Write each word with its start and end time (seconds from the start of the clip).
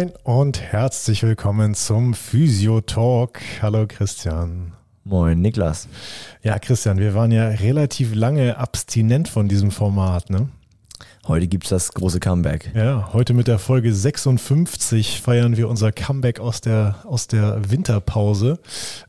Moin 0.00 0.12
und 0.22 0.62
herzlich 0.62 1.22
willkommen 1.22 1.74
zum 1.74 2.14
Physio 2.14 2.80
Talk. 2.80 3.38
Hallo 3.60 3.84
Christian. 3.86 4.72
Moin 5.04 5.42
Niklas. 5.42 5.88
Ja, 6.42 6.58
Christian, 6.58 6.96
wir 6.96 7.12
waren 7.14 7.32
ja 7.32 7.48
relativ 7.48 8.14
lange 8.14 8.56
abstinent 8.56 9.28
von 9.28 9.46
diesem 9.46 9.70
Format, 9.70 10.30
ne? 10.30 10.48
Heute 11.28 11.48
gibt 11.48 11.64
es 11.64 11.70
das 11.70 11.92
große 11.92 12.18
Comeback. 12.18 12.72
Ja, 12.74 13.10
heute 13.12 13.34
mit 13.34 13.46
der 13.46 13.58
Folge 13.58 13.92
56 13.92 15.20
feiern 15.20 15.58
wir 15.58 15.68
unser 15.68 15.92
Comeback 15.92 16.40
aus 16.40 16.62
der, 16.62 16.96
aus 17.04 17.26
der 17.26 17.70
Winterpause. 17.70 18.58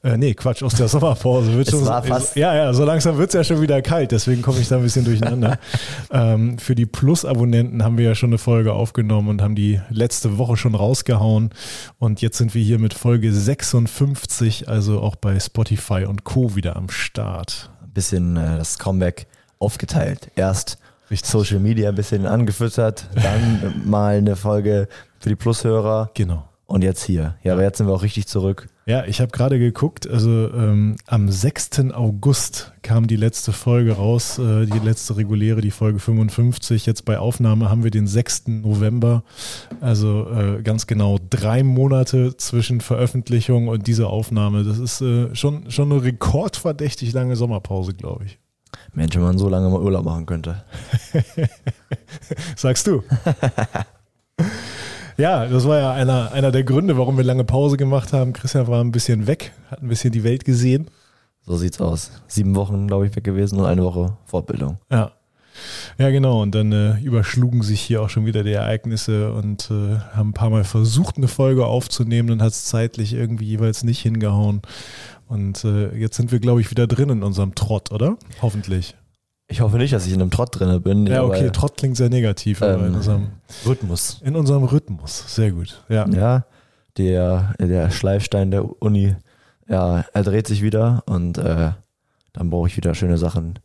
Äh, 0.03 0.17
nee, 0.17 0.33
Quatsch, 0.33 0.61
aus 0.61 0.75
der 0.75 0.89
Sommerpause. 0.89 1.53
Wird 1.53 1.69
schon, 1.69 1.85
war 1.85 2.03
fast. 2.03 2.35
Ja, 2.35 2.53
ja, 2.53 2.73
so 2.73 2.83
langsam 2.83 3.17
wird 3.17 3.29
es 3.29 3.33
ja 3.35 3.43
schon 3.45 3.61
wieder 3.61 3.81
kalt, 3.81 4.11
deswegen 4.11 4.41
komme 4.41 4.59
ich 4.59 4.67
da 4.67 4.75
ein 4.75 4.83
bisschen 4.83 5.05
durcheinander. 5.05 5.57
ähm, 6.11 6.59
für 6.59 6.75
die 6.75 6.85
Plus-Abonnenten 6.85 7.81
haben 7.81 7.97
wir 7.97 8.05
ja 8.05 8.15
schon 8.15 8.31
eine 8.31 8.37
Folge 8.37 8.73
aufgenommen 8.73 9.29
und 9.29 9.41
haben 9.41 9.55
die 9.55 9.79
letzte 9.89 10.37
Woche 10.37 10.57
schon 10.57 10.75
rausgehauen. 10.75 11.51
Und 11.97 12.21
jetzt 12.21 12.37
sind 12.37 12.53
wir 12.53 12.61
hier 12.61 12.77
mit 12.77 12.93
Folge 12.93 13.31
56, 13.31 14.67
also 14.67 14.99
auch 14.99 15.15
bei 15.15 15.39
Spotify 15.39 16.03
und 16.05 16.25
Co. 16.25 16.57
wieder 16.57 16.75
am 16.75 16.89
Start. 16.89 17.71
Ein 17.81 17.91
bisschen 17.91 18.35
äh, 18.35 18.57
das 18.57 18.79
Comeback 18.79 19.27
aufgeteilt. 19.59 20.29
Erst 20.35 20.77
Richtig. 21.11 21.29
Social 21.29 21.59
Media 21.59 21.89
ein 21.89 21.95
bisschen 21.95 22.25
angefüttert, 22.25 23.07
dann 23.15 23.83
mal 23.85 24.17
eine 24.17 24.35
Folge 24.35 24.87
für 25.19 25.29
die 25.29 25.35
Plushörer. 25.35 26.09
Genau. 26.13 26.45
Und 26.65 26.83
jetzt 26.85 27.03
hier. 27.03 27.35
Ja, 27.43 27.51
aber 27.53 27.63
jetzt 27.63 27.79
sind 27.79 27.87
wir 27.87 27.93
auch 27.93 28.01
richtig 28.01 28.27
zurück. 28.27 28.69
Ja, 28.85 29.05
ich 29.05 29.19
habe 29.19 29.31
gerade 29.31 29.59
geguckt, 29.59 30.09
also 30.09 30.29
ähm, 30.53 30.95
am 31.05 31.29
6. 31.29 31.91
August 31.93 32.71
kam 32.81 33.07
die 33.07 33.17
letzte 33.17 33.51
Folge 33.51 33.91
raus, 33.93 34.39
äh, 34.39 34.65
die 34.65 34.79
letzte 34.79 35.17
reguläre, 35.17 35.59
die 35.59 35.71
Folge 35.71 35.99
55. 35.99 36.85
Jetzt 36.85 37.03
bei 37.03 37.19
Aufnahme 37.19 37.69
haben 37.69 37.83
wir 37.83 37.91
den 37.91 38.07
6. 38.07 38.47
November, 38.47 39.23
also 39.81 40.29
äh, 40.31 40.61
ganz 40.63 40.87
genau 40.87 41.19
drei 41.29 41.61
Monate 41.63 42.37
zwischen 42.37 42.79
Veröffentlichung 42.79 43.67
und 43.67 43.85
dieser 43.85 44.09
Aufnahme. 44.09 44.63
Das 44.63 44.79
ist 44.79 45.01
äh, 45.01 45.35
schon, 45.35 45.69
schon 45.69 45.91
eine 45.91 46.03
rekordverdächtig 46.03 47.11
lange 47.11 47.35
Sommerpause, 47.35 47.93
glaube 47.93 48.25
ich. 48.25 48.39
Mensch, 48.93 49.15
wenn 49.15 49.23
man 49.23 49.37
so 49.37 49.47
lange 49.47 49.69
mal 49.69 49.81
Urlaub 49.81 50.03
machen 50.03 50.25
könnte. 50.25 50.63
Sagst 52.55 52.87
du. 52.87 53.03
ja, 55.17 55.47
das 55.47 55.65
war 55.65 55.77
ja 55.77 55.93
einer, 55.93 56.31
einer 56.33 56.51
der 56.51 56.63
Gründe, 56.63 56.97
warum 56.97 57.17
wir 57.17 57.23
lange 57.23 57.45
Pause 57.45 57.77
gemacht 57.77 58.11
haben. 58.11 58.33
Christian 58.33 58.67
war 58.67 58.83
ein 58.83 58.91
bisschen 58.91 59.27
weg, 59.27 59.53
hat 59.69 59.81
ein 59.81 59.87
bisschen 59.87 60.11
die 60.11 60.23
Welt 60.23 60.43
gesehen. 60.43 60.89
So 61.45 61.57
sieht's 61.57 61.79
aus. 61.79 62.11
Sieben 62.27 62.55
Wochen, 62.55 62.87
glaube 62.87 63.07
ich, 63.07 63.15
weg 63.15 63.23
gewesen 63.23 63.59
und 63.59 63.65
eine 63.65 63.83
Woche 63.83 64.17
Fortbildung. 64.25 64.77
Ja. 64.91 65.11
Ja, 65.97 66.09
genau. 66.09 66.41
Und 66.41 66.55
dann 66.55 66.71
äh, 66.71 66.99
überschlugen 67.01 67.61
sich 67.61 67.81
hier 67.81 68.01
auch 68.01 68.09
schon 68.09 68.25
wieder 68.25 68.43
die 68.43 68.53
Ereignisse 68.53 69.33
und 69.33 69.69
äh, 69.69 69.97
haben 70.15 70.29
ein 70.29 70.33
paar 70.33 70.49
Mal 70.49 70.63
versucht, 70.63 71.17
eine 71.17 71.27
Folge 71.27 71.65
aufzunehmen. 71.65 72.29
Dann 72.29 72.41
hat 72.41 72.53
es 72.53 72.65
zeitlich 72.65 73.13
irgendwie 73.13 73.45
jeweils 73.45 73.83
nicht 73.83 74.01
hingehauen. 74.01 74.61
Und 75.31 75.63
äh, 75.63 75.95
jetzt 75.95 76.17
sind 76.17 76.33
wir, 76.33 76.41
glaube 76.41 76.59
ich, 76.59 76.71
wieder 76.71 76.87
drin 76.87 77.09
in 77.09 77.23
unserem 77.23 77.55
Trott, 77.55 77.89
oder? 77.93 78.17
Hoffentlich. 78.41 78.97
Ich 79.47 79.61
hoffe 79.61 79.77
nicht, 79.77 79.93
dass 79.93 80.05
ich 80.05 80.11
in 80.11 80.21
einem 80.21 80.29
Trott 80.29 80.59
drin 80.59 80.81
bin. 80.81 81.07
Ja, 81.07 81.23
okay, 81.23 81.49
Trott 81.51 81.77
klingt 81.77 81.95
sehr 81.95 82.09
negativ, 82.09 82.61
aber 82.61 82.79
ähm, 82.79 82.87
in 82.87 82.95
unserem 82.95 83.27
Rhythmus. 83.65 84.21
In 84.25 84.35
unserem 84.35 84.65
Rhythmus, 84.65 85.33
sehr 85.33 85.53
gut. 85.53 85.85
Ja, 85.87 86.05
ja 86.09 86.43
der, 86.97 87.53
der 87.61 87.91
Schleifstein 87.91 88.51
der 88.51 88.81
Uni, 88.81 89.15
ja, 89.69 90.03
er 90.11 90.23
dreht 90.23 90.47
sich 90.47 90.61
wieder 90.61 91.01
und 91.05 91.37
äh, 91.37 91.71
dann 92.33 92.49
brauche 92.49 92.67
ich 92.67 92.75
wieder 92.75 92.93
schöne 92.93 93.17
Sachen, 93.17 93.57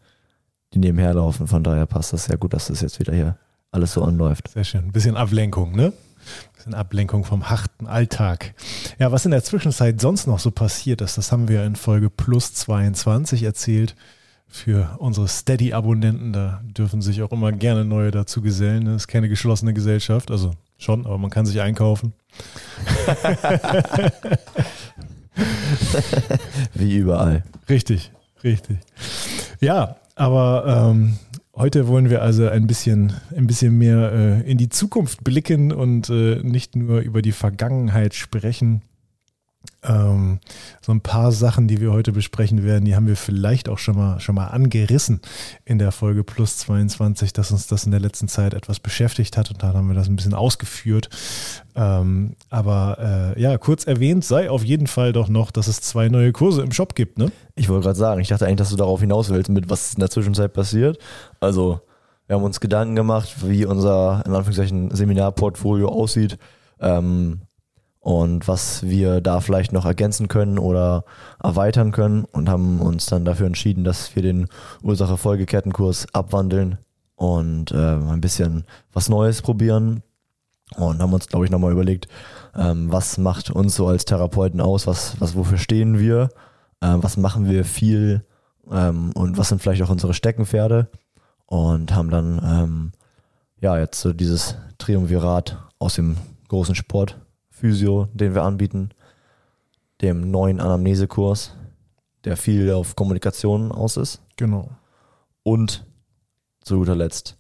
die 0.72 0.78
nebenher 0.78 1.14
laufen. 1.14 1.48
Von 1.48 1.64
daher 1.64 1.86
passt 1.86 2.12
das 2.12 2.26
sehr 2.26 2.36
gut, 2.36 2.52
dass 2.52 2.68
das 2.68 2.80
jetzt 2.80 3.00
wieder 3.00 3.12
hier 3.12 3.38
alles 3.72 3.92
so 3.92 4.04
anläuft. 4.04 4.50
Sehr 4.50 4.62
schön. 4.62 4.84
Ein 4.84 4.92
bisschen 4.92 5.16
Ablenkung, 5.16 5.74
ne? 5.74 5.92
Bisschen 6.54 6.74
Ablenkung 6.74 7.24
vom 7.24 7.48
harten 7.48 7.86
Alltag. 7.86 8.54
Ja, 8.98 9.12
was 9.12 9.24
in 9.24 9.30
der 9.30 9.44
Zwischenzeit 9.44 10.00
sonst 10.00 10.26
noch 10.26 10.38
so 10.38 10.50
passiert 10.50 11.00
ist, 11.00 11.18
das 11.18 11.32
haben 11.32 11.48
wir 11.48 11.64
in 11.64 11.76
Folge 11.76 12.10
Plus 12.10 12.54
22 12.54 13.42
erzählt. 13.42 13.94
Für 14.48 14.96
unsere 15.00 15.26
Steady-Abonnenten, 15.26 16.32
da 16.32 16.62
dürfen 16.64 17.02
sich 17.02 17.20
auch 17.22 17.32
immer 17.32 17.50
gerne 17.52 17.84
neue 17.84 18.12
dazu 18.12 18.40
gesellen. 18.42 18.84
Das 18.84 19.02
ist 19.02 19.08
keine 19.08 19.28
geschlossene 19.28 19.74
Gesellschaft, 19.74 20.30
also 20.30 20.52
schon, 20.78 21.04
aber 21.04 21.18
man 21.18 21.30
kann 21.30 21.46
sich 21.46 21.60
einkaufen. 21.60 22.12
Wie 26.74 26.96
überall. 26.96 27.42
Richtig, 27.68 28.12
richtig. 28.44 28.78
Ja, 29.60 29.96
aber 30.14 30.90
ähm, 30.90 31.18
heute 31.56 31.88
wollen 31.88 32.10
wir 32.10 32.22
also 32.22 32.48
ein 32.48 32.66
bisschen, 32.66 33.14
ein 33.34 33.46
bisschen 33.46 33.76
mehr 33.76 34.12
äh, 34.12 34.50
in 34.50 34.58
die 34.58 34.68
Zukunft 34.68 35.24
blicken 35.24 35.72
und 35.72 36.08
äh, 36.10 36.40
nicht 36.42 36.76
nur 36.76 37.00
über 37.00 37.22
die 37.22 37.32
Vergangenheit 37.32 38.14
sprechen. 38.14 38.82
Ähm, 39.82 40.40
so 40.80 40.92
ein 40.92 41.00
paar 41.00 41.32
Sachen, 41.32 41.68
die 41.68 41.80
wir 41.80 41.92
heute 41.92 42.12
besprechen 42.12 42.64
werden, 42.64 42.84
die 42.84 42.96
haben 42.96 43.06
wir 43.06 43.16
vielleicht 43.16 43.68
auch 43.68 43.78
schon 43.78 43.96
mal, 43.96 44.20
schon 44.20 44.34
mal 44.34 44.48
angerissen 44.48 45.20
in 45.64 45.78
der 45.78 45.92
Folge 45.92 46.24
Plus 46.24 46.58
22, 46.58 47.32
dass 47.32 47.50
uns 47.50 47.66
das 47.66 47.84
in 47.84 47.90
der 47.90 48.00
letzten 48.00 48.28
Zeit 48.28 48.54
etwas 48.54 48.80
beschäftigt 48.80 49.36
hat 49.36 49.50
und 49.50 49.62
da 49.62 49.72
haben 49.72 49.88
wir 49.88 49.94
das 49.94 50.08
ein 50.08 50.16
bisschen 50.16 50.34
ausgeführt. 50.34 51.08
Ähm, 51.74 52.36
aber 52.50 53.34
äh, 53.36 53.40
ja, 53.40 53.58
kurz 53.58 53.84
erwähnt 53.84 54.24
sei 54.24 54.50
auf 54.50 54.64
jeden 54.64 54.86
Fall 54.86 55.12
doch 55.12 55.28
noch, 55.28 55.50
dass 55.50 55.68
es 55.68 55.80
zwei 55.80 56.08
neue 56.08 56.32
Kurse 56.32 56.62
im 56.62 56.72
Shop 56.72 56.94
gibt, 56.94 57.18
ne? 57.18 57.30
Ich 57.54 57.68
wollte 57.68 57.84
gerade 57.84 57.98
sagen, 57.98 58.20
ich 58.20 58.28
dachte 58.28 58.46
eigentlich, 58.46 58.58
dass 58.58 58.70
du 58.70 58.76
darauf 58.76 59.00
hinaus 59.00 59.30
willst, 59.30 59.50
mit 59.50 59.70
was 59.70 59.94
in 59.94 60.00
der 60.00 60.10
Zwischenzeit 60.10 60.52
passiert. 60.52 60.98
Also, 61.40 61.80
wir 62.26 62.36
haben 62.36 62.42
uns 62.42 62.60
Gedanken 62.60 62.96
gemacht, 62.96 63.36
wie 63.46 63.64
unser, 63.64 64.22
in 64.26 64.34
Anführungszeichen, 64.34 64.90
Seminarportfolio 64.90 65.88
aussieht. 65.88 66.38
Ähm, 66.80 67.42
und 68.06 68.46
was 68.46 68.84
wir 68.84 69.20
da 69.20 69.40
vielleicht 69.40 69.72
noch 69.72 69.84
ergänzen 69.84 70.28
können 70.28 70.60
oder 70.60 71.04
erweitern 71.42 71.90
können 71.90 72.22
und 72.22 72.48
haben 72.48 72.80
uns 72.80 73.06
dann 73.06 73.24
dafür 73.24 73.48
entschieden, 73.48 73.82
dass 73.82 74.14
wir 74.14 74.22
den 74.22 74.46
Ursache-Folgekettenkurs 74.84 76.14
abwandeln 76.14 76.78
und 77.16 77.72
äh, 77.72 77.96
ein 77.96 78.20
bisschen 78.20 78.64
was 78.92 79.08
Neues 79.08 79.42
probieren 79.42 80.04
und 80.76 81.02
haben 81.02 81.12
uns, 81.14 81.26
glaube 81.26 81.46
ich, 81.46 81.50
nochmal 81.50 81.72
überlegt, 81.72 82.06
ähm, 82.54 82.92
was 82.92 83.18
macht 83.18 83.50
uns 83.50 83.74
so 83.74 83.88
als 83.88 84.04
Therapeuten 84.04 84.60
aus, 84.60 84.86
was, 84.86 85.20
was 85.20 85.34
wofür 85.34 85.58
stehen 85.58 85.98
wir, 85.98 86.28
äh, 86.80 86.94
was 86.98 87.16
machen 87.16 87.50
wir 87.50 87.64
viel? 87.64 88.24
Ähm, 88.70 89.10
und 89.16 89.36
was 89.36 89.48
sind 89.48 89.60
vielleicht 89.60 89.82
auch 89.82 89.90
unsere 89.90 90.14
Steckenpferde? 90.14 90.90
Und 91.46 91.92
haben 91.92 92.10
dann 92.10 92.40
ähm, 92.44 92.92
ja 93.60 93.76
jetzt 93.76 94.00
so 94.00 94.12
dieses 94.12 94.54
Triumvirat 94.78 95.58
aus 95.80 95.96
dem 95.96 96.16
großen 96.46 96.76
Sport 96.76 97.18
Physio, 97.56 98.06
den 98.12 98.34
wir 98.34 98.42
anbieten, 98.42 98.90
dem 100.02 100.30
neuen 100.30 100.60
Anamnesekurs, 100.60 101.56
der 102.24 102.36
viel 102.36 102.70
auf 102.70 102.96
Kommunikation 102.96 103.72
aus 103.72 103.96
ist. 103.96 104.20
Genau. 104.36 104.70
Und 105.42 105.86
zu 106.60 106.76
guter 106.76 106.94
Letzt 106.94 107.38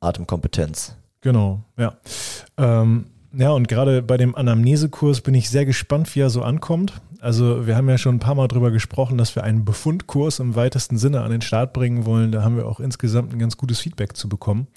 Atemkompetenz. 0.00 0.96
Genau, 1.22 1.62
ja. 1.78 1.94
Ähm, 2.58 3.06
ja, 3.32 3.50
und 3.50 3.68
gerade 3.68 4.02
bei 4.02 4.18
dem 4.18 4.34
Anamnesekurs 4.34 5.22
bin 5.22 5.34
ich 5.34 5.48
sehr 5.48 5.64
gespannt, 5.64 6.14
wie 6.14 6.20
er 6.20 6.30
so 6.30 6.42
ankommt. 6.42 7.00
Also 7.20 7.66
wir 7.66 7.76
haben 7.76 7.88
ja 7.88 7.96
schon 7.96 8.16
ein 8.16 8.20
paar 8.20 8.34
Mal 8.34 8.48
darüber 8.48 8.70
gesprochen, 8.70 9.16
dass 9.16 9.34
wir 9.34 9.44
einen 9.44 9.64
Befundkurs 9.64 10.40
im 10.40 10.56
weitesten 10.56 10.98
Sinne 10.98 11.22
an 11.22 11.30
den 11.30 11.40
Start 11.40 11.72
bringen 11.72 12.04
wollen. 12.04 12.32
Da 12.32 12.42
haben 12.42 12.56
wir 12.56 12.66
auch 12.66 12.80
insgesamt 12.80 13.32
ein 13.32 13.38
ganz 13.38 13.56
gutes 13.56 13.80
Feedback 13.80 14.16
zu 14.16 14.28
bekommen. 14.28 14.68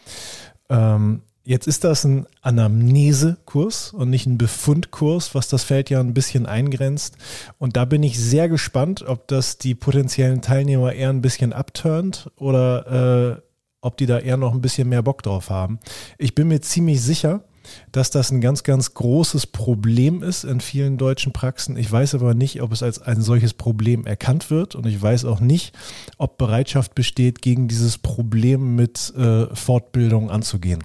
Ähm, 0.70 1.24
Jetzt 1.44 1.68
ist 1.68 1.84
das 1.84 2.04
ein 2.04 2.28
Anamnesekurs 2.42 3.94
und 3.94 4.12
nicht 4.12 4.28
ein 4.28 4.38
Befundkurs, 4.38 5.34
was 5.34 5.48
das 5.48 5.64
Feld 5.64 5.90
ja 5.90 6.00
ein 6.00 6.14
bisschen 6.14 6.46
eingrenzt. 6.46 7.18
Und 7.58 7.76
da 7.76 7.86
bin 7.86 8.04
ich 8.04 8.20
sehr 8.20 8.48
gespannt, 8.48 9.04
ob 9.08 9.28
das 9.28 9.58
die 9.58 9.74
potenziellen 9.74 10.44
Teilnehmer 10.44 10.94
eher 10.94 11.10
ein 11.10 11.24
bisschen 11.24 11.52
abturnt 11.52 12.30
oder 12.36 13.40
äh, 13.40 13.42
ob 13.82 13.98
die 13.98 14.06
da 14.06 14.20
eher 14.20 14.38
noch 14.38 14.54
ein 14.54 14.62
bisschen 14.62 14.88
mehr 14.88 15.02
Bock 15.02 15.24
drauf 15.24 15.50
haben. 15.50 15.80
Ich 16.20 16.36
bin 16.36 16.48
mir 16.48 16.62
ziemlich 16.62 17.02
sicher, 17.02 17.44
dass 17.92 18.12
das 18.12 18.32
ein 18.32 18.42
ganz, 18.42 18.62
ganz 18.62 18.94
großes 18.94 19.48
Problem 19.48 20.22
ist 20.22 20.44
in 20.44 20.62
vielen 20.62 20.98
deutschen 20.98 21.34
Praxen. 21.34 21.76
Ich 21.76 21.92
weiß 21.92 22.14
aber 22.16 22.36
nicht, 22.36 22.62
ob 22.62 22.72
es 22.72 22.84
als 22.84 23.02
ein 23.02 23.22
solches 23.22 23.56
Problem 23.56 24.06
erkannt 24.06 24.52
wird 24.52 24.76
und 24.76 24.86
ich 24.86 25.02
weiß 25.02 25.26
auch 25.26 25.40
nicht, 25.40 25.74
ob 26.18 26.38
Bereitschaft 26.38 26.94
besteht, 26.94 27.42
gegen 27.42 27.68
dieses 27.68 27.98
Problem 27.98 28.76
mit 28.76 29.12
äh, 29.16 29.48
Fortbildung 29.56 30.30
anzugehen. 30.30 30.84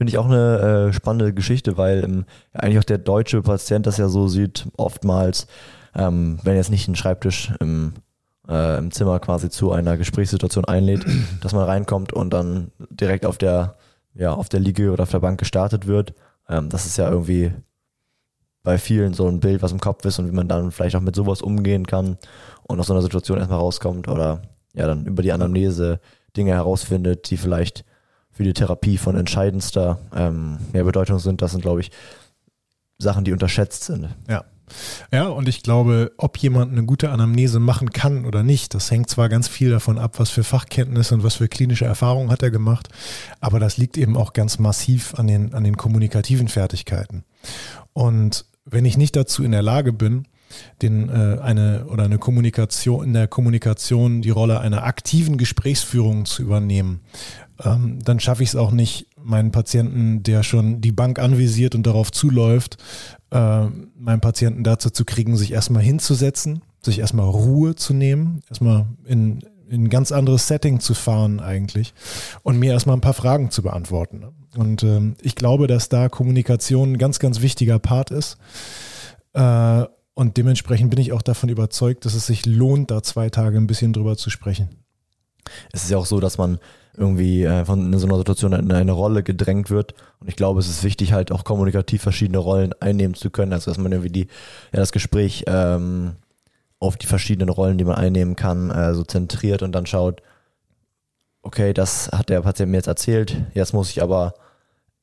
Finde 0.00 0.12
ich 0.12 0.16
auch 0.16 0.30
eine 0.30 0.88
äh, 0.88 0.92
spannende 0.94 1.34
Geschichte, 1.34 1.76
weil 1.76 2.02
ähm, 2.02 2.24
eigentlich 2.54 2.78
auch 2.78 2.84
der 2.84 2.96
deutsche 2.96 3.42
Patient 3.42 3.86
das 3.86 3.98
ja 3.98 4.08
so 4.08 4.28
sieht, 4.28 4.66
oftmals, 4.78 5.46
ähm, 5.94 6.38
wenn 6.42 6.56
jetzt 6.56 6.70
nicht 6.70 6.88
ein 6.88 6.96
Schreibtisch 6.96 7.52
im, 7.60 7.92
äh, 8.48 8.78
im 8.78 8.92
Zimmer 8.92 9.20
quasi 9.20 9.50
zu 9.50 9.72
einer 9.72 9.98
Gesprächssituation 9.98 10.64
einlädt, 10.64 11.04
dass 11.42 11.52
man 11.52 11.64
reinkommt 11.64 12.14
und 12.14 12.30
dann 12.30 12.72
direkt 12.88 13.26
auf 13.26 13.36
der, 13.36 13.76
ja, 14.14 14.32
auf 14.32 14.48
der 14.48 14.60
Liege 14.60 14.90
oder 14.90 15.02
auf 15.02 15.10
der 15.10 15.20
Bank 15.20 15.38
gestartet 15.38 15.86
wird. 15.86 16.14
Ähm, 16.48 16.70
das 16.70 16.86
ist 16.86 16.96
ja 16.96 17.10
irgendwie 17.10 17.52
bei 18.62 18.78
vielen 18.78 19.12
so 19.12 19.28
ein 19.28 19.40
Bild, 19.40 19.60
was 19.60 19.72
im 19.72 19.80
Kopf 19.80 20.02
ist 20.06 20.18
und 20.18 20.28
wie 20.28 20.34
man 20.34 20.48
dann 20.48 20.70
vielleicht 20.70 20.96
auch 20.96 21.02
mit 21.02 21.14
sowas 21.14 21.42
umgehen 21.42 21.86
kann 21.86 22.16
und 22.62 22.80
aus 22.80 22.86
so 22.86 22.94
einer 22.94 23.02
Situation 23.02 23.36
erstmal 23.36 23.58
rauskommt 23.58 24.08
oder 24.08 24.40
ja 24.72 24.86
dann 24.86 25.04
über 25.04 25.22
die 25.22 25.32
Anamnese 25.32 26.00
Dinge 26.38 26.52
herausfindet, 26.52 27.28
die 27.28 27.36
vielleicht 27.36 27.84
für 28.40 28.44
die 28.44 28.54
Therapie 28.54 28.96
von 28.96 29.16
entscheidendster 29.16 29.98
ähm, 30.16 30.56
ja, 30.72 30.82
Bedeutung 30.82 31.18
sind. 31.18 31.42
Das 31.42 31.50
sind, 31.50 31.60
glaube 31.60 31.82
ich, 31.82 31.90
Sachen, 32.96 33.22
die 33.22 33.32
unterschätzt 33.32 33.84
sind. 33.84 34.08
Ja. 34.30 34.46
Ja, 35.12 35.28
und 35.28 35.46
ich 35.46 35.62
glaube, 35.62 36.12
ob 36.16 36.38
jemand 36.38 36.72
eine 36.72 36.84
gute 36.84 37.10
Anamnese 37.10 37.60
machen 37.60 37.90
kann 37.90 38.24
oder 38.24 38.42
nicht, 38.42 38.72
das 38.72 38.90
hängt 38.90 39.10
zwar 39.10 39.28
ganz 39.28 39.46
viel 39.46 39.68
davon 39.68 39.98
ab, 39.98 40.18
was 40.18 40.30
für 40.30 40.42
Fachkenntnisse 40.42 41.16
und 41.16 41.22
was 41.22 41.34
für 41.34 41.48
klinische 41.48 41.84
Erfahrungen 41.84 42.30
hat 42.30 42.42
er 42.42 42.50
gemacht, 42.50 42.88
aber 43.40 43.60
das 43.60 43.76
liegt 43.76 43.98
eben 43.98 44.16
auch 44.16 44.32
ganz 44.32 44.58
massiv 44.58 45.14
an 45.16 45.26
den, 45.26 45.52
an 45.52 45.64
den 45.64 45.76
kommunikativen 45.76 46.48
Fertigkeiten. 46.48 47.24
Und 47.92 48.46
wenn 48.64 48.86
ich 48.86 48.96
nicht 48.96 49.16
dazu 49.16 49.44
in 49.44 49.52
der 49.52 49.62
Lage 49.62 49.92
bin, 49.92 50.26
den, 50.82 51.08
äh, 51.08 51.38
eine 51.40 51.86
oder 51.86 52.04
eine 52.04 52.18
Kommunikation 52.18 53.04
in 53.04 53.12
der 53.12 53.28
Kommunikation 53.28 54.22
die 54.22 54.30
Rolle 54.30 54.60
einer 54.60 54.84
aktiven 54.84 55.36
Gesprächsführung 55.36 56.24
zu 56.24 56.42
übernehmen, 56.42 57.00
ähm, 57.64 57.98
dann 58.04 58.20
schaffe 58.20 58.42
ich 58.42 58.50
es 58.50 58.56
auch 58.56 58.70
nicht, 58.70 59.06
meinen 59.22 59.52
Patienten, 59.52 60.22
der 60.22 60.42
schon 60.42 60.80
die 60.80 60.92
Bank 60.92 61.18
anvisiert 61.18 61.74
und 61.74 61.86
darauf 61.86 62.10
zuläuft, 62.10 62.78
äh, 63.30 63.66
meinen 63.98 64.20
Patienten 64.20 64.64
dazu 64.64 64.90
zu 64.90 65.04
kriegen, 65.04 65.36
sich 65.36 65.52
erstmal 65.52 65.82
hinzusetzen, 65.82 66.62
sich 66.82 66.98
erstmal 66.98 67.28
Ruhe 67.28 67.74
zu 67.74 67.92
nehmen, 67.92 68.40
erstmal 68.48 68.86
in, 69.04 69.40
in 69.68 69.84
ein 69.84 69.90
ganz 69.90 70.10
anderes 70.10 70.48
Setting 70.48 70.80
zu 70.80 70.94
fahren 70.94 71.40
eigentlich 71.40 71.94
und 72.42 72.58
mir 72.58 72.72
erstmal 72.72 72.96
ein 72.96 73.02
paar 73.02 73.14
Fragen 73.14 73.50
zu 73.50 73.62
beantworten. 73.62 74.24
Und 74.56 74.82
ähm, 74.82 75.16
ich 75.22 75.36
glaube, 75.36 75.66
dass 75.66 75.88
da 75.88 76.08
Kommunikation 76.08 76.92
ein 76.92 76.98
ganz, 76.98 77.18
ganz 77.18 77.40
wichtiger 77.40 77.78
Part 77.78 78.10
ist. 78.10 78.36
Äh, 79.32 79.84
und 80.14 80.36
dementsprechend 80.36 80.90
bin 80.90 81.00
ich 81.00 81.12
auch 81.12 81.22
davon 81.22 81.48
überzeugt, 81.48 82.04
dass 82.04 82.14
es 82.14 82.26
sich 82.26 82.46
lohnt, 82.46 82.90
da 82.90 83.02
zwei 83.02 83.30
Tage 83.30 83.56
ein 83.56 83.66
bisschen 83.66 83.92
drüber 83.92 84.16
zu 84.16 84.30
sprechen. 84.30 84.68
Es 85.72 85.84
ist 85.84 85.90
ja 85.90 85.98
auch 85.98 86.06
so, 86.06 86.20
dass 86.20 86.38
man 86.38 86.58
irgendwie 86.96 87.44
äh, 87.44 87.64
von 87.64 87.96
so 87.98 88.06
einer 88.06 88.18
Situation 88.18 88.52
in 88.52 88.72
eine 88.72 88.92
Rolle 88.92 89.22
gedrängt 89.22 89.70
wird. 89.70 89.94
Und 90.20 90.28
ich 90.28 90.36
glaube, 90.36 90.60
es 90.60 90.68
ist 90.68 90.84
wichtig, 90.84 91.12
halt 91.12 91.32
auch 91.32 91.44
kommunikativ 91.44 92.02
verschiedene 92.02 92.38
Rollen 92.38 92.72
einnehmen 92.80 93.14
zu 93.14 93.30
können. 93.30 93.52
Also 93.52 93.70
dass 93.70 93.78
man 93.78 93.92
irgendwie 93.92 94.10
die, 94.10 94.26
ja, 94.72 94.80
das 94.80 94.92
Gespräch 94.92 95.44
ähm, 95.46 96.16
auf 96.78 96.96
die 96.96 97.06
verschiedenen 97.06 97.48
Rollen, 97.48 97.78
die 97.78 97.84
man 97.84 97.96
einnehmen 97.96 98.36
kann, 98.36 98.70
äh, 98.70 98.94
so 98.94 99.04
zentriert 99.04 99.62
und 99.62 99.72
dann 99.72 99.86
schaut, 99.86 100.22
okay, 101.42 101.72
das 101.72 102.10
hat 102.12 102.28
der 102.28 102.42
Patient 102.42 102.70
mir 102.70 102.78
jetzt 102.78 102.86
erzählt, 102.86 103.36
jetzt 103.54 103.72
muss 103.72 103.90
ich 103.90 104.02
aber 104.02 104.34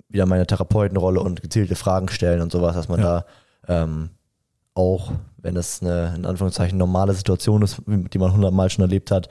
wieder 0.09 0.25
meine 0.25 0.45
Therapeutenrolle 0.45 1.19
und 1.19 1.41
gezielte 1.41 1.75
Fragen 1.75 2.09
stellen 2.09 2.41
und 2.41 2.51
sowas, 2.51 2.75
dass 2.75 2.89
man 2.89 2.99
ja. 2.99 3.25
da 3.67 3.83
ähm, 3.83 4.09
auch, 4.77 5.11
wenn 5.37 5.57
es 5.57 5.81
eine 5.81 6.13
in 6.15 6.25
Anführungszeichen 6.25 6.77
normale 6.77 7.13
Situation 7.13 7.61
ist, 7.61 7.81
die 7.85 8.17
man 8.19 8.33
hundertmal 8.33 8.69
schon 8.69 8.83
erlebt 8.83 9.11
hat, 9.11 9.27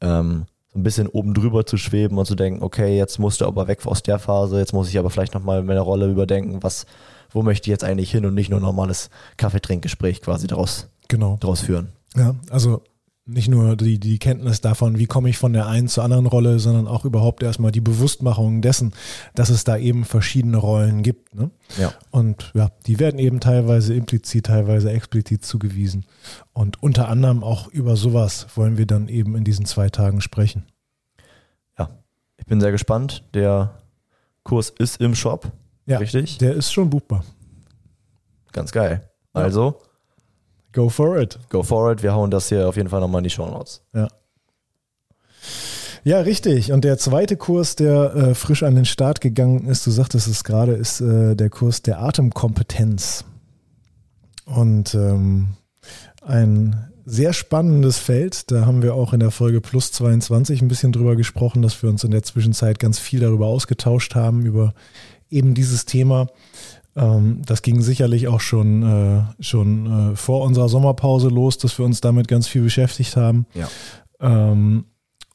ähm, 0.00 0.46
so 0.72 0.78
ein 0.78 0.82
bisschen 0.82 1.08
oben 1.08 1.34
drüber 1.34 1.64
zu 1.66 1.76
schweben 1.76 2.18
und 2.18 2.26
zu 2.26 2.34
denken, 2.34 2.62
okay, 2.62 2.96
jetzt 2.96 3.18
musst 3.18 3.40
du 3.40 3.46
aber 3.46 3.68
weg 3.68 3.84
aus 3.86 4.02
der 4.02 4.18
Phase, 4.18 4.58
jetzt 4.58 4.72
muss 4.72 4.88
ich 4.88 4.98
aber 4.98 5.10
vielleicht 5.10 5.34
nochmal 5.34 5.62
meine 5.62 5.80
Rolle 5.80 6.10
überdenken, 6.10 6.62
was, 6.62 6.86
wo 7.30 7.42
möchte 7.42 7.68
ich 7.68 7.70
jetzt 7.70 7.84
eigentlich 7.84 8.10
hin 8.10 8.26
und 8.26 8.34
nicht 8.34 8.50
nur 8.50 8.60
ein 8.60 8.64
normales 8.64 9.10
Kaffeetrinkgespräch 9.36 10.22
quasi 10.22 10.46
daraus, 10.46 10.88
genau. 11.08 11.36
daraus 11.40 11.60
führen. 11.60 11.88
Ja, 12.14 12.34
also 12.50 12.82
nicht 13.26 13.48
nur 13.48 13.76
die, 13.76 13.98
die 13.98 14.18
Kenntnis 14.18 14.60
davon, 14.60 14.98
wie 14.98 15.06
komme 15.06 15.28
ich 15.28 15.36
von 15.36 15.52
der 15.52 15.66
einen 15.66 15.88
zur 15.88 16.04
anderen 16.04 16.26
Rolle, 16.26 16.60
sondern 16.60 16.86
auch 16.86 17.04
überhaupt 17.04 17.42
erstmal 17.42 17.72
die 17.72 17.80
Bewusstmachung 17.80 18.62
dessen, 18.62 18.94
dass 19.34 19.50
es 19.50 19.64
da 19.64 19.76
eben 19.76 20.04
verschiedene 20.04 20.56
Rollen 20.56 21.02
gibt. 21.02 21.34
Ne? 21.34 21.50
Ja. 21.76 21.92
Und 22.12 22.52
ja, 22.54 22.70
die 22.86 23.00
werden 23.00 23.18
eben 23.18 23.40
teilweise 23.40 23.94
implizit, 23.94 24.46
teilweise 24.46 24.92
explizit 24.92 25.44
zugewiesen. 25.44 26.06
Und 26.52 26.80
unter 26.82 27.08
anderem 27.08 27.42
auch 27.42 27.66
über 27.68 27.96
sowas 27.96 28.46
wollen 28.54 28.78
wir 28.78 28.86
dann 28.86 29.08
eben 29.08 29.36
in 29.36 29.42
diesen 29.42 29.66
zwei 29.66 29.90
Tagen 29.90 30.20
sprechen. 30.20 30.64
Ja, 31.76 31.90
ich 32.36 32.46
bin 32.46 32.60
sehr 32.60 32.72
gespannt. 32.72 33.24
Der 33.34 33.74
Kurs 34.44 34.70
ist 34.70 35.00
im 35.00 35.16
Shop. 35.16 35.50
Ja, 35.86 35.98
richtig? 35.98 36.38
Der 36.38 36.54
ist 36.54 36.72
schon 36.72 36.90
buchbar. 36.90 37.24
Ganz 38.52 38.70
geil. 38.70 39.10
Also, 39.32 39.80
Go 40.76 40.90
for 40.90 41.18
it. 41.18 41.38
Go 41.48 41.62
for 41.62 41.90
it. 41.90 42.02
Wir 42.02 42.14
hauen 42.14 42.30
das 42.30 42.50
hier 42.50 42.68
auf 42.68 42.76
jeden 42.76 42.90
Fall 42.90 43.00
nochmal 43.00 43.20
in 43.20 43.24
die 43.24 43.30
Show 43.30 43.46
Notes. 43.46 43.80
Ja. 43.94 44.08
Ja, 46.04 46.20
richtig. 46.20 46.70
Und 46.70 46.84
der 46.84 46.98
zweite 46.98 47.38
Kurs, 47.38 47.76
der 47.76 48.14
äh, 48.14 48.34
frisch 48.34 48.62
an 48.62 48.74
den 48.74 48.84
Start 48.84 49.22
gegangen 49.22 49.66
ist, 49.68 49.86
du 49.86 49.90
sagtest 49.90 50.28
es 50.28 50.44
gerade, 50.44 50.72
ist 50.72 51.00
äh, 51.00 51.34
der 51.34 51.48
Kurs 51.48 51.80
der 51.80 52.02
Atemkompetenz. 52.02 53.24
Und 54.44 54.94
ähm, 54.94 55.54
ein 56.20 56.92
sehr 57.06 57.32
spannendes 57.32 57.96
Feld. 57.96 58.50
Da 58.50 58.66
haben 58.66 58.82
wir 58.82 58.94
auch 58.94 59.14
in 59.14 59.20
der 59.20 59.30
Folge 59.30 59.62
Plus 59.62 59.92
22 59.92 60.60
ein 60.60 60.68
bisschen 60.68 60.92
drüber 60.92 61.16
gesprochen, 61.16 61.62
dass 61.62 61.82
wir 61.82 61.88
uns 61.88 62.04
in 62.04 62.10
der 62.10 62.22
Zwischenzeit 62.22 62.78
ganz 62.78 62.98
viel 62.98 63.20
darüber 63.20 63.46
ausgetauscht 63.46 64.14
haben, 64.14 64.44
über 64.44 64.74
eben 65.30 65.54
dieses 65.54 65.86
Thema. 65.86 66.26
Ähm, 66.96 67.42
das 67.44 67.62
ging 67.62 67.82
sicherlich 67.82 68.26
auch 68.26 68.40
schon, 68.40 68.82
äh, 68.82 69.42
schon 69.42 70.12
äh, 70.12 70.16
vor 70.16 70.42
unserer 70.42 70.68
Sommerpause 70.68 71.28
los, 71.28 71.58
dass 71.58 71.78
wir 71.78 71.84
uns 71.84 72.00
damit 72.00 72.26
ganz 72.26 72.48
viel 72.48 72.62
beschäftigt 72.62 73.16
haben. 73.16 73.46
Ja. 73.54 73.68
Ähm, 74.20 74.86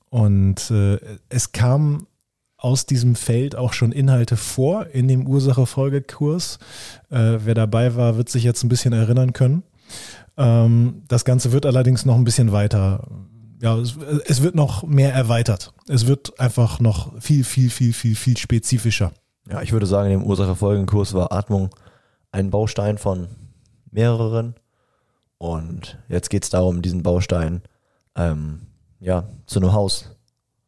und 0.10 0.72
äh, 0.72 0.98
es 1.30 1.52
kam 1.52 2.08
aus 2.58 2.86
diesem 2.86 3.16
Feld 3.16 3.56
auch 3.56 3.74
schon 3.74 3.92
Inhalte 3.92 4.38
vor 4.38 4.88
in 4.88 5.08
dem 5.08 5.26
Ursache-Folge-Kurs. 5.28 6.60
Äh, 7.10 7.38
wer 7.40 7.54
dabei 7.54 7.96
war, 7.96 8.18
wird 8.18 8.30
sich 8.30 8.44
jetzt 8.44 8.64
ein 8.64 8.70
bisschen 8.70 8.94
erinnern 8.94 9.34
können. 9.34 9.64
Ähm, 10.38 11.04
das 11.08 11.26
Ganze 11.26 11.52
wird 11.52 11.66
allerdings 11.66 12.06
noch 12.06 12.16
ein 12.16 12.24
bisschen 12.24 12.52
weiter. 12.52 13.08
Ja, 13.62 13.78
es, 13.78 13.96
es 14.26 14.42
wird 14.42 14.56
noch 14.56 14.84
mehr 14.84 15.14
erweitert. 15.14 15.74
Es 15.88 16.08
wird 16.08 16.40
einfach 16.40 16.80
noch 16.80 17.20
viel, 17.22 17.44
viel, 17.44 17.70
viel, 17.70 17.94
viel, 17.94 18.16
viel 18.16 18.38
spezifischer. 18.38 19.12
Ja, 19.52 19.62
ich 19.62 19.74
würde 19.74 19.86
sagen, 19.86 20.10
in 20.10 20.20
dem 20.20 20.28
Ursache-Folgen-Kurs 20.28 21.14
war 21.14 21.34
Atmung 21.34 21.72
ein 22.32 22.50
Baustein 22.52 22.98
von 22.98 23.28
mehreren. 23.92 24.56
Und 25.38 26.00
jetzt 26.08 26.30
geht 26.30 26.44
es 26.44 26.50
darum, 26.50 26.82
diesen 26.82 27.04
Baustein 27.04 27.62
ähm, 28.16 28.62
ja, 29.02 29.26
zu 29.48 29.60
einem 29.60 29.74
Haus 29.74 30.16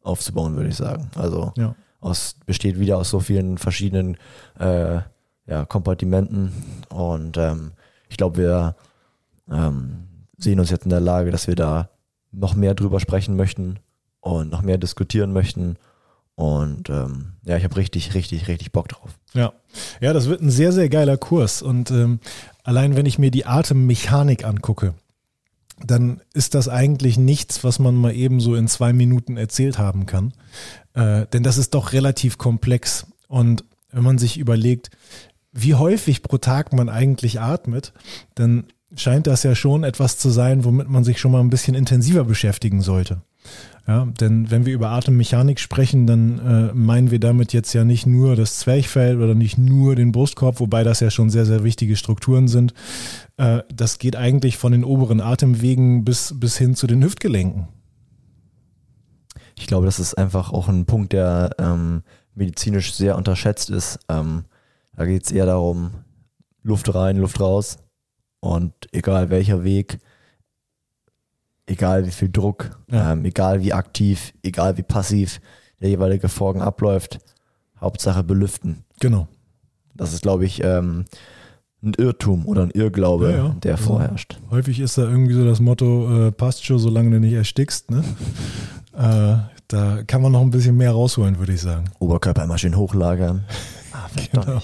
aufzubauen, 0.02 0.54
würde 0.56 0.68
ich 0.68 0.76
sagen. 0.76 1.10
Also 1.14 1.54
ja. 1.56 1.74
aus, 2.00 2.36
besteht 2.44 2.78
wieder 2.78 2.98
aus 2.98 3.08
so 3.08 3.20
vielen 3.20 3.56
verschiedenen 3.56 4.18
äh, 4.58 4.98
ja, 5.46 5.64
Kompartimenten. 5.64 6.52
Und 6.90 7.38
ähm, 7.38 7.72
ich 8.10 8.18
glaube, 8.18 8.36
wir 8.36 8.76
ähm, 9.50 10.08
sehen 10.36 10.60
uns 10.60 10.68
jetzt 10.68 10.84
in 10.84 10.90
der 10.90 11.00
Lage, 11.00 11.30
dass 11.30 11.46
wir 11.46 11.54
da 11.54 11.88
noch 12.32 12.54
mehr 12.54 12.74
drüber 12.74 13.00
sprechen 13.00 13.34
möchten 13.34 13.78
und 14.20 14.50
noch 14.50 14.60
mehr 14.60 14.76
diskutieren 14.76 15.32
möchten 15.32 15.78
und 16.36 16.90
ähm, 16.90 17.34
ja, 17.44 17.56
ich 17.56 17.64
habe 17.64 17.76
richtig, 17.76 18.14
richtig, 18.14 18.48
richtig 18.48 18.72
Bock 18.72 18.88
drauf. 18.88 19.10
Ja. 19.34 19.52
Ja, 20.00 20.12
das 20.12 20.28
wird 20.28 20.40
ein 20.40 20.50
sehr, 20.50 20.72
sehr 20.72 20.88
geiler 20.88 21.16
Kurs. 21.16 21.62
Und 21.62 21.90
ähm, 21.90 22.20
allein 22.64 22.96
wenn 22.96 23.06
ich 23.06 23.18
mir 23.18 23.30
die 23.30 23.46
Atemmechanik 23.46 24.44
angucke, 24.44 24.94
dann 25.84 26.20
ist 26.32 26.54
das 26.54 26.68
eigentlich 26.68 27.18
nichts, 27.18 27.64
was 27.64 27.78
man 27.78 27.94
mal 27.94 28.14
eben 28.14 28.40
so 28.40 28.54
in 28.54 28.68
zwei 28.68 28.92
Minuten 28.92 29.36
erzählt 29.36 29.78
haben 29.78 30.06
kann. 30.06 30.32
Äh, 30.94 31.26
denn 31.26 31.42
das 31.42 31.58
ist 31.58 31.74
doch 31.74 31.92
relativ 31.92 32.38
komplex. 32.38 33.06
Und 33.28 33.64
wenn 33.90 34.02
man 34.02 34.18
sich 34.18 34.38
überlegt, 34.38 34.90
wie 35.52 35.74
häufig 35.74 36.22
pro 36.22 36.38
Tag 36.38 36.72
man 36.72 36.88
eigentlich 36.88 37.40
atmet, 37.40 37.92
dann 38.34 38.66
scheint 38.96 39.26
das 39.26 39.42
ja 39.42 39.54
schon 39.54 39.84
etwas 39.84 40.18
zu 40.18 40.30
sein, 40.30 40.64
womit 40.64 40.88
man 40.88 41.04
sich 41.04 41.20
schon 41.20 41.32
mal 41.32 41.40
ein 41.40 41.50
bisschen 41.50 41.74
intensiver 41.74 42.24
beschäftigen 42.24 42.80
sollte. 42.80 43.22
Ja, 43.86 44.06
denn 44.18 44.50
wenn 44.50 44.64
wir 44.64 44.72
über 44.72 44.90
Atemmechanik 44.90 45.60
sprechen, 45.60 46.06
dann 46.06 46.38
äh, 46.38 46.74
meinen 46.74 47.10
wir 47.10 47.20
damit 47.20 47.52
jetzt 47.52 47.74
ja 47.74 47.84
nicht 47.84 48.06
nur 48.06 48.34
das 48.34 48.58
Zwerchfell 48.58 49.20
oder 49.20 49.34
nicht 49.34 49.58
nur 49.58 49.94
den 49.94 50.10
Brustkorb, 50.10 50.58
wobei 50.58 50.84
das 50.84 51.00
ja 51.00 51.10
schon 51.10 51.28
sehr, 51.28 51.44
sehr 51.44 51.64
wichtige 51.64 51.96
Strukturen 51.96 52.48
sind. 52.48 52.72
Äh, 53.36 53.60
das 53.72 53.98
geht 53.98 54.16
eigentlich 54.16 54.56
von 54.56 54.72
den 54.72 54.84
oberen 54.84 55.20
Atemwegen 55.20 56.02
bis, 56.02 56.34
bis 56.40 56.56
hin 56.56 56.74
zu 56.74 56.86
den 56.86 57.04
Hüftgelenken. 57.04 57.68
Ich 59.54 59.66
glaube, 59.66 59.84
das 59.84 59.98
ist 60.00 60.14
einfach 60.14 60.50
auch 60.50 60.68
ein 60.68 60.86
Punkt, 60.86 61.12
der 61.12 61.50
ähm, 61.58 62.02
medizinisch 62.34 62.94
sehr 62.94 63.16
unterschätzt 63.16 63.68
ist. 63.68 63.98
Ähm, 64.08 64.44
da 64.96 65.04
geht 65.04 65.24
es 65.24 65.30
eher 65.30 65.46
darum, 65.46 65.90
Luft 66.62 66.94
rein, 66.94 67.18
Luft 67.18 67.38
raus. 67.38 67.78
Und 68.40 68.72
egal 68.92 69.28
welcher 69.28 69.62
Weg, 69.62 69.98
egal 71.66 72.06
wie 72.06 72.10
viel 72.10 72.30
Druck, 72.30 72.70
ja. 72.90 73.12
ähm, 73.12 73.24
egal 73.24 73.62
wie 73.62 73.72
aktiv, 73.72 74.32
egal 74.42 74.76
wie 74.76 74.82
passiv 74.82 75.40
der 75.80 75.90
jeweilige 75.90 76.28
Vorgang 76.28 76.62
abläuft, 76.62 77.18
Hauptsache 77.80 78.22
belüften. 78.22 78.84
Genau. 79.00 79.28
Das 79.94 80.12
ist, 80.12 80.22
glaube 80.22 80.44
ich, 80.44 80.62
ähm, 80.62 81.04
ein 81.82 81.94
Irrtum 81.94 82.46
oder 82.46 82.62
ein 82.62 82.70
Irrglaube, 82.70 83.30
ja, 83.30 83.36
ja. 83.36 83.48
der 83.62 83.72
also 83.72 83.84
vorherrscht. 83.84 84.38
Häufig 84.50 84.80
ist 84.80 84.98
da 84.98 85.02
irgendwie 85.02 85.34
so 85.34 85.44
das 85.44 85.60
Motto, 85.60 86.28
äh, 86.28 86.32
passt 86.32 86.64
schon, 86.64 86.78
solange 86.78 87.10
du 87.10 87.20
nicht 87.20 87.34
erstickst. 87.34 87.90
Ne? 87.90 88.02
äh, 88.96 89.36
da 89.68 90.02
kann 90.06 90.22
man 90.22 90.32
noch 90.32 90.40
ein 90.40 90.50
bisschen 90.50 90.76
mehr 90.76 90.92
rausholen, 90.92 91.38
würde 91.38 91.52
ich 91.52 91.60
sagen. 91.60 91.90
Oberkörper 91.98 92.44
immer 92.44 92.58
schön 92.58 92.76
hochlagern. 92.76 93.44
Ah, 93.96 94.08
genau. 94.32 94.60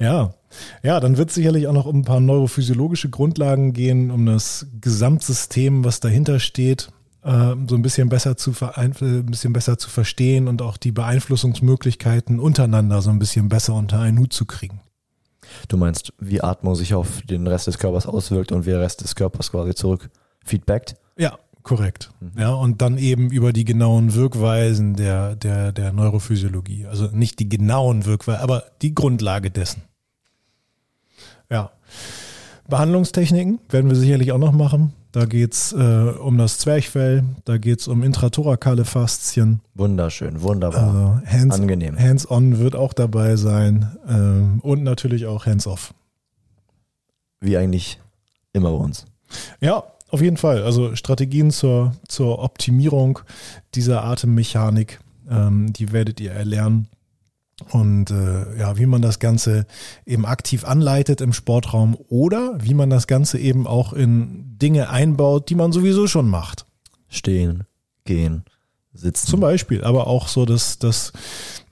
Ja, 0.00 0.34
ja, 0.82 1.00
dann 1.00 1.16
wird 1.16 1.30
es 1.30 1.34
sicherlich 1.34 1.66
auch 1.66 1.72
noch 1.72 1.86
um 1.86 2.00
ein 2.00 2.04
paar 2.04 2.20
neurophysiologische 2.20 3.10
Grundlagen 3.10 3.72
gehen, 3.72 4.10
um 4.10 4.26
das 4.26 4.66
Gesamtsystem, 4.80 5.84
was 5.84 6.00
dahinter 6.00 6.40
steht, 6.40 6.90
äh, 7.22 7.54
so 7.68 7.74
ein 7.74 7.82
bisschen 7.82 8.08
besser 8.08 8.36
zu 8.36 8.52
ein 8.74 8.92
bisschen 9.26 9.52
besser 9.52 9.78
zu 9.78 9.90
verstehen 9.90 10.48
und 10.48 10.62
auch 10.62 10.76
die 10.76 10.92
Beeinflussungsmöglichkeiten 10.92 12.40
untereinander 12.40 13.02
so 13.02 13.10
ein 13.10 13.18
bisschen 13.18 13.48
besser 13.48 13.74
unter 13.74 14.00
einen 14.00 14.18
Hut 14.18 14.32
zu 14.32 14.46
kriegen. 14.46 14.80
Du 15.68 15.76
meinst, 15.76 16.12
wie 16.18 16.42
Atmung 16.42 16.74
sich 16.74 16.94
auf 16.94 17.22
den 17.22 17.46
Rest 17.46 17.66
des 17.66 17.78
Körpers 17.78 18.06
auswirkt 18.06 18.52
und 18.52 18.66
wie 18.66 18.70
der 18.70 18.80
Rest 18.80 19.02
des 19.02 19.14
Körpers 19.14 19.50
quasi 19.50 19.74
zurück 19.74 20.10
feedbackt? 20.44 20.96
Ja, 21.16 21.38
korrekt. 21.62 22.10
Ja, 22.36 22.52
und 22.52 22.82
dann 22.82 22.98
eben 22.98 23.30
über 23.30 23.52
die 23.52 23.64
genauen 23.64 24.14
Wirkweisen 24.14 24.94
der, 24.94 25.36
der, 25.36 25.72
der 25.72 25.92
Neurophysiologie. 25.92 26.86
Also 26.86 27.06
nicht 27.12 27.38
die 27.38 27.48
genauen 27.48 28.06
Wirkweisen, 28.06 28.42
aber 28.42 28.64
die 28.82 28.94
Grundlage 28.94 29.50
dessen. 29.50 29.82
Ja. 31.50 31.70
Behandlungstechniken 32.68 33.60
werden 33.70 33.88
wir 33.88 33.96
sicherlich 33.96 34.32
auch 34.32 34.38
noch 34.38 34.52
machen. 34.52 34.92
Da 35.12 35.24
geht's 35.24 35.72
äh, 35.72 35.76
um 35.76 36.36
das 36.36 36.58
Zwerchfell, 36.58 37.24
da 37.46 37.56
geht's 37.56 37.88
um 37.88 38.02
intratorakale 38.02 38.84
Faszien. 38.84 39.60
Wunderschön, 39.74 40.42
wunderbar. 40.42 40.82
Also 40.82 41.26
hands, 41.26 41.56
Angenehm. 41.56 41.98
Hands-on 41.98 42.58
wird 42.58 42.76
auch 42.76 42.92
dabei 42.92 43.36
sein 43.36 43.96
ähm, 44.06 44.60
und 44.62 44.82
natürlich 44.82 45.24
auch 45.24 45.46
hands-off. 45.46 45.94
Wie 47.40 47.56
eigentlich 47.56 47.98
immer 48.52 48.70
bei 48.70 48.84
uns. 48.84 49.06
Ja, 49.60 49.84
auf 50.10 50.20
jeden 50.20 50.36
Fall. 50.36 50.62
Also 50.62 50.94
Strategien 50.94 51.50
zur, 51.50 51.94
zur 52.06 52.40
Optimierung 52.40 53.20
dieser 53.74 54.04
Atemmechanik, 54.04 55.00
ähm, 55.30 55.72
die 55.72 55.92
werdet 55.92 56.20
ihr 56.20 56.32
erlernen. 56.32 56.88
Und 57.70 58.10
äh, 58.10 58.56
ja, 58.58 58.78
wie 58.78 58.86
man 58.86 59.02
das 59.02 59.18
Ganze 59.18 59.66
eben 60.06 60.26
aktiv 60.26 60.64
anleitet 60.64 61.20
im 61.20 61.32
Sportraum 61.32 61.96
oder 62.08 62.58
wie 62.60 62.74
man 62.74 62.88
das 62.88 63.06
Ganze 63.06 63.38
eben 63.38 63.66
auch 63.66 63.92
in 63.92 64.56
Dinge 64.58 64.90
einbaut, 64.90 65.50
die 65.50 65.54
man 65.54 65.72
sowieso 65.72 66.06
schon 66.06 66.28
macht. 66.28 66.66
Stehen, 67.08 67.64
gehen, 68.04 68.44
sitzen. 68.92 69.26
Zum 69.28 69.40
Beispiel, 69.40 69.84
aber 69.84 70.06
auch 70.06 70.28
so 70.28 70.44
das, 70.44 70.78
das, 70.78 71.12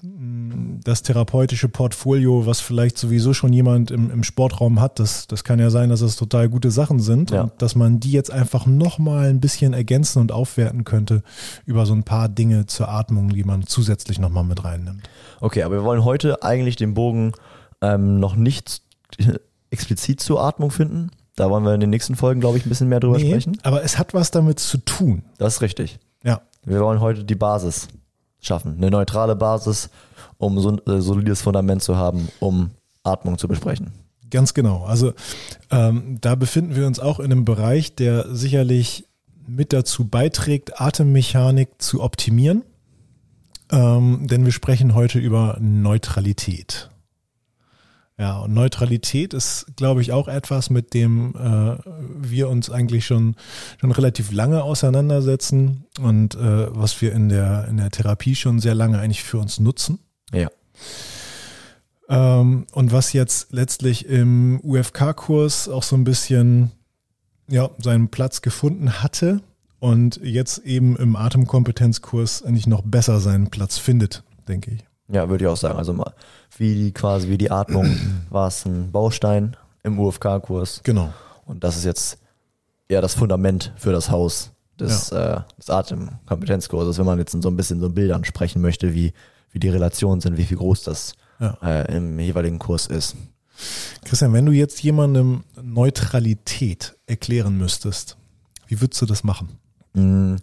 das 0.03 1.03
therapeutische 1.03 1.69
Portfolio, 1.69 2.47
was 2.47 2.61
vielleicht 2.61 2.99
sowieso 2.99 3.33
schon 3.35 3.53
jemand 3.53 3.91
im, 3.91 4.11
im 4.11 4.23
Sportraum 4.23 4.81
hat. 4.81 4.99
Das, 5.01 5.27
das 5.27 5.43
kann 5.43 5.59
ja 5.59 5.71
sein, 5.71 5.89
dass 5.89 6.01
es 6.03 6.17
total 6.17 6.49
gute 6.49 6.71
Sachen 6.71 7.01
sind 7.01 7.31
Ja. 7.31 7.43
und 7.45 7.53
dass 7.63 7.75
man 7.75 7.99
die 8.01 8.13
jetzt 8.13 8.31
einfach 8.31 8.67
nochmal 8.67 9.29
ein 9.31 9.41
bisschen 9.41 9.73
ergänzen 9.73 10.21
und 10.21 10.31
aufwerten 10.33 10.85
könnte 10.85 11.23
über 11.65 11.87
so 11.87 11.95
ein 11.95 12.05
paar 12.05 12.29
Dinge 12.29 12.67
zur 12.67 12.89
Atmung, 12.89 13.31
die 13.31 13.45
man 13.45 13.67
zusätzlich 13.67 14.19
nochmal 14.19 14.45
mit 14.45 14.63
reinnimmt. 14.63 15.09
Okay, 15.41 15.63
aber 15.63 15.77
wir 15.77 15.85
wollen 15.85 16.05
heute 16.05 16.43
eigentlich 16.43 16.77
den 16.77 16.95
Bogen 16.95 17.33
ähm, 17.81 18.21
noch 18.21 18.37
nicht 18.37 18.83
explizit 19.71 20.21
zur 20.21 20.43
Atmung 20.43 20.71
finden. 20.71 21.11
Da 21.35 21.51
wollen 21.51 21.65
wir 21.65 21.75
in 21.75 21.81
den 21.81 21.91
nächsten 21.91 22.15
Folgen, 22.17 22.41
glaube 22.41 22.57
ich, 22.57 22.65
ein 22.65 22.69
bisschen 22.71 22.89
mehr 22.89 23.01
drüber 23.01 23.19
Nee, 23.19 23.29
sprechen. 23.29 23.59
aber 23.63 23.83
es 23.85 23.99
hat 23.99 24.15
was 24.15 24.31
damit 24.31 24.59
zu 24.59 24.79
tun. 24.79 25.23
Das 25.39 25.57
ist 25.57 25.61
richtig. 25.63 25.99
Ja. 26.27 26.43
Wir 26.65 26.81
wollen 26.81 27.01
heute 27.01 27.25
die 27.25 27.37
Basis 27.37 27.89
schaffen. 28.41 28.77
Eine 28.77 28.91
neutrale 28.91 29.37
Basis, 29.37 29.89
um 30.39 30.59
so 30.59 30.71
ein 30.71 30.81
äh, 30.87 31.01
solides 31.01 31.41
Fundament 31.41 31.83
zu 31.83 31.97
haben, 31.97 32.29
um 32.41 32.71
Atmung 33.05 33.39
zu 33.39 33.49
besprechen. 33.49 33.93
Ganz 34.29 34.53
genau. 34.53 34.85
Also 34.85 35.13
ähm, 35.71 36.19
da 36.21 36.35
befinden 36.35 36.75
wir 36.75 36.87
uns 36.87 36.99
auch 36.99 37.21
in 37.21 37.27
einem 37.27 37.45
Bereich, 37.45 37.95
der 37.95 38.35
sicherlich 38.35 39.07
mit 39.47 39.73
dazu 39.73 40.09
beiträgt, 40.09 40.81
Atemmechanik 40.81 41.69
zu 41.79 42.03
optimieren. 42.03 42.65
Ähm, 43.71 44.27
denn 44.27 44.45
wir 44.45 44.53
sprechen 44.53 44.95
heute 44.95 45.21
über 45.21 45.57
Neutralität. 45.61 46.91
Ja, 48.19 48.39
und 48.39 48.55
Neutralität 48.55 49.35
ist, 49.35 49.67
glaube 49.77 50.01
ich, 50.01 50.13
auch 50.13 50.27
etwas, 50.27 50.71
mit 50.71 50.95
dem 50.95 51.35
äh, 51.37 51.77
wir 52.19 52.49
uns 52.49 52.71
eigentlich 52.71 53.05
schon, 53.05 53.37
schon 53.79 53.93
relativ 53.93 54.33
lange 54.33 54.63
auseinandersetzen 54.63 55.85
und 56.01 56.35
äh, 56.35 56.75
was 56.75 57.01
wir 57.03 57.13
in 57.13 57.29
der, 57.29 57.69
in 57.69 57.77
der 57.77 57.91
Therapie 57.91 58.35
schon 58.35 58.59
sehr 58.59 58.75
lange 58.75 58.99
eigentlich 58.99 59.23
für 59.23 59.39
uns 59.39 59.61
nutzen. 59.61 59.99
Ja. 60.33 60.49
Ähm, 62.09 62.67
und 62.73 62.93
was 62.93 63.13
jetzt 63.13 63.53
letztlich 63.53 64.07
im 64.07 64.61
UFK-Kurs 64.63 65.69
auch 65.69 65.83
so 65.83 65.95
ein 65.95 66.05
bisschen 66.05 66.71
ja, 67.49 67.69
seinen 67.79 68.09
Platz 68.09 68.41
gefunden 68.41 69.03
hatte 69.03 69.43
und 69.79 70.21
jetzt 70.23 70.59
eben 70.61 70.97
im 70.97 71.17
Atemkompetenzkurs 71.17 72.43
eigentlich 72.43 72.67
noch 72.67 72.83
besser 72.83 73.21
seinen 73.21 73.51
Platz 73.51 73.77
findet, 73.77 74.23
denke 74.49 74.71
ich. 74.71 74.85
Ja, 75.09 75.29
würde 75.29 75.45
ich 75.45 75.49
auch 75.49 75.57
sagen. 75.57 75.79
Also 75.79 75.93
mal, 75.93 76.13
wie 76.59 76.75
die 76.75 76.93
quasi, 76.93 77.29
wie 77.29 77.39
die 77.39 77.51
Atmung 77.51 77.97
war 78.31 78.49
es 78.49 78.65
ein 78.65 78.91
Baustein 78.91 79.57
im 79.83 79.99
UFK-Kurs. 79.99 80.81
Genau. 80.83 81.13
Und 81.45 81.63
das 81.63 81.77
ist 81.77 81.85
jetzt 81.85 82.19
eher 82.89 83.01
das 83.01 83.15
Fundament 83.15 83.73
für 83.77 83.93
das 83.93 84.11
Haus 84.11 84.51
des, 84.79 85.11
äh, 85.11 85.41
des 85.59 85.71
Atemkompetenzkurses, 85.71 86.99
wenn 86.99 87.07
man 87.07 87.19
jetzt 87.19 87.35
in 87.35 87.43
so 87.43 87.49
ein 87.49 87.57
bisschen 87.57 87.81
so 87.81 87.89
Bildern 87.89 88.25
sprechen 88.25 88.61
möchte, 88.61 88.95
wie, 88.95 89.13
wie 89.53 89.61
die 89.61 89.69
Relationen 89.69 90.21
sind, 90.21 90.37
wie 90.37 90.45
viel 90.45 90.57
groß 90.57 90.83
das 90.83 91.15
Ja. 91.41 91.57
äh, 91.63 91.97
im 91.97 92.19
jeweiligen 92.19 92.59
Kurs 92.59 92.87
ist. 92.87 93.17
Christian, 94.05 94.33
wenn 94.35 94.45
du 94.45 94.53
jetzt 94.53 94.83
jemandem 94.83 95.45
Neutralität 95.63 96.95
erklären 97.07 97.57
müsstest, 97.57 98.17
wie 98.67 98.81
würdest 98.81 99.01
du 99.01 99.07
das 99.07 99.25
machen? 99.25 99.59
Mm. 99.95 100.37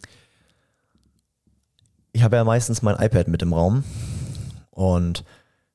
Ich 2.12 2.24
habe 2.24 2.38
ja 2.38 2.44
meistens 2.44 2.82
mein 2.82 2.96
iPad 2.96 3.28
mit 3.28 3.42
im 3.42 3.54
Raum 3.54 3.84
und 4.74 5.24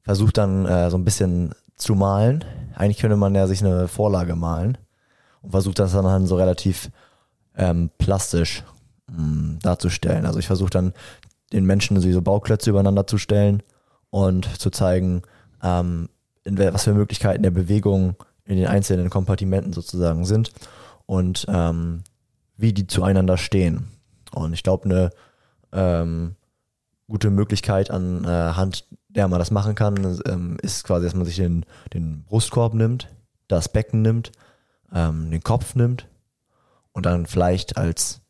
versuche 0.03 0.33
dann 0.33 0.67
äh, 0.67 0.91
so 0.91 0.99
ein 0.99 1.05
bisschen 1.05 1.55
zu 1.77 1.95
malen. 1.95 2.45
Eigentlich 2.75 2.99
könnte 2.99 3.17
man 3.17 3.35
ja 3.35 3.47
sich 3.47 3.65
eine 3.65 3.89
Vorlage 3.89 4.35
malen 4.37 4.79
und 5.43 5.53
versucht 5.53 5.79
das 5.79 5.93
dann 5.93 6.07
halt 6.07 6.27
so 6.27 6.37
relativ 6.37 6.91
ähm, 7.57 7.91
plastisch 7.99 8.65
mh, 9.11 9.59
darzustellen. 9.63 10.27
Also 10.27 10.39
ich 10.39 10.47
versuche 10.47 10.71
dann 10.71 10.93
den 11.53 11.65
Menschen 11.65 12.01
so 12.01 12.23
Bauklötze 12.23 12.71
übereinander 12.71 13.07
zu 13.07 13.19
stellen 13.19 13.63
und 14.11 14.61
zu 14.61 14.71
zeigen, 14.71 15.23
ähm, 15.63 16.09
was 16.45 16.85
für 16.85 16.95
Möglichkeiten 16.95 17.43
der 17.43 17.51
Bewegung 17.51 18.17
in 18.45 18.57
den 18.57 18.67
einzelnen 18.67 19.11
Kompartimenten 19.11 19.73
sozusagen 19.73 20.25
sind 20.25 20.53
und 21.07 21.47
ähm, 21.49 22.03
wie 22.57 22.73
die 22.73 22.87
zueinander 22.87 23.37
stehen. 23.37 23.89
Und 24.33 24.53
ich 24.53 24.63
glaube, 24.63 24.85
eine 24.87 25.11
ähm, 25.73 26.37
gute 27.09 27.31
Möglichkeit 27.31 27.91
anhand 27.91 28.85
der 29.09 29.29
man 29.29 29.39
das 29.39 29.51
machen 29.51 29.75
kann, 29.75 30.21
ähm, 30.27 30.59
ist 30.63 30.85
quasi, 30.85 31.07
dass 31.07 31.15
man 31.15 31.25
sich 31.25 31.37
den, 31.37 31.65
den 31.95 32.25
Brustkorb 32.25 32.75
nimmt, 32.75 33.09
das 33.49 33.69
Becken 33.69 34.03
nimmt, 34.03 34.33
ähm, 34.93 35.31
den 35.31 35.43
Kopf 35.43 35.75
nimmt 35.75 36.07
und 36.93 37.07
dann 37.07 37.27
vielleicht 37.27 37.77
als 37.77 38.21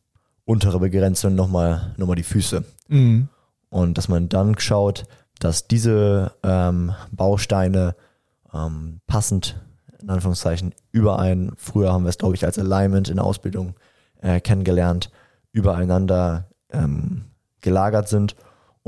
untere 0.45 0.79
Begrenzung 0.79 1.35
nochmal 1.35 1.95
noch 1.97 2.07
mal 2.07 2.15
die 2.15 2.23
Füße. 2.23 2.65
Mhm. 2.89 3.29
Und 3.69 3.99
dass 3.99 4.09
man 4.09 4.29
dann 4.29 4.59
schaut, 4.59 5.05
dass 5.41 5.67
diese 5.67 6.33
ähm, 6.43 6.95
Bausteine 7.11 7.95
ähm, 8.55 9.01
passend, 9.07 9.61
in 10.01 10.09
Anführungszeichen, 10.09 10.75
überein, 10.91 11.53
früher 11.57 11.93
haben 11.93 12.05
wir 12.05 12.11
es, 12.11 12.19
glaube 12.19 12.35
ich, 12.35 12.45
als 12.45 12.59
Alignment 12.59 13.09
in 13.09 13.17
der 13.17 13.25
Ausbildung 13.25 13.75
äh, 14.23 14.41
kennengelernt, 14.41 15.11
übereinander 15.53 16.49
ähm, 16.71 17.25
gelagert 17.61 18.09
sind 18.09 18.37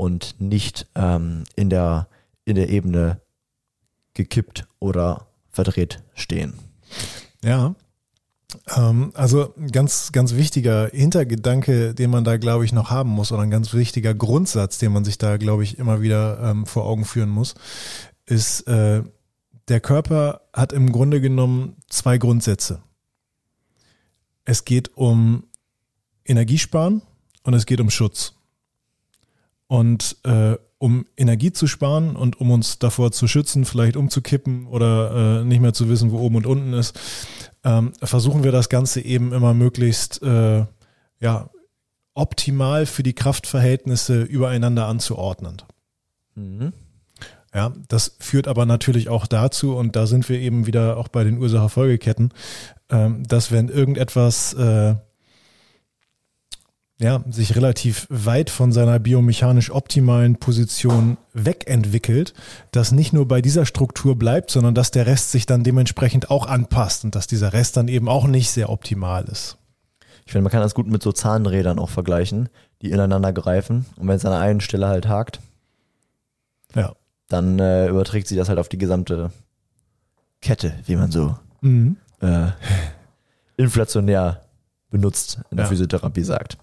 und 0.01 0.41
nicht 0.41 0.87
ähm, 0.95 1.43
in, 1.55 1.69
der, 1.69 2.07
in 2.43 2.55
der 2.55 2.69
Ebene 2.69 3.21
gekippt 4.15 4.65
oder 4.79 5.27
verdreht 5.51 6.01
stehen. 6.15 6.55
Ja. 7.43 7.75
Ähm, 8.75 9.11
also 9.13 9.53
ein 9.55 9.67
ganz, 9.67 10.11
ganz 10.11 10.33
wichtiger 10.33 10.87
Hintergedanke, 10.87 11.93
den 11.93 12.09
man 12.09 12.23
da, 12.23 12.37
glaube 12.37 12.65
ich, 12.65 12.73
noch 12.73 12.89
haben 12.89 13.11
muss, 13.11 13.31
oder 13.31 13.43
ein 13.43 13.51
ganz 13.51 13.75
wichtiger 13.75 14.15
Grundsatz, 14.15 14.79
den 14.79 14.91
man 14.91 15.05
sich 15.05 15.19
da, 15.19 15.37
glaube 15.37 15.63
ich, 15.63 15.77
immer 15.77 16.01
wieder 16.01 16.39
ähm, 16.49 16.65
vor 16.65 16.85
Augen 16.85 17.05
führen 17.05 17.29
muss, 17.29 17.53
ist, 18.25 18.61
äh, 18.61 19.03
der 19.67 19.81
Körper 19.81 20.41
hat 20.51 20.73
im 20.73 20.91
Grunde 20.91 21.21
genommen 21.21 21.75
zwei 21.89 22.17
Grundsätze. 22.17 22.81
Es 24.45 24.65
geht 24.65 24.97
um 24.97 25.43
Energiesparen 26.25 27.03
und 27.43 27.53
es 27.53 27.67
geht 27.67 27.79
um 27.79 27.91
Schutz. 27.91 28.33
Und 29.71 30.17
äh, 30.25 30.57
um 30.79 31.05
Energie 31.15 31.53
zu 31.53 31.65
sparen 31.65 32.17
und 32.17 32.41
um 32.41 32.51
uns 32.51 32.77
davor 32.77 33.13
zu 33.13 33.25
schützen, 33.29 33.63
vielleicht 33.63 33.95
umzukippen 33.95 34.67
oder 34.67 35.39
äh, 35.39 35.45
nicht 35.45 35.61
mehr 35.61 35.71
zu 35.71 35.87
wissen, 35.87 36.11
wo 36.11 36.19
oben 36.19 36.35
und 36.35 36.45
unten 36.45 36.73
ist, 36.73 36.99
ähm, 37.63 37.93
versuchen 38.03 38.43
wir 38.43 38.51
das 38.51 38.67
Ganze 38.67 38.99
eben 38.99 39.31
immer 39.31 39.53
möglichst 39.53 40.21
äh, 40.23 40.65
ja, 41.21 41.49
optimal 42.15 42.85
für 42.85 43.01
die 43.01 43.13
Kraftverhältnisse 43.13 44.23
übereinander 44.23 44.87
anzuordnen. 44.87 45.61
Mhm. 46.35 46.73
Ja, 47.53 47.71
das 47.87 48.17
führt 48.19 48.49
aber 48.49 48.65
natürlich 48.65 49.07
auch 49.07 49.25
dazu, 49.25 49.77
und 49.77 49.95
da 49.95 50.05
sind 50.05 50.27
wir 50.27 50.37
eben 50.37 50.67
wieder 50.67 50.97
auch 50.97 51.07
bei 51.07 51.23
den 51.23 51.37
Ursache-Folgeketten, 51.37 52.33
ähm, 52.89 53.23
dass 53.25 53.53
wenn 53.53 53.69
irgendetwas 53.69 54.53
äh, 54.53 54.95
ja, 57.01 57.23
sich 57.29 57.55
relativ 57.55 58.05
weit 58.09 58.49
von 58.51 58.71
seiner 58.71 58.99
biomechanisch 58.99 59.71
optimalen 59.71 60.35
Position 60.37 61.17
wegentwickelt, 61.33 62.33
dass 62.71 62.91
nicht 62.91 63.11
nur 63.11 63.27
bei 63.27 63.41
dieser 63.41 63.65
Struktur 63.65 64.15
bleibt, 64.17 64.51
sondern 64.51 64.75
dass 64.75 64.91
der 64.91 65.07
Rest 65.07 65.31
sich 65.31 65.45
dann 65.47 65.63
dementsprechend 65.63 66.29
auch 66.29 66.45
anpasst 66.45 67.03
und 67.03 67.15
dass 67.15 67.25
dieser 67.25 67.53
Rest 67.53 67.75
dann 67.77 67.87
eben 67.87 68.07
auch 68.07 68.27
nicht 68.27 68.51
sehr 68.51 68.69
optimal 68.69 69.23
ist. 69.25 69.57
Ich 70.25 70.31
finde, 70.31 70.43
man 70.43 70.51
kann 70.51 70.61
das 70.61 70.75
gut 70.75 70.87
mit 70.87 71.01
so 71.01 71.11
Zahnrädern 71.11 71.79
auch 71.79 71.89
vergleichen, 71.89 72.49
die 72.83 72.91
ineinander 72.91 73.33
greifen. 73.33 73.85
Und 73.97 74.07
wenn 74.07 74.15
es 74.15 74.23
an 74.25 74.33
einer 74.33 74.41
einen 74.43 74.61
Stelle 74.61 74.87
halt 74.87 75.07
hakt, 75.07 75.39
Ja. 76.75 76.93
dann 77.29 77.57
äh, 77.59 77.87
überträgt 77.87 78.27
sich 78.27 78.37
das 78.37 78.47
halt 78.47 78.59
auf 78.59 78.69
die 78.69 78.77
gesamte 78.77 79.31
Kette, 80.41 80.73
wie 80.85 80.95
man 80.95 81.11
so 81.11 81.35
Mhm. 81.61 81.97
äh, 82.21 82.47
inflationär 83.57 84.41
benutzt 84.91 85.39
in 85.49 85.57
der 85.57 85.65
Ja. 85.65 85.69
Physiotherapie 85.69 86.23
sagt. 86.23 86.57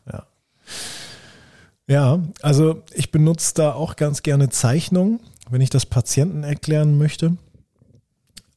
Ja, 1.89 2.23
also 2.43 2.83
ich 2.95 3.11
benutze 3.11 3.55
da 3.55 3.73
auch 3.73 3.97
ganz 3.97 4.23
gerne 4.23 4.51
Zeichnungen, 4.51 5.21
wenn 5.51 5.63
ich 5.63 5.71
das 5.71 5.87
Patienten 5.87 6.45
erklären 6.45 6.99
möchte. 6.99 7.37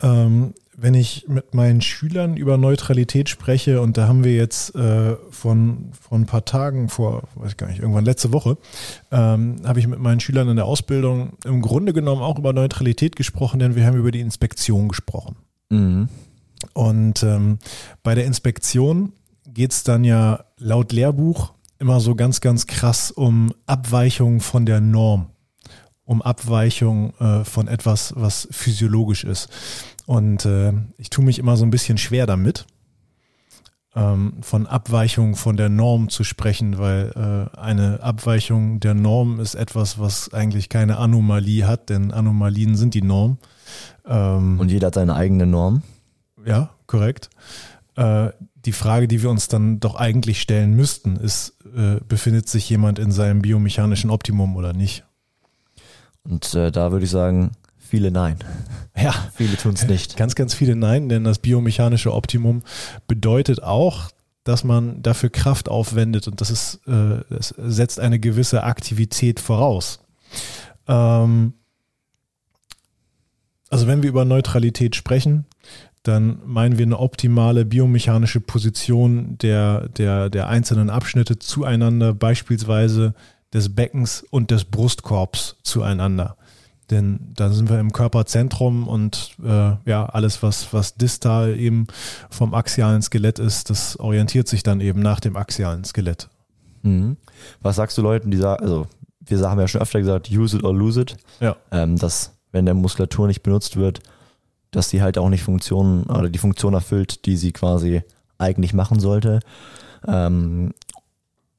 Ähm, 0.01 0.53
wenn 0.75 0.93
ich 0.95 1.27
mit 1.27 1.53
meinen 1.53 1.81
Schülern 1.81 2.35
über 2.35 2.57
Neutralität 2.57 3.29
spreche, 3.29 3.81
und 3.81 3.97
da 3.97 4.07
haben 4.07 4.23
wir 4.23 4.33
jetzt 4.33 4.73
äh, 4.75 5.15
von, 5.29 5.91
von 5.93 6.21
ein 6.21 6.25
paar 6.25 6.43
Tagen 6.43 6.89
vor, 6.89 7.23
weiß 7.35 7.51
ich 7.51 7.57
gar 7.57 7.67
nicht, 7.67 7.79
irgendwann 7.79 8.03
letzte 8.03 8.33
Woche, 8.33 8.57
ähm, 9.11 9.57
habe 9.63 9.79
ich 9.79 9.87
mit 9.87 9.99
meinen 9.99 10.19
Schülern 10.19 10.49
in 10.49 10.55
der 10.55 10.65
Ausbildung 10.65 11.33
im 11.45 11.61
Grunde 11.61 11.93
genommen 11.93 12.21
auch 12.21 12.39
über 12.39 12.51
Neutralität 12.51 13.15
gesprochen, 13.15 13.59
denn 13.59 13.75
wir 13.75 13.85
haben 13.85 13.97
über 13.97 14.11
die 14.11 14.21
Inspektion 14.21 14.89
gesprochen. 14.89 15.35
Mhm. 15.69 16.09
Und 16.73 17.23
ähm, 17.23 17.59
bei 18.01 18.15
der 18.15 18.25
Inspektion 18.25 19.13
geht 19.53 19.71
es 19.71 19.83
dann 19.83 20.03
ja 20.03 20.45
laut 20.57 20.91
Lehrbuch 20.91 21.53
immer 21.79 21.99
so 21.99 22.15
ganz, 22.15 22.41
ganz 22.41 22.67
krass 22.67 23.11
um 23.11 23.53
Abweichung 23.65 24.39
von 24.39 24.65
der 24.65 24.81
Norm, 24.81 25.27
um 26.03 26.21
Abweichung 26.21 27.13
äh, 27.19 27.43
von 27.43 27.67
etwas, 27.67 28.13
was 28.15 28.47
physiologisch 28.51 29.23
ist. 29.23 29.49
Und 30.05 30.45
äh, 30.45 30.73
ich 30.97 31.09
tue 31.09 31.25
mich 31.25 31.39
immer 31.39 31.57
so 31.57 31.65
ein 31.65 31.71
bisschen 31.71 31.97
schwer 31.97 32.27
damit, 32.27 32.65
ähm, 33.95 34.33
von 34.41 34.67
Abweichung 34.67 35.35
von 35.35 35.57
der 35.57 35.69
Norm 35.69 36.09
zu 36.09 36.23
sprechen, 36.23 36.77
weil 36.77 37.49
äh, 37.53 37.57
eine 37.57 38.01
Abweichung 38.03 38.79
der 38.79 38.93
Norm 38.93 39.39
ist 39.39 39.55
etwas, 39.55 39.99
was 39.99 40.33
eigentlich 40.33 40.69
keine 40.69 40.97
Anomalie 40.97 41.67
hat, 41.67 41.89
denn 41.89 42.11
Anomalien 42.11 42.75
sind 42.75 42.93
die 42.93 43.01
Norm. 43.01 43.37
Ähm, 44.05 44.59
Und 44.59 44.69
jeder 44.69 44.87
hat 44.87 44.95
seine 44.95 45.15
eigene 45.15 45.45
Norm. 45.45 45.81
ja, 46.45 46.69
korrekt. 46.87 47.29
Die 48.65 48.71
Frage, 48.71 49.07
die 49.07 49.21
wir 49.23 49.29
uns 49.29 49.47
dann 49.47 49.79
doch 49.79 49.95
eigentlich 49.95 50.41
stellen 50.41 50.73
müssten, 50.75 51.15
ist, 51.15 51.57
äh, 51.75 51.99
befindet 52.07 52.47
sich 52.47 52.69
jemand 52.69 52.99
in 52.99 53.11
seinem 53.11 53.41
biomechanischen 53.41 54.09
Optimum 54.09 54.55
oder 54.55 54.73
nicht? 54.73 55.03
Und 56.23 56.53
äh, 56.53 56.71
da 56.71 56.91
würde 56.91 57.05
ich 57.05 57.11
sagen, 57.11 57.51
viele 57.79 58.11
nein. 58.11 58.37
Ja, 58.95 59.13
Viele 59.35 59.57
tun 59.57 59.73
es 59.73 59.87
nicht. 59.87 60.17
ganz, 60.17 60.35
ganz 60.35 60.53
viele 60.53 60.75
Nein, 60.75 61.09
denn 61.09 61.23
das 61.23 61.39
biomechanische 61.39 62.13
Optimum 62.13 62.61
bedeutet 63.07 63.63
auch, 63.63 64.09
dass 64.43 64.63
man 64.63 65.01
dafür 65.01 65.29
Kraft 65.29 65.69
aufwendet 65.69 66.27
und 66.27 66.41
das 66.41 66.49
ist, 66.49 66.81
äh, 66.87 67.19
das 67.29 67.53
setzt 67.57 67.99
eine 67.99 68.19
gewisse 68.19 68.63
Aktivität 68.63 69.39
voraus. 69.39 69.99
Ähm, 70.87 71.53
also 73.69 73.87
wenn 73.87 74.03
wir 74.03 74.09
über 74.09 74.25
Neutralität 74.25 74.95
sprechen, 74.95 75.45
dann 76.03 76.39
meinen 76.45 76.77
wir 76.77 76.85
eine 76.85 76.99
optimale 76.99 77.63
biomechanische 77.65 78.39
Position 78.39 79.37
der, 79.39 79.87
der, 79.89 80.29
der 80.29 80.47
einzelnen 80.47 80.89
Abschnitte 80.89 81.37
zueinander, 81.39 82.13
beispielsweise 82.13 83.13
des 83.53 83.75
Beckens 83.75 84.23
und 84.29 84.49
des 84.51 84.63
Brustkorbs 84.65 85.57
zueinander. 85.63 86.37
Denn 86.89 87.31
da 87.35 87.49
sind 87.51 87.69
wir 87.69 87.79
im 87.79 87.93
Körperzentrum 87.93 88.87
und 88.87 89.35
äh, 89.43 89.75
ja, 89.85 90.05
alles, 90.07 90.43
was, 90.43 90.73
was 90.73 90.95
distal 90.95 91.57
eben 91.57 91.87
vom 92.29 92.53
axialen 92.53 93.01
Skelett 93.01 93.39
ist, 93.39 93.69
das 93.69 93.97
orientiert 93.99 94.47
sich 94.47 94.63
dann 94.63 94.81
eben 94.81 95.01
nach 95.01 95.19
dem 95.19 95.37
axialen 95.37 95.83
Skelett. 95.85 96.29
Mhm. 96.81 97.15
Was 97.61 97.77
sagst 97.77 97.97
du 97.97 98.01
Leuten, 98.01 98.31
die 98.31 98.37
sagen, 98.37 98.61
also 98.63 98.87
wir 99.21 99.39
haben 99.49 99.59
ja 99.59 99.67
schon 99.67 99.81
öfter 99.81 99.99
gesagt, 99.99 100.31
use 100.31 100.57
it 100.57 100.63
or 100.63 100.73
lose 100.75 100.99
it, 100.99 101.15
Ja. 101.39 101.55
ähm, 101.71 101.97
dass 101.97 102.33
wenn 102.51 102.65
der 102.65 102.73
Muskulatur 102.73 103.27
nicht 103.27 103.43
benutzt 103.43 103.77
wird, 103.77 104.01
dass 104.71 104.89
die 104.89 105.01
halt 105.01 105.17
auch 105.17 105.29
nicht 105.29 105.43
Funktionen 105.43 106.03
oder 106.05 106.29
die 106.29 106.39
Funktion 106.39 106.73
erfüllt, 106.73 107.25
die 107.25 107.37
sie 107.37 107.51
quasi 107.51 108.01
eigentlich 108.37 108.73
machen 108.73 108.99
sollte. 108.99 109.41
Ähm, 110.07 110.73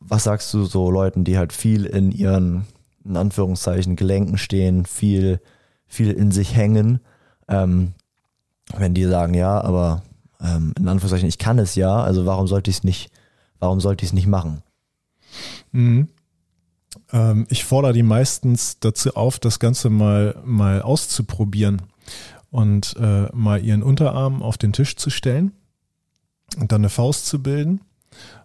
was 0.00 0.24
sagst 0.24 0.52
du 0.52 0.64
so 0.64 0.90
Leuten, 0.90 1.24
die 1.24 1.38
halt 1.38 1.52
viel 1.52 1.84
in 1.84 2.10
ihren, 2.10 2.66
in 3.04 3.16
Anführungszeichen, 3.16 3.96
Gelenken 3.96 4.38
stehen, 4.38 4.84
viel, 4.86 5.40
viel 5.86 6.10
in 6.10 6.32
sich 6.32 6.56
hängen, 6.56 7.00
ähm, 7.48 7.92
wenn 8.76 8.94
die 8.94 9.04
sagen, 9.04 9.34
ja, 9.34 9.60
aber 9.60 10.02
ähm, 10.40 10.72
in 10.78 10.88
Anführungszeichen, 10.88 11.28
ich 11.28 11.38
kann 11.38 11.58
es 11.58 11.74
ja, 11.74 12.02
also 12.02 12.26
warum 12.26 12.48
sollte 12.48 12.70
ich 12.70 12.78
es 12.78 12.84
nicht, 12.84 13.10
warum 13.58 13.80
sollte 13.80 14.04
ich 14.04 14.10
es 14.10 14.14
nicht 14.14 14.26
machen? 14.26 14.62
Mhm. 15.70 16.08
Ähm, 17.12 17.46
ich 17.48 17.64
fordere 17.64 17.92
die 17.92 18.02
meistens 18.02 18.78
dazu 18.80 19.14
auf, 19.14 19.38
das 19.38 19.58
Ganze 19.58 19.90
mal, 19.90 20.36
mal 20.44 20.82
auszuprobieren 20.82 21.82
und 22.52 22.94
äh, 23.00 23.28
mal 23.32 23.64
ihren 23.64 23.82
Unterarm 23.82 24.42
auf 24.42 24.58
den 24.58 24.72
Tisch 24.72 24.94
zu 24.96 25.10
stellen 25.10 25.52
und 26.60 26.70
dann 26.70 26.82
eine 26.82 26.90
Faust 26.90 27.26
zu 27.26 27.42
bilden 27.42 27.80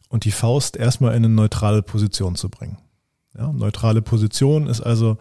und 0.08 0.24
die 0.24 0.32
Faust 0.32 0.78
erstmal 0.78 1.12
in 1.12 1.26
eine 1.26 1.30
neutrale 1.30 1.84
Position 1.84 2.36
zu 2.36 2.50
bringen. 2.50 2.78
Ja, 3.38 3.52
neutrale 3.52 4.02
Position 4.02 4.66
ist 4.66 4.82
also, 4.82 5.18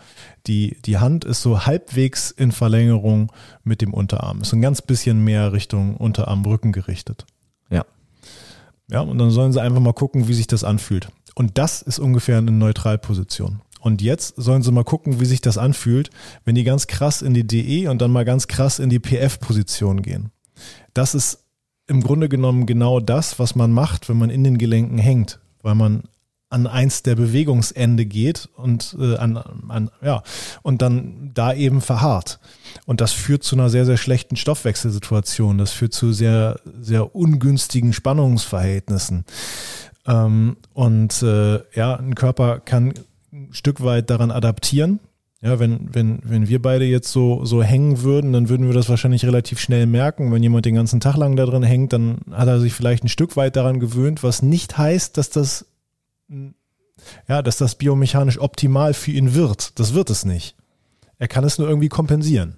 die, 0.46 0.78
die 0.86 0.98
Hand 0.98 1.24
ist 1.24 1.42
so 1.42 1.66
halbwegs 1.66 2.30
in 2.30 2.52
Verlängerung 2.52 3.30
mit 3.64 3.82
dem 3.82 3.92
Unterarm. 3.92 4.40
Ist 4.40 4.54
ein 4.54 4.62
ganz 4.62 4.80
bisschen 4.80 5.22
mehr 5.22 5.52
Richtung 5.52 5.96
Unterarm-Rücken 5.96 6.72
gerichtet. 6.72 7.26
Ja. 7.68 7.84
Ja, 8.88 9.00
und 9.00 9.18
dann 9.18 9.30
sollen 9.30 9.52
sie 9.52 9.60
einfach 9.60 9.80
mal 9.80 9.92
gucken, 9.92 10.28
wie 10.28 10.34
sich 10.34 10.46
das 10.46 10.64
anfühlt. 10.64 11.08
Und 11.34 11.58
das 11.58 11.82
ist 11.82 11.98
ungefähr 11.98 12.38
eine 12.38 12.52
Neutralposition. 12.52 13.60
Und 13.86 14.02
jetzt 14.02 14.34
sollen 14.36 14.62
sie 14.62 14.72
mal 14.72 14.82
gucken, 14.82 15.20
wie 15.20 15.26
sich 15.26 15.40
das 15.40 15.58
anfühlt, 15.58 16.10
wenn 16.44 16.56
die 16.56 16.64
ganz 16.64 16.88
krass 16.88 17.22
in 17.22 17.34
die 17.34 17.46
DE 17.46 17.86
und 17.86 18.02
dann 18.02 18.10
mal 18.10 18.24
ganz 18.24 18.48
krass 18.48 18.80
in 18.80 18.90
die 18.90 18.98
PF-Position 18.98 20.02
gehen. 20.02 20.32
Das 20.92 21.14
ist 21.14 21.44
im 21.86 22.02
Grunde 22.02 22.28
genommen 22.28 22.66
genau 22.66 22.98
das, 22.98 23.38
was 23.38 23.54
man 23.54 23.70
macht, 23.70 24.08
wenn 24.08 24.18
man 24.18 24.28
in 24.28 24.42
den 24.42 24.58
Gelenken 24.58 24.98
hängt, 24.98 25.38
weil 25.62 25.76
man 25.76 26.02
an 26.48 26.66
eins 26.66 27.04
der 27.04 27.14
Bewegungsende 27.14 28.06
geht 28.06 28.48
und 28.56 28.96
äh, 28.98 29.18
an, 29.18 29.36
an 29.36 29.90
ja 30.02 30.24
und 30.62 30.82
dann 30.82 31.30
da 31.32 31.54
eben 31.54 31.80
verharrt. 31.80 32.40
Und 32.86 33.00
das 33.00 33.12
führt 33.12 33.44
zu 33.44 33.54
einer 33.54 33.70
sehr 33.70 33.86
sehr 33.86 33.98
schlechten 33.98 34.34
Stoffwechselsituation. 34.34 35.58
Das 35.58 35.70
führt 35.70 35.94
zu 35.94 36.12
sehr 36.12 36.58
sehr 36.80 37.14
ungünstigen 37.14 37.92
Spannungsverhältnissen. 37.92 39.24
Ähm, 40.08 40.56
und 40.72 41.22
äh, 41.22 41.60
ja 41.76 41.94
ein 41.94 42.16
Körper 42.16 42.58
kann 42.58 42.92
Stück 43.52 43.82
weit 43.82 44.10
daran 44.10 44.30
adaptieren 44.30 45.00
ja, 45.42 45.58
wenn, 45.58 45.94
wenn, 45.94 46.18
wenn 46.24 46.48
wir 46.48 46.62
beide 46.62 46.86
jetzt 46.86 47.12
so, 47.12 47.44
so 47.44 47.62
hängen 47.62 48.02
würden, 48.02 48.32
dann 48.32 48.48
würden 48.48 48.66
wir 48.66 48.74
das 48.74 48.88
wahrscheinlich 48.88 49.24
relativ 49.24 49.60
schnell 49.60 49.86
merken. 49.86 50.32
Wenn 50.32 50.42
jemand 50.42 50.64
den 50.64 50.74
ganzen 50.74 50.98
Tag 50.98 51.16
lang 51.16 51.36
da 51.36 51.44
drin 51.44 51.62
hängt, 51.62 51.92
dann 51.92 52.18
hat 52.32 52.48
er 52.48 52.58
sich 52.58 52.72
vielleicht 52.72 53.04
ein 53.04 53.08
Stück 53.08 53.36
weit 53.36 53.54
daran 53.54 53.78
gewöhnt, 53.78 54.22
was 54.22 54.42
nicht 54.42 54.78
heißt, 54.78 55.16
dass 55.16 55.28
das, 55.28 55.66
ja, 57.28 57.42
dass 57.42 57.58
das 57.58 57.74
biomechanisch 57.74 58.40
optimal 58.40 58.94
für 58.94 59.10
ihn 59.10 59.34
wird. 59.34 59.78
Das 59.78 59.92
wird 59.92 60.08
es 60.08 60.24
nicht. 60.24 60.56
Er 61.18 61.28
kann 61.28 61.44
es 61.44 61.58
nur 61.58 61.68
irgendwie 61.68 61.90
kompensieren. 61.90 62.56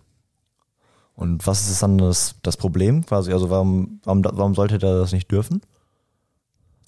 Und 1.15 1.49
was 1.49 1.69
ist 1.69 1.83
dann 1.83 1.99
das, 1.99 2.37
das 2.43 2.57
Problem 2.57 3.05
quasi? 3.05 3.33
Also 3.33 3.51
warum, 3.51 4.01
warum, 4.05 4.25
warum 4.25 4.55
sollte 4.55 4.77
er 4.77 5.01
das 5.01 5.13
nicht 5.13 5.31
dürfen? 5.33 5.63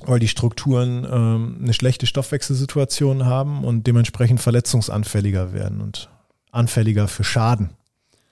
Weil 0.07 0.19
die 0.19 0.29
Strukturen 0.29 1.07
ähm, 1.11 1.59
eine 1.63 1.75
schlechte 1.75 2.07
Stoffwechselsituation 2.07 3.27
haben 3.27 3.65
und 3.65 3.87
dementsprechend 3.87 4.41
verletzungsanfälliger 4.41 5.53
werden 5.53 5.81
und 5.81 6.09
anfälliger 6.51 7.07
für 7.09 7.25
Schaden 7.25 7.71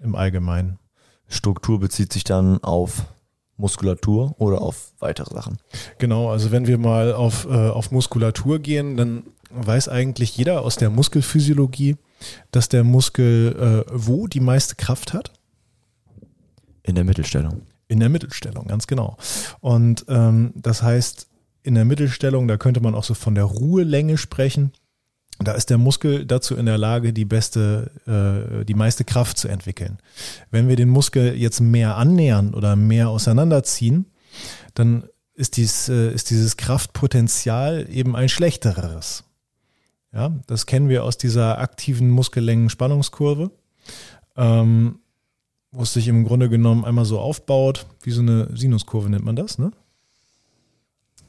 im 0.00 0.14
Allgemeinen. 0.14 0.78
Struktur 1.28 1.78
bezieht 1.78 2.12
sich 2.12 2.24
dann 2.24 2.62
auf 2.62 3.04
Muskulatur 3.58 4.34
oder 4.38 4.62
auf 4.62 4.92
weitere 4.98 5.34
Sachen. 5.34 5.58
Genau, 5.98 6.30
also 6.30 6.50
wenn 6.52 6.66
wir 6.66 6.78
mal 6.78 7.12
auf, 7.12 7.46
äh, 7.46 7.68
auf 7.68 7.90
Muskulatur 7.90 8.60
gehen, 8.60 8.96
dann 8.96 9.24
weiß 9.50 9.88
eigentlich 9.88 10.36
jeder 10.36 10.62
aus 10.62 10.76
der 10.76 10.90
Muskelphysiologie, 10.90 11.96
dass 12.50 12.68
der 12.68 12.84
Muskel 12.84 13.84
äh, 13.88 13.90
wo 13.92 14.26
die 14.26 14.40
meiste 14.40 14.76
Kraft 14.76 15.12
hat? 15.12 15.32
In 16.82 16.94
der 16.94 17.04
Mittelstellung. 17.04 17.62
In 17.88 18.00
der 18.00 18.08
Mittelstellung, 18.08 18.66
ganz 18.66 18.86
genau. 18.86 19.16
Und 19.60 20.04
ähm, 20.08 20.52
das 20.54 20.82
heißt, 20.82 21.27
in 21.68 21.74
der 21.74 21.84
Mittelstellung, 21.84 22.48
da 22.48 22.56
könnte 22.56 22.80
man 22.80 22.94
auch 22.94 23.04
so 23.04 23.12
von 23.12 23.34
der 23.34 23.44
Ruhelänge 23.44 24.16
sprechen. 24.16 24.72
Da 25.38 25.52
ist 25.52 25.68
der 25.68 25.76
Muskel 25.76 26.24
dazu 26.24 26.56
in 26.56 26.64
der 26.64 26.78
Lage, 26.78 27.12
die 27.12 27.26
beste, 27.26 27.92
äh, 28.06 28.64
die 28.64 28.74
meiste 28.74 29.04
Kraft 29.04 29.36
zu 29.36 29.48
entwickeln. 29.48 29.98
Wenn 30.50 30.66
wir 30.68 30.76
den 30.76 30.88
Muskel 30.88 31.34
jetzt 31.36 31.60
mehr 31.60 31.96
annähern 31.96 32.54
oder 32.54 32.74
mehr 32.74 33.10
auseinanderziehen, 33.10 34.06
dann 34.72 35.04
ist, 35.34 35.58
dies, 35.58 35.90
äh, 35.90 36.10
ist 36.12 36.30
dieses 36.30 36.56
Kraftpotenzial 36.56 37.86
eben 37.90 38.16
ein 38.16 38.30
schlechteres. 38.30 39.24
Ja, 40.12 40.32
das 40.46 40.64
kennen 40.64 40.88
wir 40.88 41.04
aus 41.04 41.18
dieser 41.18 41.58
aktiven 41.58 42.08
Muskellängen-Spannungskurve, 42.08 43.50
ähm, 44.36 45.00
wo 45.70 45.82
es 45.82 45.92
sich 45.92 46.08
im 46.08 46.24
Grunde 46.24 46.48
genommen 46.48 46.86
einmal 46.86 47.04
so 47.04 47.20
aufbaut, 47.20 47.84
wie 48.02 48.10
so 48.10 48.22
eine 48.22 48.48
Sinuskurve 48.56 49.10
nennt 49.10 49.26
man 49.26 49.36
das, 49.36 49.58
ne? 49.58 49.70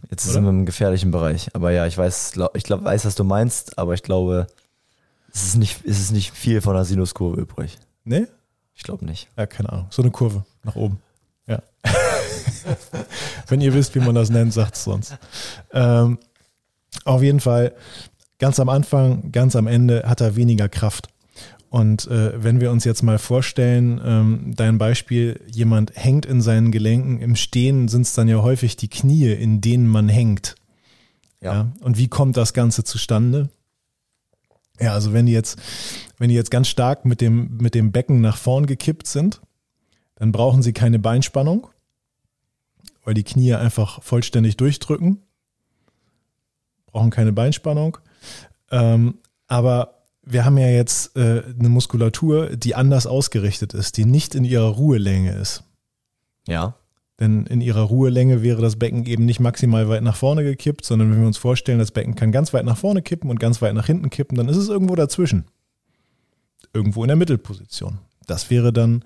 Jetzt 0.09 0.25
Oder? 0.25 0.33
sind 0.33 0.43
wir 0.43 0.49
im 0.49 0.65
gefährlichen 0.65 1.11
Bereich. 1.11 1.49
Aber 1.53 1.71
ja, 1.71 1.85
ich 1.85 1.97
weiß, 1.97 2.33
ich 2.53 2.63
glaub, 2.63 2.83
weiß, 2.83 3.05
was 3.05 3.15
du 3.15 3.23
meinst, 3.23 3.77
aber 3.77 3.93
ich 3.93 4.03
glaube, 4.03 4.47
es 5.31 5.43
ist 5.43 5.57
nicht, 5.57 5.85
es 5.85 5.99
ist 5.99 6.11
nicht 6.11 6.31
viel 6.31 6.61
von 6.61 6.73
der 6.73 6.85
Sinuskurve 6.85 7.39
übrig. 7.41 7.77
Ne? 8.03 8.27
Ich 8.75 8.83
glaube 8.83 9.05
nicht. 9.05 9.29
Ja, 9.37 9.45
keine 9.45 9.71
Ahnung. 9.71 9.87
So 9.91 10.01
eine 10.01 10.11
Kurve. 10.11 10.45
Nach 10.63 10.75
oben. 10.75 10.99
Ja. 11.47 11.61
Wenn 13.47 13.61
ihr 13.61 13.73
wisst, 13.73 13.93
wie 13.95 13.99
man 13.99 14.15
das 14.15 14.29
nennt, 14.29 14.53
sagt 14.53 14.75
es 14.75 14.83
sonst. 14.83 15.17
Ähm, 15.71 16.17
auf 17.05 17.21
jeden 17.21 17.39
Fall, 17.39 17.73
ganz 18.39 18.59
am 18.59 18.69
Anfang, 18.69 19.31
ganz 19.31 19.55
am 19.55 19.67
Ende 19.67 20.03
hat 20.07 20.21
er 20.21 20.35
weniger 20.35 20.69
Kraft. 20.69 21.09
Und 21.69 22.07
äh, 22.07 22.43
wenn 22.43 22.59
wir 22.61 22.71
uns 22.71 22.83
jetzt 22.83 23.03
mal 23.03 23.19
vorstellen, 23.19 24.01
ähm, 24.03 24.53
dein 24.55 24.79
Beispiel, 24.79 25.39
jemand 25.51 25.91
hängt 25.95 26.25
in 26.25 26.41
seinen 26.41 26.71
Gelenken, 26.71 27.19
im 27.19 27.35
Stehen 27.35 27.87
sind 27.87 28.01
es 28.01 28.13
dann 28.13 28.27
ja 28.27 28.41
häufig 28.41 28.75
die 28.75 28.87
Knie, 28.87 29.31
in 29.31 29.61
denen 29.61 29.87
man 29.87 30.09
hängt. 30.09 30.55
Ja. 31.41 31.53
ja. 31.53 31.71
Und 31.81 31.97
wie 31.97 32.07
kommt 32.07 32.37
das 32.37 32.53
Ganze 32.53 32.83
zustande? 32.83 33.49
Ja, 34.79 34.93
also 34.93 35.13
wenn 35.13 35.27
die 35.27 35.33
jetzt, 35.33 35.59
wenn 36.17 36.29
die 36.29 36.35
jetzt 36.35 36.51
ganz 36.51 36.69
stark 36.69 37.05
mit 37.05 37.21
dem, 37.21 37.57
mit 37.57 37.75
dem 37.75 37.91
Becken 37.91 38.21
nach 38.21 38.37
vorn 38.37 38.65
gekippt 38.65 39.05
sind, 39.05 39.41
dann 40.15 40.31
brauchen 40.31 40.63
sie 40.63 40.73
keine 40.73 40.97
Beinspannung, 40.97 41.67
weil 43.03 43.13
die 43.13 43.23
Knie 43.23 43.53
einfach 43.53 44.01
vollständig 44.01 44.57
durchdrücken. 44.57 45.21
Brauchen 46.87 47.11
keine 47.11 47.31
Beinspannung. 47.31 47.99
Ähm, 48.71 49.19
aber 49.47 49.98
wir 50.31 50.45
haben 50.45 50.57
ja 50.57 50.67
jetzt 50.67 51.17
äh, 51.17 51.43
eine 51.59 51.69
Muskulatur, 51.69 52.55
die 52.55 52.75
anders 52.75 53.07
ausgerichtet 53.07 53.73
ist, 53.73 53.97
die 53.97 54.05
nicht 54.05 54.35
in 54.35 54.43
ihrer 54.43 54.67
Ruhelänge 54.67 55.33
ist. 55.33 55.63
Ja. 56.47 56.75
Denn 57.19 57.45
in 57.47 57.61
ihrer 57.61 57.81
Ruhelänge 57.81 58.43
wäre 58.43 58.61
das 58.61 58.77
Becken 58.77 59.05
eben 59.05 59.25
nicht 59.25 59.39
maximal 59.39 59.89
weit 59.89 60.03
nach 60.03 60.15
vorne 60.15 60.43
gekippt, 60.43 60.85
sondern 60.85 61.11
wenn 61.11 61.19
wir 61.19 61.27
uns 61.27 61.37
vorstellen, 61.37 61.79
das 61.79 61.91
Becken 61.91 62.15
kann 62.15 62.31
ganz 62.31 62.53
weit 62.53 62.63
nach 62.63 62.77
vorne 62.77 63.01
kippen 63.01 63.29
und 63.29 63.39
ganz 63.39 63.61
weit 63.61 63.73
nach 63.73 63.87
hinten 63.87 64.09
kippen, 64.09 64.37
dann 64.37 64.47
ist 64.47 64.57
es 64.57 64.69
irgendwo 64.69 64.95
dazwischen. 64.95 65.45
Irgendwo 66.73 67.03
in 67.03 67.07
der 67.07 67.17
Mittelposition. 67.17 67.97
Das 68.27 68.51
wäre 68.51 68.71
dann 68.71 69.03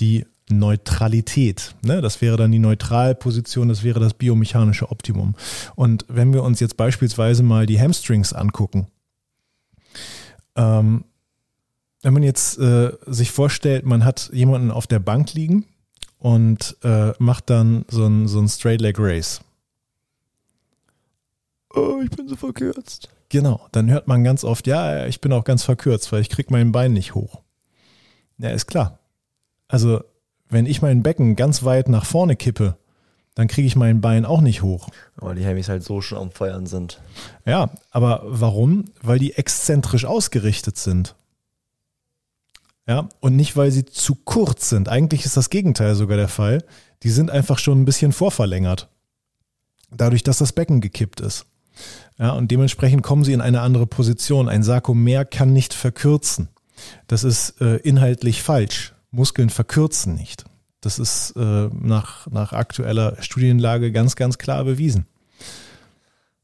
die 0.00 0.26
Neutralität. 0.50 1.74
Ne? 1.82 2.02
Das 2.02 2.20
wäre 2.20 2.36
dann 2.36 2.52
die 2.52 2.58
Neutralposition, 2.58 3.68
das 3.68 3.84
wäre 3.84 4.00
das 4.00 4.14
biomechanische 4.14 4.90
Optimum. 4.90 5.36
Und 5.76 6.04
wenn 6.08 6.34
wir 6.34 6.42
uns 6.42 6.58
jetzt 6.60 6.76
beispielsweise 6.76 7.44
mal 7.44 7.64
die 7.64 7.80
Hamstrings 7.80 8.32
angucken, 8.32 8.88
ähm, 10.56 11.04
wenn 12.02 12.12
man 12.12 12.22
jetzt 12.22 12.58
äh, 12.58 12.92
sich 13.06 13.30
vorstellt, 13.30 13.86
man 13.86 14.04
hat 14.04 14.30
jemanden 14.32 14.70
auf 14.70 14.86
der 14.86 14.98
Bank 14.98 15.32
liegen, 15.34 15.64
und 16.24 16.78
äh, 16.82 17.12
macht 17.18 17.50
dann 17.50 17.84
so 17.88 18.06
ein, 18.06 18.28
so 18.28 18.40
ein 18.40 18.48
Straight 18.48 18.80
Leg 18.80 18.96
Race. 18.98 19.42
Oh, 21.74 22.00
ich 22.02 22.08
bin 22.08 22.26
so 22.26 22.34
verkürzt. 22.34 23.10
Genau, 23.28 23.66
dann 23.72 23.90
hört 23.90 24.08
man 24.08 24.24
ganz 24.24 24.42
oft, 24.42 24.66
ja, 24.66 25.04
ich 25.04 25.20
bin 25.20 25.34
auch 25.34 25.44
ganz 25.44 25.64
verkürzt, 25.64 26.10
weil 26.12 26.22
ich 26.22 26.30
krieg 26.30 26.50
mein 26.50 26.72
Bein 26.72 26.94
nicht 26.94 27.14
hoch. 27.14 27.42
Ja, 28.38 28.48
ist 28.48 28.66
klar. 28.66 29.00
Also, 29.68 30.02
wenn 30.48 30.64
ich 30.64 30.80
mein 30.80 31.02
Becken 31.02 31.36
ganz 31.36 31.62
weit 31.62 31.90
nach 31.90 32.06
vorne 32.06 32.36
kippe, 32.36 32.78
dann 33.34 33.48
kriege 33.48 33.66
ich 33.66 33.76
mein 33.76 34.00
Bein 34.00 34.24
auch 34.24 34.40
nicht 34.40 34.62
hoch. 34.62 34.88
Weil 35.16 35.34
die 35.34 35.44
Hemis 35.44 35.68
halt 35.68 35.82
so 35.82 36.00
schon 36.00 36.18
am 36.18 36.30
Feiern 36.30 36.66
sind. 36.66 37.00
Ja, 37.44 37.70
aber 37.90 38.22
warum? 38.24 38.84
Weil 39.02 39.18
die 39.18 39.34
exzentrisch 39.34 40.04
ausgerichtet 40.04 40.76
sind. 40.76 41.16
Ja, 42.86 43.08
und 43.20 43.34
nicht, 43.34 43.56
weil 43.56 43.70
sie 43.70 43.86
zu 43.86 44.14
kurz 44.14 44.68
sind. 44.68 44.88
Eigentlich 44.88 45.24
ist 45.24 45.36
das 45.36 45.50
Gegenteil 45.50 45.94
sogar 45.94 46.16
der 46.16 46.28
Fall. 46.28 46.62
Die 47.02 47.10
sind 47.10 47.30
einfach 47.30 47.58
schon 47.58 47.80
ein 47.80 47.86
bisschen 47.86 48.12
vorverlängert. 48.12 48.88
Dadurch, 49.90 50.22
dass 50.22 50.38
das 50.38 50.52
Becken 50.52 50.80
gekippt 50.80 51.20
ist. 51.20 51.46
Ja, 52.18 52.32
und 52.32 52.50
dementsprechend 52.50 53.02
kommen 53.02 53.24
sie 53.24 53.32
in 53.32 53.40
eine 53.40 53.62
andere 53.62 53.86
Position. 53.86 54.48
Ein 54.48 54.62
Sarkomer 54.62 55.24
kann 55.24 55.52
nicht 55.52 55.74
verkürzen. 55.74 56.48
Das 57.08 57.24
ist 57.24 57.60
äh, 57.60 57.76
inhaltlich 57.76 58.42
falsch. 58.42 58.94
Muskeln 59.10 59.50
verkürzen 59.50 60.14
nicht. 60.14 60.44
Das 60.84 60.98
ist 60.98 61.34
äh, 61.36 61.68
nach, 61.72 62.26
nach 62.30 62.52
aktueller 62.52 63.16
Studienlage 63.20 63.90
ganz, 63.90 64.16
ganz 64.16 64.36
klar 64.36 64.64
bewiesen. 64.64 65.06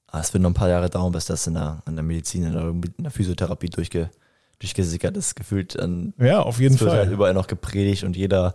Ah, 0.07 0.21
es 0.21 0.33
wird 0.33 0.43
noch 0.43 0.51
ein 0.51 0.55
paar 0.55 0.69
Jahre 0.69 0.89
dauern, 0.89 1.13
bis 1.13 1.27
das 1.27 1.47
in 1.47 1.55
der, 1.55 1.83
in 1.87 1.95
der 1.95 2.03
Medizin, 2.03 2.45
in 2.45 2.53
der, 2.53 2.69
in 2.69 3.05
der 3.05 3.11
Physiotherapie 3.11 3.69
durchge, 3.69 4.11
durchgesickert 4.59 5.17
ist, 5.17 5.37
gefühlt. 5.37 5.79
An, 5.79 6.15
ja, 6.19 6.41
auf 6.41 6.59
jeden 6.59 6.79
Fall. 6.79 6.89
Wird 6.89 6.97
halt 6.97 7.13
überall 7.13 7.35
noch 7.35 7.47
gepredigt 7.47 8.03
und 8.03 8.17
jeder 8.17 8.55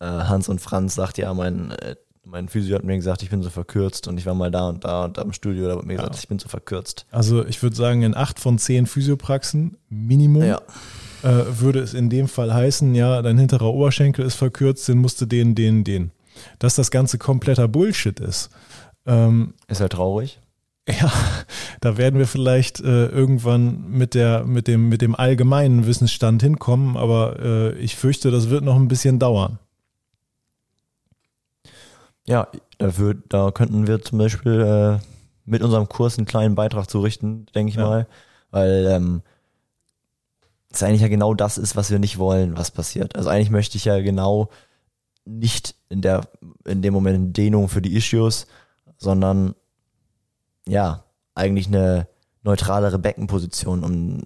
äh, 0.00 0.06
Hans 0.06 0.48
und 0.48 0.60
Franz 0.60 0.94
sagt 0.94 1.18
ja, 1.18 1.32
mein, 1.34 1.72
äh, 1.72 1.96
mein 2.24 2.48
Physio 2.48 2.76
hat 2.76 2.84
mir 2.84 2.96
gesagt, 2.96 3.22
ich 3.22 3.30
bin 3.30 3.42
so 3.42 3.50
verkürzt 3.50 4.08
und 4.08 4.18
ich 4.18 4.26
war 4.26 4.34
mal 4.34 4.50
da 4.50 4.68
und 4.68 4.84
da 4.84 5.04
und 5.04 5.18
da 5.18 5.22
im 5.22 5.32
Studio, 5.32 5.68
da 5.68 5.76
hat 5.76 5.84
mir 5.84 5.96
gesagt, 5.96 6.14
ja. 6.14 6.20
ich 6.20 6.28
bin 6.28 6.38
so 6.38 6.48
verkürzt. 6.48 7.06
Also 7.10 7.44
ich 7.44 7.62
würde 7.62 7.76
sagen, 7.76 8.02
in 8.02 8.16
acht 8.16 8.40
von 8.40 8.58
zehn 8.58 8.86
Physiopraxen 8.86 9.76
Minimum 9.88 10.44
ja. 10.44 10.60
Äh, 11.22 11.60
würde 11.60 11.80
es 11.80 11.94
in 11.94 12.10
dem 12.10 12.28
Fall 12.28 12.52
heißen, 12.52 12.94
ja, 12.94 13.22
dein 13.22 13.38
hinterer 13.38 13.72
Oberschenkel 13.72 14.24
ist 14.24 14.34
verkürzt, 14.34 14.88
den 14.88 14.98
musst 14.98 15.20
du 15.20 15.26
den, 15.26 15.54
den, 15.54 15.84
den. 15.84 16.10
Dass 16.58 16.74
das 16.74 16.90
Ganze 16.90 17.18
kompletter 17.18 17.68
Bullshit 17.68 18.20
ist. 18.20 18.50
Ähm, 19.06 19.54
ist 19.66 19.80
halt 19.80 19.92
traurig. 19.92 20.40
Ja, 21.00 21.12
da 21.82 21.98
werden 21.98 22.18
wir 22.18 22.26
vielleicht 22.26 22.80
äh, 22.80 23.08
irgendwann 23.08 23.90
mit 23.90 24.14
der 24.14 24.44
mit 24.44 24.66
dem 24.66 24.88
mit 24.88 25.02
dem 25.02 25.14
allgemeinen 25.14 25.86
Wissensstand 25.86 26.42
hinkommen, 26.42 26.96
aber 26.96 27.38
äh, 27.40 27.72
ich 27.74 27.94
fürchte, 27.94 28.30
das 28.30 28.48
wird 28.48 28.64
noch 28.64 28.76
ein 28.76 28.88
bisschen 28.88 29.18
dauern. 29.18 29.58
Ja, 32.26 32.48
dafür, 32.78 33.16
da 33.28 33.50
könnten 33.50 33.86
wir 33.86 34.00
zum 34.00 34.18
Beispiel 34.18 34.60
äh, 34.62 35.04
mit 35.44 35.62
unserem 35.62 35.88
Kurs 35.88 36.16
einen 36.16 36.26
kleinen 36.26 36.54
Beitrag 36.54 36.88
zu 36.88 37.00
richten, 37.00 37.44
denke 37.54 37.70
ich 37.70 37.76
ja. 37.76 37.86
mal, 37.86 38.06
weil 38.50 38.86
ähm, 38.90 39.22
es 40.70 40.82
eigentlich 40.82 41.02
ja 41.02 41.08
genau 41.08 41.34
das 41.34 41.58
ist, 41.58 41.76
was 41.76 41.90
wir 41.90 41.98
nicht 41.98 42.18
wollen, 42.18 42.56
was 42.56 42.70
passiert. 42.70 43.16
Also 43.16 43.30
eigentlich 43.30 43.50
möchte 43.50 43.76
ich 43.76 43.84
ja 43.84 44.00
genau 44.00 44.50
nicht 45.24 45.74
in 45.88 46.02
der 46.02 46.22
in 46.64 46.82
dem 46.82 46.94
Moment 46.94 47.36
Dehnung 47.36 47.68
für 47.68 47.82
die 47.82 47.94
Issues, 47.94 48.46
sondern 48.96 49.54
ja, 50.66 51.04
eigentlich 51.34 51.68
eine 51.68 52.08
neutralere 52.42 52.98
Beckenposition, 52.98 53.82
um, 53.82 54.22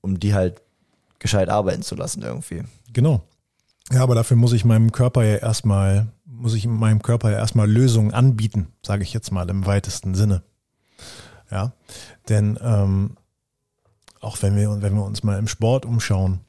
um 0.00 0.20
die 0.20 0.34
halt 0.34 0.62
gescheit 1.18 1.48
arbeiten 1.48 1.82
zu 1.82 1.94
lassen 1.94 2.22
irgendwie. 2.22 2.64
Genau. 2.92 3.22
Ja, 3.90 4.02
aber 4.02 4.14
dafür 4.14 4.36
muss 4.36 4.52
ich 4.52 4.64
meinem 4.64 4.92
Körper 4.92 5.24
ja 5.24 5.36
erstmal, 5.36 6.08
muss 6.24 6.54
ich 6.54 6.66
meinem 6.66 7.02
Körper 7.02 7.30
ja 7.30 7.38
erstmal 7.38 7.70
Lösungen 7.70 8.12
anbieten, 8.12 8.68
sage 8.84 9.02
ich 9.02 9.12
jetzt 9.12 9.32
mal 9.32 9.48
im 9.50 9.66
weitesten 9.66 10.14
Sinne. 10.14 10.42
Ja, 11.50 11.72
denn 12.28 12.58
ähm, 12.62 13.16
auch 14.22 14.40
wenn 14.40 14.56
wir, 14.56 14.80
wenn 14.80 14.94
wir 14.94 15.04
uns 15.04 15.22
mal 15.22 15.38
im 15.38 15.48
Sport 15.48 15.84
umschauen, 15.84 16.40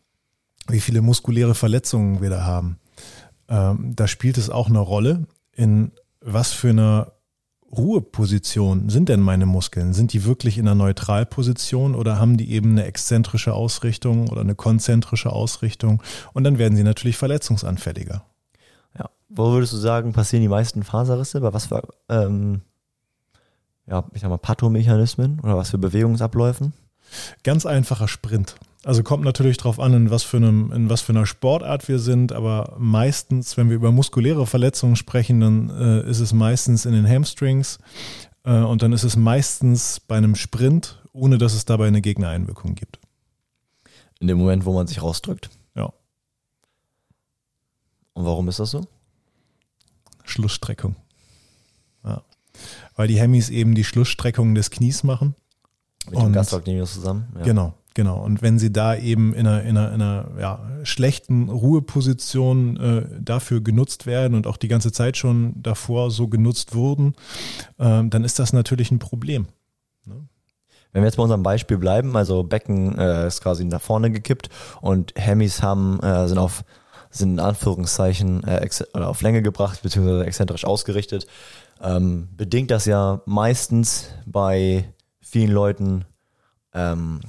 wie 0.67 0.79
viele 0.79 1.01
muskuläre 1.01 1.55
Verletzungen 1.55 2.21
wir 2.21 2.29
da 2.29 2.43
haben, 2.43 2.77
ähm, 3.49 3.93
da 3.95 4.07
spielt 4.07 4.37
es 4.37 4.49
auch 4.49 4.69
eine 4.69 4.79
Rolle, 4.79 5.27
in 5.51 5.91
was 6.21 6.53
für 6.53 6.69
einer 6.69 7.13
Ruheposition 7.75 8.89
sind 8.89 9.09
denn 9.09 9.19
meine 9.19 9.47
Muskeln? 9.47 9.93
Sind 9.93 10.13
die 10.13 10.25
wirklich 10.25 10.59
in 10.59 10.67
einer 10.67 10.75
Neutralposition 10.75 11.95
oder 11.95 12.19
haben 12.19 12.37
die 12.37 12.51
eben 12.51 12.71
eine 12.71 12.85
exzentrische 12.85 13.53
Ausrichtung 13.53 14.29
oder 14.29 14.41
eine 14.41 14.53
konzentrische 14.53 15.31
Ausrichtung? 15.31 16.01
Und 16.33 16.43
dann 16.43 16.59
werden 16.59 16.75
sie 16.75 16.83
natürlich 16.83 17.17
verletzungsanfälliger. 17.17 18.23
Ja, 18.97 19.09
wo 19.29 19.51
würdest 19.51 19.73
du 19.73 19.77
sagen, 19.77 20.13
passieren 20.13 20.43
die 20.43 20.49
meisten 20.49 20.83
Faserrisse? 20.83 21.41
Bei 21.41 21.51
was 21.51 21.65
für, 21.65 21.81
ähm, 22.09 22.61
ja, 23.87 24.05
ich 24.13 24.21
sag 24.21 24.29
mal, 24.29 24.37
Pathomechanismen 24.37 25.39
oder 25.39 25.57
was 25.57 25.71
für 25.71 25.79
Bewegungsabläufen? 25.79 26.73
Ganz 27.43 27.65
einfacher 27.65 28.07
Sprint. 28.07 28.55
Also 28.83 29.01
kommt 29.01 29.23
natürlich 29.23 29.57
darauf 29.57 29.79
an, 29.79 29.93
in 29.93 30.09
was, 30.09 30.23
für 30.23 30.37
einem, 30.37 30.71
in 30.73 30.89
was 30.89 31.01
für 31.01 31.13
einer 31.13 31.25
Sportart 31.25 31.87
wir 31.87 31.99
sind, 31.99 32.33
aber 32.33 32.75
meistens, 32.77 33.55
wenn 33.55 33.69
wir 33.69 33.77
über 33.77 33.93
muskuläre 33.93 34.45
Verletzungen 34.45 34.97
sprechen, 34.97 35.39
dann 35.39 35.69
äh, 35.69 36.09
ist 36.09 36.19
es 36.19 36.33
meistens 36.33 36.85
in 36.85 36.91
den 36.91 37.07
Hamstrings 37.07 37.79
äh, 38.43 38.57
und 38.57 38.81
dann 38.81 38.91
ist 38.91 39.03
es 39.03 39.15
meistens 39.15 40.01
bei 40.01 40.17
einem 40.17 40.35
Sprint, 40.35 41.01
ohne 41.13 41.37
dass 41.37 41.53
es 41.53 41.63
dabei 41.63 41.87
eine 41.87 42.01
Gegnereinwirkung 42.01 42.75
gibt. 42.75 42.99
In 44.19 44.27
dem 44.27 44.37
Moment, 44.37 44.65
wo 44.65 44.73
man 44.73 44.87
sich 44.87 45.01
rausdrückt. 45.01 45.49
Ja. 45.75 45.93
Und 48.13 48.25
warum 48.25 48.49
ist 48.49 48.59
das 48.59 48.71
so? 48.71 48.85
Schlussstreckung. 50.25 50.95
Ja. 52.03 52.21
Weil 52.95 53.07
die 53.07 53.19
Hemis 53.19 53.49
eben 53.49 53.75
die 53.75 53.83
Schlussstreckung 53.83 54.55
des 54.55 54.71
Knies 54.71 55.03
machen. 55.03 55.35
Mit 56.09 56.19
dem 56.19 56.33
Gastrocnemius 56.33 56.93
zusammen. 56.93 57.27
Ja. 57.37 57.43
Genau. 57.43 57.73
Genau, 57.95 58.23
und 58.23 58.41
wenn 58.41 58.57
sie 58.57 58.73
da 58.73 58.95
eben 58.95 59.35
in 59.35 59.45
einer, 59.45 59.61
in 59.61 59.77
einer, 59.77 59.93
in 59.93 60.01
einer 60.01 60.27
ja, 60.39 60.59
schlechten 60.81 61.47
Ruheposition 61.49 62.77
äh, 62.77 63.05
dafür 63.21 63.61
genutzt 63.61 64.07
werden 64.07 64.33
und 64.33 64.47
auch 64.47 64.57
die 64.57 64.67
ganze 64.67 64.91
Zeit 64.91 65.15
schon 65.15 65.61
davor 65.61 66.09
so 66.09 66.27
genutzt 66.27 66.73
wurden, 66.73 67.13
äh, 67.77 68.03
dann 68.03 68.23
ist 68.23 68.39
das 68.39 68.51
natürlich 68.51 68.89
ein 68.89 68.97
Problem. 68.97 69.45
Ne? 70.05 70.27
Wenn 70.91 71.03
wir 71.03 71.05
jetzt 71.05 71.17
bei 71.17 71.23
unserem 71.23 71.43
Beispiel 71.43 71.77
bleiben, 71.77 72.17
also 72.17 72.41
Becken 72.41 72.97
äh, 72.97 73.27
ist 73.27 73.41
quasi 73.41 73.63
nach 73.63 73.81
vorne 73.81 74.09
gekippt 74.09 74.49
und 74.81 75.13
Hemis 75.15 75.61
haben, 75.61 75.99
äh, 75.99 76.27
sind 76.27 76.39
auf 76.39 76.63
sind 77.15 77.33
in 77.33 77.39
Anführungszeichen 77.39 78.43
äh, 78.43 78.67
oder 78.95 79.07
auf 79.07 79.21
Länge 79.21 79.43
gebracht, 79.43 79.83
beziehungsweise 79.83 80.25
exzentrisch 80.25 80.65
ausgerichtet, 80.65 81.27
ähm, 81.79 82.27
bedingt 82.35 82.71
das 82.71 82.85
ja 82.85 83.21
meistens 83.27 84.09
bei 84.25 84.91
vielen 85.33 85.51
Leuten 85.51 86.05
ähm, 86.75 87.19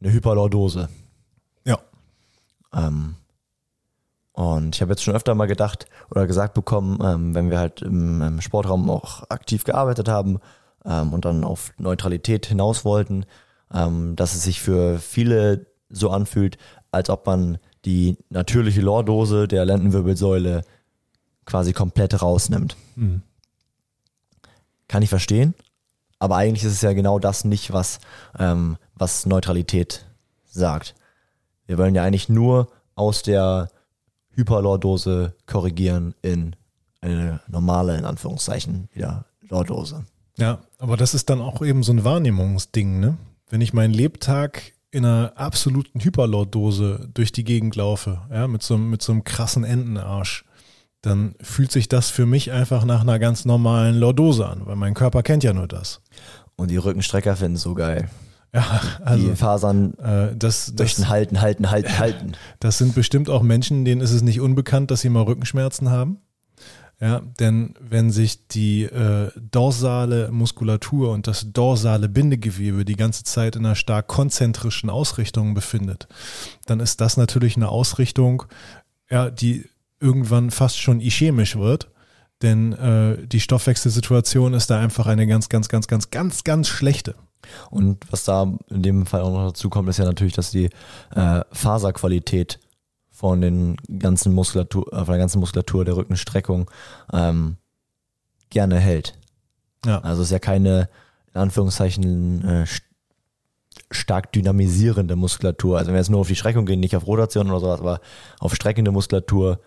eine 0.00 0.12
Hyperlordose. 0.12 0.88
Ja. 1.64 1.80
Ähm, 2.72 3.16
Und 4.32 4.76
ich 4.76 4.80
habe 4.80 4.92
jetzt 4.92 5.02
schon 5.02 5.16
öfter 5.16 5.34
mal 5.34 5.46
gedacht 5.46 5.86
oder 6.12 6.28
gesagt 6.28 6.54
bekommen, 6.54 7.00
ähm, 7.02 7.34
wenn 7.34 7.50
wir 7.50 7.58
halt 7.58 7.82
im, 7.82 8.22
im, 8.22 8.40
Sportraum 8.40 8.88
auch 8.88 9.28
aktiv 9.28 9.64
gearbeitet 9.64 10.08
haben 10.08 10.38
ähm, 10.84 11.12
und 11.12 11.24
dann 11.24 11.42
auf 11.42 11.72
Neutralität 11.78 12.46
hinaus 12.46 12.84
wollten, 12.84 13.26
ähm, 13.74 14.14
dass 14.14 14.36
es 14.36 14.44
sich 14.44 14.60
für 14.60 15.00
viele 15.00 15.66
so 15.90 16.10
anfühlt, 16.10 16.58
als 16.92 17.10
ob 17.10 17.26
man 17.26 17.58
die 17.84 18.18
natürliche 18.30 18.82
Lordose 18.82 19.48
der 19.48 19.64
Lendenwirbelsäule 19.64 20.62
quasi 21.44 21.72
komplett 21.72 22.22
rausnimmt. 22.22 22.76
Mhm. 22.94 23.22
Kann 24.86 25.02
ich 25.02 25.08
verstehen, 25.10 25.54
aber 26.22 26.36
eigentlich 26.36 26.62
ist 26.62 26.74
es 26.74 26.82
ja 26.82 26.92
genau 26.92 27.18
das 27.18 27.44
nicht, 27.44 27.72
was, 27.72 27.98
ähm, 28.38 28.76
was 28.94 29.26
Neutralität 29.26 30.06
sagt. 30.44 30.94
Wir 31.66 31.78
wollen 31.78 31.96
ja 31.96 32.04
eigentlich 32.04 32.28
nur 32.28 32.68
aus 32.94 33.22
der 33.24 33.70
Hyperlordose 34.30 35.34
korrigieren 35.46 36.14
in 36.22 36.54
eine 37.00 37.40
normale, 37.48 37.98
in 37.98 38.04
Anführungszeichen, 38.04 38.88
wieder 38.92 39.24
Lordose. 39.48 40.04
Ja, 40.38 40.60
aber 40.78 40.96
das 40.96 41.12
ist 41.12 41.28
dann 41.28 41.40
auch 41.40 41.60
eben 41.60 41.82
so 41.82 41.92
ein 41.92 42.04
Wahrnehmungsding, 42.04 43.00
ne? 43.00 43.16
Wenn 43.50 43.60
ich 43.60 43.72
meinen 43.72 43.92
Lebtag 43.92 44.74
in 44.92 45.04
einer 45.04 45.32
absoluten 45.34 45.98
Hyperlordose 45.98 47.08
durch 47.12 47.32
die 47.32 47.42
Gegend 47.42 47.74
laufe, 47.74 48.22
ja, 48.30 48.46
mit 48.46 48.62
so, 48.62 48.78
mit 48.78 49.02
so 49.02 49.10
einem 49.10 49.24
krassen 49.24 49.64
Entenarsch, 49.64 50.44
dann 51.02 51.34
fühlt 51.40 51.72
sich 51.72 51.88
das 51.88 52.08
für 52.10 52.26
mich 52.26 52.52
einfach 52.52 52.84
nach 52.84 53.02
einer 53.02 53.18
ganz 53.18 53.44
normalen 53.44 53.96
Lordose 53.96 54.46
an, 54.46 54.62
weil 54.64 54.76
mein 54.76 54.94
Körper 54.94 55.22
kennt 55.22 55.44
ja 55.44 55.52
nur 55.52 55.68
das. 55.68 56.00
Und 56.56 56.70
die 56.70 56.76
Rückenstrecker 56.76 57.36
finden 57.36 57.56
es 57.56 57.62
so 57.62 57.74
geil. 57.74 58.08
Ja, 58.54 58.80
also, 59.02 59.30
die 59.30 59.36
Fasern 59.36 59.94
äh, 59.94 60.36
das, 60.36 60.74
möchten 60.78 61.08
halten, 61.08 61.40
halten, 61.40 61.70
halten, 61.70 61.98
halten. 61.98 62.32
Das 62.60 62.78
sind 62.78 62.94
bestimmt 62.94 63.30
auch 63.30 63.42
Menschen, 63.42 63.84
denen 63.84 64.00
ist 64.00 64.12
es 64.12 64.22
nicht 64.22 64.40
unbekannt, 64.40 64.90
dass 64.90 65.00
sie 65.00 65.08
mal 65.08 65.22
Rückenschmerzen 65.22 65.90
haben. 65.90 66.18
Ja, 67.00 67.20
denn 67.40 67.74
wenn 67.80 68.12
sich 68.12 68.46
die 68.46 68.84
äh, 68.84 69.32
dorsale 69.36 70.30
Muskulatur 70.30 71.10
und 71.10 71.26
das 71.26 71.50
dorsale 71.52 72.08
Bindegewebe 72.08 72.84
die 72.84 72.94
ganze 72.94 73.24
Zeit 73.24 73.56
in 73.56 73.66
einer 73.66 73.74
stark 73.74 74.06
konzentrischen 74.06 74.88
Ausrichtung 74.88 75.54
befindet, 75.54 76.06
dann 76.66 76.78
ist 76.78 77.00
das 77.00 77.16
natürlich 77.16 77.56
eine 77.56 77.70
Ausrichtung, 77.70 78.44
ja, 79.10 79.30
die 79.30 79.68
irgendwann 80.02 80.50
fast 80.50 80.78
schon 80.78 81.00
ischämisch 81.00 81.56
wird. 81.56 81.88
Denn 82.42 82.72
äh, 82.72 83.26
die 83.26 83.40
Stoffwechselsituation 83.40 84.52
ist 84.52 84.68
da 84.68 84.80
einfach 84.80 85.06
eine 85.06 85.26
ganz, 85.26 85.48
ganz, 85.48 85.68
ganz, 85.68 85.86
ganz, 85.86 86.10
ganz, 86.10 86.42
ganz 86.44 86.68
schlechte. 86.68 87.14
Und 87.70 88.10
was 88.10 88.24
da 88.24 88.52
in 88.68 88.82
dem 88.82 89.06
Fall 89.06 89.22
auch 89.22 89.32
noch 89.32 89.48
dazu 89.48 89.70
kommt, 89.70 89.88
ist 89.88 89.98
ja 89.98 90.04
natürlich, 90.04 90.32
dass 90.32 90.50
die 90.50 90.70
äh, 91.14 91.40
Faserqualität 91.52 92.58
von 93.10 93.40
den 93.40 93.76
ganzen 93.98 94.32
Muskulatur, 94.32 94.92
äh, 94.92 94.96
von 94.96 95.08
der 95.08 95.18
ganzen 95.18 95.38
Muskulatur 95.38 95.84
der 95.84 95.96
Rückenstreckung 95.96 96.70
ähm, 97.12 97.56
gerne 98.50 98.78
hält. 98.78 99.14
Ja. 99.86 100.00
Also 100.00 100.22
es 100.22 100.28
ist 100.28 100.32
ja 100.32 100.38
keine, 100.38 100.88
in 101.34 101.40
Anführungszeichen, 101.40 102.44
äh, 102.44 102.66
stark 103.90 104.32
dynamisierende 104.32 105.16
Muskulatur. 105.16 105.78
Also 105.78 105.88
wenn 105.88 105.94
wir 105.94 106.00
jetzt 106.00 106.10
nur 106.10 106.20
auf 106.20 106.28
die 106.28 106.36
Streckung 106.36 106.66
gehen, 106.66 106.80
nicht 106.80 106.96
auf 106.96 107.06
Rotation 107.06 107.50
oder 107.50 107.60
sowas, 107.60 107.80
aber 107.80 108.00
auf 108.40 108.54
streckende 108.54 108.90
Muskulatur, 108.90 109.60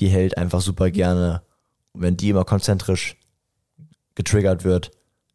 die 0.00 0.08
hält 0.08 0.36
einfach 0.36 0.60
super 0.60 0.90
gerne. 0.90 1.42
Und 1.92 2.02
wenn 2.02 2.16
die 2.16 2.30
immer 2.30 2.44
konzentrisch 2.44 3.16
getriggert 4.14 4.64
wird, 4.64 4.90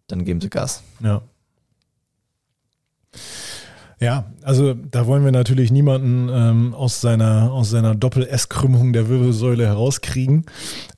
dann 0.07 0.25
geben 0.25 0.41
sie 0.41 0.49
Gas. 0.49 0.83
Ja. 1.01 1.21
Ja, 3.99 4.25
also 4.41 4.73
da 4.73 5.07
wollen 5.07 5.23
wir 5.23 5.31
natürlich 5.31 5.71
niemanden 5.71 6.29
ähm, 6.29 6.73
aus 6.73 6.99
seiner, 6.99 7.51
aus 7.53 7.69
seiner 7.69 7.95
Doppel-S-Krümmung 7.95 8.91
der 8.91 9.07
Wirbelsäule 9.07 9.65
herauskriegen. 9.65 10.45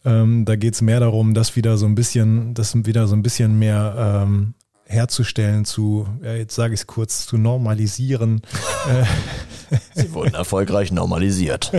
Ähm, 0.04 0.46
da 0.46 0.56
geht 0.56 0.74
es 0.74 0.82
mehr 0.82 1.00
darum, 1.00 1.36
dass 1.36 1.56
wieder 1.56 1.78
so 1.78 1.86
ein 1.86 1.94
bisschen, 1.94 2.56
dass 2.56 2.74
wieder 2.74 3.08
so 3.08 3.16
ein 3.16 3.22
bisschen 3.22 3.60
mehr 3.60 4.24
ähm, 4.26 4.56
herzustellen, 4.86 5.64
zu, 5.64 6.08
ja, 6.24 6.34
jetzt 6.34 6.56
sage 6.56 6.74
ich 6.74 6.82
es 6.82 6.88
kurz, 6.88 7.28
zu 7.28 7.38
normalisieren. 7.38 8.42
Sie 9.94 10.14
wurden 10.14 10.34
erfolgreich 10.34 10.92
normalisiert. 10.92 11.72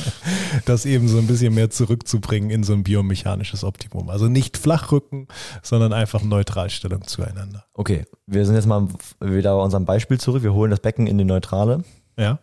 das 0.64 0.84
eben 0.84 1.08
so 1.08 1.18
ein 1.18 1.26
bisschen 1.26 1.54
mehr 1.54 1.70
zurückzubringen 1.70 2.50
in 2.50 2.64
so 2.64 2.72
ein 2.72 2.82
biomechanisches 2.82 3.64
Optimum. 3.64 4.10
Also 4.10 4.28
nicht 4.28 4.56
Flachrücken, 4.56 5.28
sondern 5.62 5.92
einfach 5.92 6.22
Neutralstellung 6.22 7.06
zueinander. 7.06 7.64
Okay, 7.74 8.04
wir 8.26 8.44
sind 8.46 8.54
jetzt 8.54 8.66
mal 8.66 8.88
wieder 9.20 9.56
bei 9.56 9.62
unserem 9.62 9.84
Beispiel 9.84 10.18
zurück. 10.18 10.42
Wir 10.42 10.54
holen 10.54 10.70
das 10.70 10.80
Becken 10.80 11.06
in 11.06 11.18
die 11.18 11.24
Neutrale. 11.24 11.84
Ja. 12.18 12.38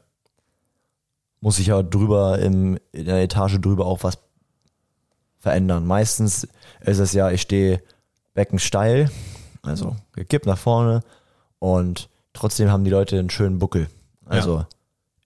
Muss 1.41 1.59
ich 1.59 1.67
ja 1.67 1.81
drüber 1.83 2.39
im, 2.39 2.77
in 2.91 3.05
der 3.05 3.21
Etage 3.21 3.59
drüber 3.61 3.85
auch 3.85 4.03
was 4.03 4.17
verändern. 5.39 5.85
Meistens 5.85 6.47
ist 6.81 6.99
es 6.99 7.13
ja, 7.13 7.31
ich 7.31 7.41
stehe 7.41 7.81
Becken 8.33 8.59
steil, 8.59 9.09
also 9.61 9.95
gekippt 10.13 10.45
nach 10.45 10.57
vorne 10.57 11.01
und 11.59 12.09
trotzdem 12.33 12.71
haben 12.71 12.83
die 12.83 12.89
Leute 12.89 13.19
einen 13.19 13.29
schönen 13.29 13.59
Buckel. 13.59 13.89
Also 14.25 14.59
ja. 14.59 14.67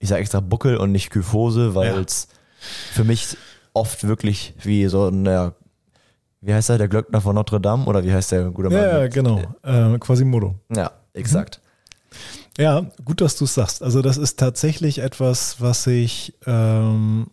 Ich 0.04 0.10
sage 0.10 0.20
extra 0.20 0.42
Buckel 0.42 0.76
und 0.76 0.92
nicht 0.92 1.12
Kyphose, 1.12 1.76
weil 1.76 2.04
es 2.04 2.28
ja. 2.30 2.68
für 2.92 3.04
mich 3.06 3.38
oft 3.72 4.06
wirklich 4.06 4.54
wie 4.62 4.86
so 4.88 5.08
ein, 5.08 5.26
ja, 5.26 5.54
wie 6.42 6.54
heißt 6.54 6.70
er, 6.72 6.78
der 6.78 6.90
Glöckner 6.90 7.22
von 7.22 7.34
Notre 7.34 7.62
Dame 7.62 7.86
oder 7.86 8.04
wie 8.04 8.12
heißt 8.12 8.34
der 8.34 8.52
guter 8.52 8.70
Mann? 8.70 8.82
Ja, 8.82 9.08
genau, 9.08 9.42
äh, 9.64 9.98
Quasimodo. 10.00 10.56
Ja, 10.76 10.92
exakt. 11.14 11.62
Mhm. 11.64 12.64
Ja, 12.64 12.86
gut, 13.06 13.22
dass 13.22 13.38
du 13.38 13.46
es 13.46 13.54
sagst. 13.54 13.82
Also 13.82 14.02
das 14.02 14.18
ist 14.18 14.38
tatsächlich 14.38 15.00
etwas, 15.00 15.62
was 15.62 15.88
ich 15.88 16.34
ähm, 16.46 17.28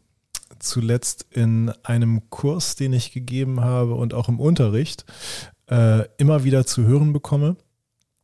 zuletzt 0.61 1.27
in 1.31 1.73
einem 1.83 2.31
Kurs, 2.31 2.77
den 2.77 2.93
ich 2.93 3.11
gegeben 3.11 3.61
habe 3.63 3.95
und 3.95 4.15
auch 4.15 4.29
im 4.29 4.39
Unterricht 4.39 5.05
äh, 5.69 6.05
immer 6.19 6.45
wieder 6.45 6.67
zu 6.67 6.85
hören 6.85 7.13
bekomme. 7.13 7.57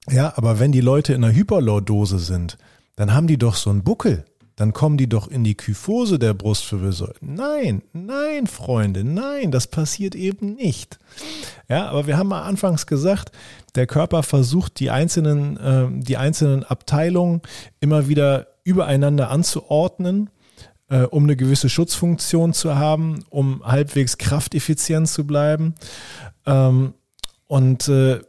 Ja, 0.09 0.35
aber 0.37 0.61
wenn 0.61 0.71
die 0.71 0.81
Leute 0.81 1.15
in 1.15 1.25
einer 1.25 1.35
Hyperlordose 1.35 2.21
sind, 2.21 2.59
dann 2.95 3.13
haben 3.13 3.27
die 3.27 3.39
doch 3.39 3.57
so 3.57 3.71
einen 3.71 3.83
Buckel. 3.83 4.25
Dann 4.57 4.73
kommen 4.73 4.97
die 4.97 5.09
doch 5.09 5.29
in 5.29 5.45
die 5.45 5.55
Kyphose 5.55 6.19
der 6.19 6.33
Brustwirbelsäule. 6.33 7.17
Nein, 7.21 7.83
nein, 7.93 8.47
Freunde, 8.47 9.05
nein, 9.05 9.51
das 9.51 9.67
passiert 9.67 10.15
eben 10.15 10.55
nicht. 10.55 10.99
Ja, 11.69 11.89
aber 11.89 12.07
wir 12.07 12.17
haben 12.17 12.29
mal 12.29 12.43
anfangs 12.43 12.87
gesagt, 12.87 13.33
der 13.75 13.87
Körper 13.87 14.23
versucht 14.23 14.81
die 14.81 14.91
einzelnen, 14.91 15.59
äh, 15.59 15.89
die 16.03 16.17
einzelnen 16.17 16.65
Abteilungen 16.65 17.43
immer 17.81 18.09
wieder 18.09 18.47
übereinander 18.65 19.31
anzuordnen, 19.31 20.31
äh, 20.89 21.03
um 21.03 21.25
eine 21.25 21.37
gewisse 21.37 21.69
Schutzfunktion 21.69 22.55
zu 22.55 22.77
haben, 22.77 23.25
um 23.29 23.63
halbwegs 23.63 24.17
krafteffizient 24.17 25.09
zu 25.09 25.27
bleiben. 25.27 25.75
Ähm, 26.47 26.95
und 27.47 27.89
äh, 27.89 28.21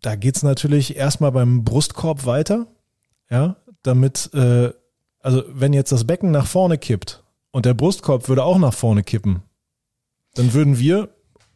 da 0.00 0.14
geht 0.14 0.36
es 0.36 0.44
natürlich 0.44 0.96
erstmal 0.96 1.32
beim 1.32 1.64
Brustkorb 1.64 2.24
weiter, 2.24 2.68
ja, 3.28 3.56
damit, 3.82 4.32
äh, 4.32 4.70
also 5.26 5.42
wenn 5.48 5.72
jetzt 5.72 5.92
das 5.92 6.06
Becken 6.06 6.30
nach 6.30 6.46
vorne 6.46 6.78
kippt 6.78 7.22
und 7.50 7.66
der 7.66 7.74
Brustkorb 7.74 8.28
würde 8.28 8.44
auch 8.44 8.58
nach 8.58 8.72
vorne 8.72 9.02
kippen, 9.02 9.42
dann 10.34 10.52
würden 10.52 10.78
wir 10.78 11.08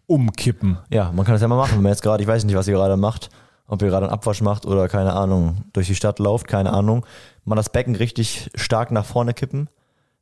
umkippen. 0.07 0.79
Ja, 0.91 1.13
man 1.13 1.25
kann 1.25 1.35
das 1.35 1.43
ja 1.43 1.49
mal 1.49 1.57
machen, 1.57 1.77
wenn 1.77 1.83
man 1.83 1.93
jetzt 1.93 2.03
gerade, 2.03 2.23
ich 2.23 2.29
weiß 2.29 2.45
nicht, 2.45 2.57
was 2.57 2.69
ihr 2.69 2.75
gerade 2.75 2.97
macht, 2.97 3.31
ob 3.67 3.81
ihr 3.83 3.89
gerade 3.89 4.07
einen 4.07 4.13
Abwasch 4.13 4.43
macht 4.43 4.67
oder 4.67 4.89
keine 4.89 5.13
Ahnung, 5.13 5.65
durch 5.73 5.87
die 5.87 5.95
Stadt 5.95 6.19
lauft, 6.19 6.49
keine 6.49 6.73
Ahnung, 6.73 7.07
man 7.45 7.57
das 7.57 7.71
Becken 7.71 7.95
richtig 7.95 8.51
stark 8.55 8.91
nach 8.91 9.05
vorne 9.05 9.35
kippen, 9.35 9.69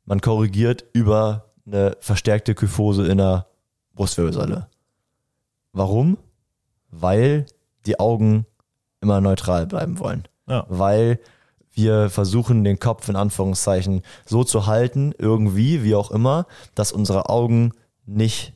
man 0.05 0.21
korrigiert 0.21 0.85
über 0.93 1.45
eine 1.65 1.97
verstärkte 1.99 2.55
Kyphose 2.55 3.07
in 3.07 3.17
der 3.17 3.47
Brustwirbelsäule. 3.95 4.67
Warum? 5.73 6.17
weil 6.91 7.45
die 7.85 7.99
Augen 7.99 8.45
immer 9.01 9.21
neutral 9.21 9.65
bleiben 9.67 9.99
wollen. 9.99 10.27
Ja. 10.47 10.65
Weil 10.69 11.19
wir 11.79 12.09
versuchen, 12.09 12.63
den 12.63 12.79
Kopf 12.79 13.09
in 13.09 13.15
Anführungszeichen 13.15 14.01
so 14.25 14.43
zu 14.43 14.67
halten, 14.67 15.13
irgendwie, 15.17 15.83
wie 15.83 15.95
auch 15.95 16.11
immer, 16.11 16.45
dass 16.75 16.91
unsere 16.91 17.29
Augen 17.29 17.71
nicht 18.05 18.53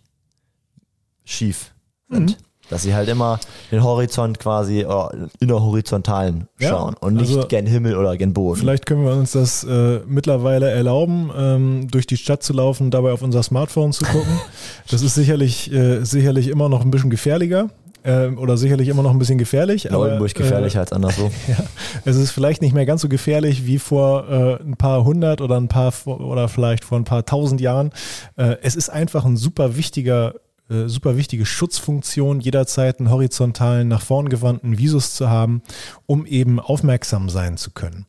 schief 1.23 1.73
sind. 2.09 2.31
Mhm. 2.31 2.35
Dass 2.69 2.83
sie 2.83 2.95
halt 2.95 3.09
immer 3.09 3.39
den 3.71 3.83
Horizont 3.83 4.39
quasi 4.39 4.85
oh, 4.87 5.09
in 5.39 5.49
der 5.49 5.61
Horizontalen 5.61 6.47
schauen 6.57 6.95
ja, 6.95 7.07
und 7.07 7.15
nicht 7.15 7.35
also 7.35 7.47
gen 7.47 7.67
Himmel 7.67 7.97
oder 7.97 8.15
gen 8.17 8.33
Boden. 8.33 8.59
Vielleicht 8.59 8.85
können 8.85 9.03
wir 9.03 9.11
uns 9.11 9.33
das 9.33 9.65
äh, 9.65 9.99
mittlerweile 10.07 10.69
erlauben, 10.69 11.29
ähm, 11.35 11.87
durch 11.91 12.07
die 12.07 12.17
Stadt 12.17 12.41
zu 12.41 12.53
laufen, 12.53 12.89
dabei 12.89 13.11
auf 13.11 13.21
unser 13.21 13.43
Smartphone 13.43 13.91
zu 13.91 14.05
gucken. 14.05 14.39
das 14.89 15.01
ist 15.01 15.13
sicherlich, 15.13 15.71
äh, 15.73 16.03
sicherlich 16.05 16.47
immer 16.47 16.69
noch 16.69 16.81
ein 16.81 16.89
bisschen 16.89 17.09
gefährlicher 17.09 17.69
äh, 18.03 18.27
oder 18.27 18.57
sicherlich 18.57 18.89
immer 18.89 19.03
noch 19.03 19.11
ein 19.11 19.19
bisschen 19.19 19.37
gefährlich. 19.37 19.91
Oldenburg 19.91 20.33
gefährlicher 20.33 20.79
äh, 20.79 20.81
als 20.81 20.91
anderswo. 20.93 21.31
Ja, 21.47 21.57
es 22.05 22.15
ist 22.15 22.31
vielleicht 22.31 22.61
nicht 22.61 22.73
mehr 22.73 22.85
ganz 22.85 23.01
so 23.01 23.09
gefährlich 23.09 23.65
wie 23.65 23.79
vor 23.79 24.29
äh, 24.29 24.63
ein 24.63 24.77
paar 24.77 25.03
hundert 25.03 25.41
oder 25.41 25.57
ein 25.57 25.67
paar 25.67 25.93
oder 26.05 26.47
vielleicht 26.47 26.85
vor 26.85 26.97
ein 26.97 27.03
paar 27.03 27.25
tausend 27.25 27.61
Jahren. 27.61 27.91
Äh, 28.35 28.57
es 28.61 28.75
ist 28.75 28.89
einfach 28.89 29.25
ein 29.25 29.37
super 29.37 29.75
wichtiger 29.75 30.35
äh, 30.69 30.87
super 30.87 31.17
wichtige 31.17 31.45
Schutzfunktion, 31.45 32.39
jederzeit 32.39 32.99
einen 32.99 33.11
horizontalen, 33.11 33.89
nach 33.89 34.01
vorn 34.01 34.29
gewandten 34.29 34.77
Visus 34.77 35.13
zu 35.13 35.29
haben, 35.29 35.61
um 36.05 36.25
eben 36.25 36.59
aufmerksam 36.59 37.29
sein 37.29 37.57
zu 37.57 37.71
können. 37.71 38.05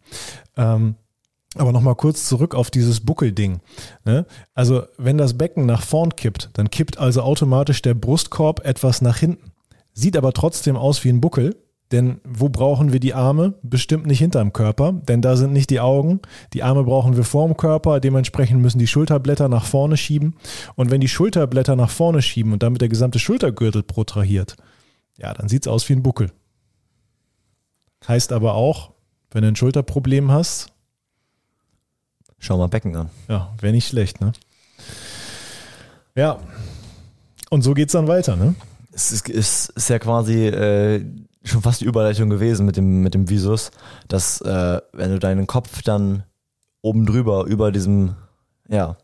Ähm, 0.57 0.95
Aber 1.57 1.73
nochmal 1.73 1.97
kurz 1.97 2.29
zurück 2.29 2.55
auf 2.55 2.71
dieses 2.71 3.01
Buckelding. 3.01 3.61
Ne? 4.05 4.27
Also 4.55 4.85
wenn 4.99 5.19
das 5.19 5.35
Becken 5.37 5.67
nach 5.67 5.83
vorn 5.83 6.15
kippt, 6.15 6.51
dann 6.55 6.71
kippt 6.71 6.99
also 6.99 7.23
automatisch 7.23 7.83
der 7.83 7.95
Brustkorb 7.95 8.65
etwas 8.65 9.03
nach 9.03 9.17
hinten. 9.19 9.51
Sieht 9.95 10.17
aber 10.17 10.33
trotzdem 10.33 10.77
aus 10.77 11.03
wie 11.05 11.09
ein 11.09 11.21
Buckel, 11.21 11.57
denn 11.93 12.21
wo 12.25 12.49
brauchen 12.49 12.93
wir 12.93 12.99
die 12.99 13.15
Arme? 13.15 13.55
Bestimmt 13.63 14.07
nicht 14.07 14.19
hinterm 14.19 14.53
Körper, 14.53 14.93
denn 14.93 15.23
da 15.23 15.37
sind 15.37 15.53
nicht 15.53 15.71
die 15.71 15.81
Augen. 15.81 16.21
Die 16.53 16.63
Arme 16.63 16.83
brauchen 16.83 17.17
wir 17.17 17.25
vorm 17.25 17.57
Körper, 17.57 18.01
dementsprechend 18.01 18.61
müssen 18.61 18.81
die 18.81 18.89
Schulterblätter 18.89 19.49
nach 19.49 19.65
vorne 19.65 19.97
schieben. 19.97 20.35
Und 20.75 20.91
wenn 20.91 21.01
die 21.01 21.09
Schulterblätter 21.09 21.77
nach 21.77 21.91
vorne 21.91 22.21
schieben 22.21 22.53
und 22.53 22.63
damit 22.63 22.81
der 22.81 22.89
gesamte 22.89 23.19
Schultergürtel 23.21 23.85
protrahiert, 23.85 24.57
ja, 25.17 25.33
dann 25.33 25.49
sieht 25.49 25.67
es 25.67 25.69
aus 25.69 25.89
wie 25.89 25.93
ein 25.93 26.03
Buckel. 26.03 26.33
Heißt 28.09 28.33
aber 28.33 28.55
auch, 28.55 28.91
wenn 29.31 29.43
du 29.43 29.49
ein 29.49 29.57
Schulterproblem 29.57 30.33
hast, 30.33 30.75
Schau 32.39 32.59
mal 32.59 32.69
Becken 32.69 32.95
an. 32.95 33.09
ja, 33.27 33.55
wäre 33.59 33.73
nicht 33.73 33.89
schlecht, 33.89 34.21
ne? 34.21 34.33
Ja. 36.15 36.41
Und 37.49 37.63
so 37.63 37.73
geht's 37.73 37.93
dann 37.93 38.07
weiter, 38.07 38.37
ne? 38.37 38.55
Es 38.95 39.13
ist, 39.13 39.29
ist, 39.29 39.71
ist 39.71 39.89
ja 39.89 39.99
quasi 39.99 40.47
äh, 40.47 41.05
schon 41.43 41.63
fast 41.63 41.81
die 41.81 41.85
Überleitung 41.85 42.31
gewesen 42.31 42.65
mit 42.65 42.77
dem, 42.77 43.03
mit 43.03 43.15
dem 43.15 43.29
Visus, 43.29 43.71
dass 44.09 44.41
äh, 44.41 44.81
wenn 44.93 45.11
du 45.11 45.19
deinen 45.19 45.47
Kopf 45.47 45.83
dann 45.83 46.25
oben 46.81 47.07
drüber 47.07 47.45
über 47.45 47.73
diesem, 47.73 48.15
ja, 48.69 48.97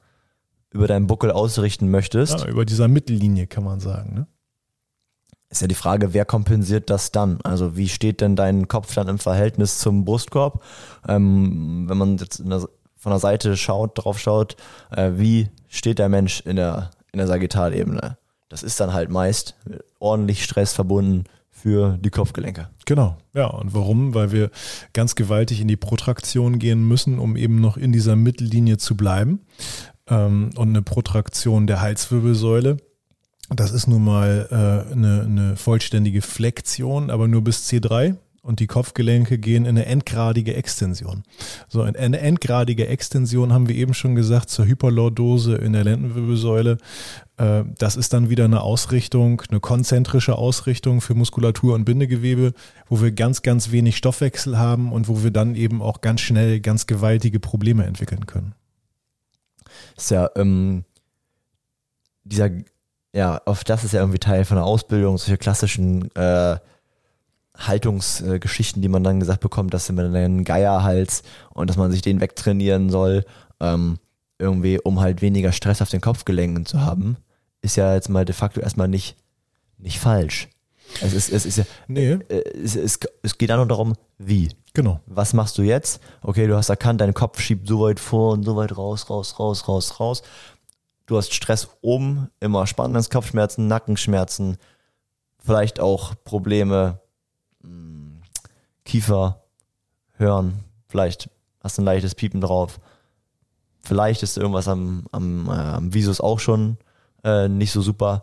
über 0.70 0.86
deinen 0.86 1.06
Buckel 1.06 1.30
ausrichten 1.32 1.90
möchtest, 1.90 2.40
Ja, 2.40 2.48
über 2.48 2.64
dieser 2.64 2.88
Mittellinie 2.88 3.46
kann 3.46 3.64
man 3.64 3.80
sagen, 3.80 4.14
ne? 4.14 4.26
ist 5.50 5.62
ja 5.62 5.66
die 5.66 5.74
Frage, 5.74 6.14
wer 6.14 6.24
kompensiert 6.24 6.90
das 6.90 7.10
dann? 7.10 7.40
Also 7.42 7.76
wie 7.76 7.88
steht 7.88 8.20
denn 8.20 8.36
dein 8.36 8.68
Kopf 8.68 8.94
dann 8.94 9.08
im 9.08 9.18
Verhältnis 9.18 9.78
zum 9.78 10.04
Brustkorb? 10.04 10.62
Ähm, 11.08 11.86
wenn 11.88 11.98
man 11.98 12.18
jetzt 12.18 12.38
der, 12.38 12.68
von 12.96 13.10
der 13.10 13.18
Seite 13.18 13.56
schaut, 13.56 13.98
drauf 13.98 14.20
schaut, 14.20 14.56
äh, 14.92 15.12
wie 15.14 15.48
steht 15.68 15.98
der 15.98 16.08
Mensch 16.08 16.40
in 16.42 16.54
der, 16.56 16.90
in 17.12 17.18
der 17.18 17.26
Sagittalebene? 17.26 18.16
Das 18.50 18.62
ist 18.62 18.78
dann 18.80 18.92
halt 18.92 19.08
meist 19.08 19.54
ordentlich 19.98 20.44
Stress 20.44 20.74
verbunden 20.74 21.24
für 21.48 21.96
die 21.98 22.10
Kopfgelenke. 22.10 22.68
Genau, 22.84 23.16
ja. 23.32 23.46
Und 23.46 23.72
warum? 23.74 24.12
Weil 24.14 24.32
wir 24.32 24.50
ganz 24.92 25.14
gewaltig 25.14 25.60
in 25.60 25.68
die 25.68 25.76
Protraktion 25.76 26.58
gehen 26.58 26.86
müssen, 26.86 27.18
um 27.18 27.36
eben 27.36 27.60
noch 27.60 27.76
in 27.76 27.92
dieser 27.92 28.16
Mittellinie 28.16 28.76
zu 28.76 28.96
bleiben. 28.96 29.40
Ähm, 30.08 30.50
und 30.56 30.70
eine 30.70 30.82
Protraktion 30.82 31.66
der 31.66 31.80
Halswirbelsäule, 31.80 32.78
das 33.50 33.72
ist 33.72 33.86
nun 33.86 34.04
mal 34.04 34.48
äh, 34.50 34.92
eine, 34.92 35.22
eine 35.22 35.56
vollständige 35.56 36.22
Flexion, 36.22 37.10
aber 37.10 37.28
nur 37.28 37.42
bis 37.42 37.68
C3. 37.68 38.16
Und 38.42 38.60
die 38.60 38.66
Kopfgelenke 38.66 39.36
gehen 39.38 39.64
in 39.64 39.76
eine 39.76 39.84
endgradige 39.84 40.54
Extension. 40.54 41.24
So, 41.68 41.84
in 41.84 41.94
eine 41.94 42.20
endgradige 42.20 42.86
Extension 42.86 43.52
haben 43.52 43.68
wir 43.68 43.74
eben 43.74 43.92
schon 43.92 44.14
gesagt 44.14 44.48
zur 44.48 44.64
Hyperlordose 44.64 45.56
in 45.56 45.74
der 45.74 45.84
Lendenwirbelsäule. 45.84 46.78
Äh, 47.36 47.64
Das 47.78 47.96
ist 47.96 48.14
dann 48.14 48.30
wieder 48.30 48.46
eine 48.46 48.62
Ausrichtung, 48.62 49.42
eine 49.50 49.60
konzentrische 49.60 50.36
Ausrichtung 50.36 51.02
für 51.02 51.14
Muskulatur 51.14 51.74
und 51.74 51.84
Bindegewebe, 51.84 52.54
wo 52.88 53.02
wir 53.02 53.12
ganz, 53.12 53.42
ganz 53.42 53.72
wenig 53.72 53.98
Stoffwechsel 53.98 54.58
haben 54.58 54.90
und 54.90 55.06
wo 55.08 55.22
wir 55.22 55.30
dann 55.30 55.54
eben 55.54 55.82
auch 55.82 56.00
ganz 56.00 56.22
schnell 56.22 56.60
ganz 56.60 56.86
gewaltige 56.86 57.40
Probleme 57.40 57.84
entwickeln 57.84 58.24
können. 58.24 58.54
Ist 59.98 60.10
ja, 60.10 60.30
ähm, 60.36 60.84
dieser, 62.24 62.50
ja, 63.12 63.40
auf 63.44 63.64
das 63.64 63.84
ist 63.84 63.92
ja 63.92 64.00
irgendwie 64.00 64.18
Teil 64.18 64.46
von 64.46 64.56
der 64.56 64.64
Ausbildung, 64.64 65.18
solche 65.18 65.36
klassischen 65.36 66.10
äh, 66.14 66.58
Haltungsgeschichten, 67.60 68.82
die 68.82 68.88
man 68.88 69.04
dann 69.04 69.20
gesagt 69.20 69.40
bekommt, 69.40 69.74
dass 69.74 69.90
man 69.90 70.14
einen 70.14 70.44
Geierhals 70.44 71.22
und 71.50 71.68
dass 71.68 71.76
man 71.76 71.90
sich 71.90 72.02
den 72.02 72.20
wegtrainieren 72.20 72.90
soll, 72.90 73.24
ähm, 73.60 73.98
irgendwie, 74.38 74.80
um 74.80 75.00
halt 75.00 75.22
weniger 75.22 75.52
Stress 75.52 75.82
auf 75.82 75.90
den 75.90 76.00
Kopfgelenken 76.00 76.64
zu 76.66 76.80
haben, 76.80 77.16
ist 77.62 77.76
ja 77.76 77.94
jetzt 77.94 78.08
mal 78.08 78.24
de 78.24 78.34
facto 78.34 78.60
erstmal 78.60 78.88
nicht, 78.88 79.16
nicht 79.78 79.98
falsch. 79.98 80.48
Es 81.02 81.12
ist, 81.12 81.30
es 81.30 81.46
ist 81.46 81.58
ja, 81.58 81.64
Nee, 81.86 82.12
äh, 82.28 82.42
es, 82.58 82.74
es, 82.74 82.98
es 83.22 83.38
geht 83.38 83.52
auch 83.52 83.56
nur 83.56 83.68
darum, 83.68 83.94
wie. 84.18 84.50
genau. 84.74 85.00
Was 85.06 85.34
machst 85.34 85.56
du 85.58 85.62
jetzt? 85.62 86.00
Okay, 86.22 86.46
du 86.46 86.56
hast 86.56 86.68
erkannt, 86.68 87.00
dein 87.00 87.14
Kopf 87.14 87.40
schiebt 87.40 87.68
so 87.68 87.80
weit 87.80 88.00
vor 88.00 88.32
und 88.32 88.44
so 88.44 88.56
weit 88.56 88.76
raus, 88.76 89.08
raus, 89.08 89.38
raus, 89.38 89.68
raus, 89.68 90.00
raus. 90.00 90.22
Du 91.06 91.16
hast 91.16 91.34
Stress 91.34 91.68
oben, 91.80 92.30
immer 92.40 92.66
spannendes 92.66 93.10
Kopfschmerzen, 93.10 93.66
Nackenschmerzen, 93.66 94.56
vielleicht 95.38 95.80
auch 95.80 96.14
Probleme, 96.24 97.00
Kiefer, 98.84 99.42
Hören, 100.16 100.64
vielleicht 100.88 101.30
hast 101.62 101.78
du 101.78 101.82
ein 101.82 101.86
leichtes 101.86 102.14
Piepen 102.14 102.40
drauf. 102.40 102.80
Vielleicht 103.82 104.22
ist 104.22 104.36
irgendwas 104.36 104.68
am, 104.68 105.06
am, 105.12 105.48
äh, 105.48 105.52
am 105.52 105.94
Visus 105.94 106.20
auch 106.20 106.38
schon 106.38 106.76
äh, 107.24 107.48
nicht 107.48 107.72
so 107.72 107.80
super. 107.80 108.22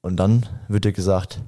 Und 0.00 0.16
dann 0.16 0.46
wird 0.68 0.84
dir 0.84 0.92
gesagt, 0.92 1.40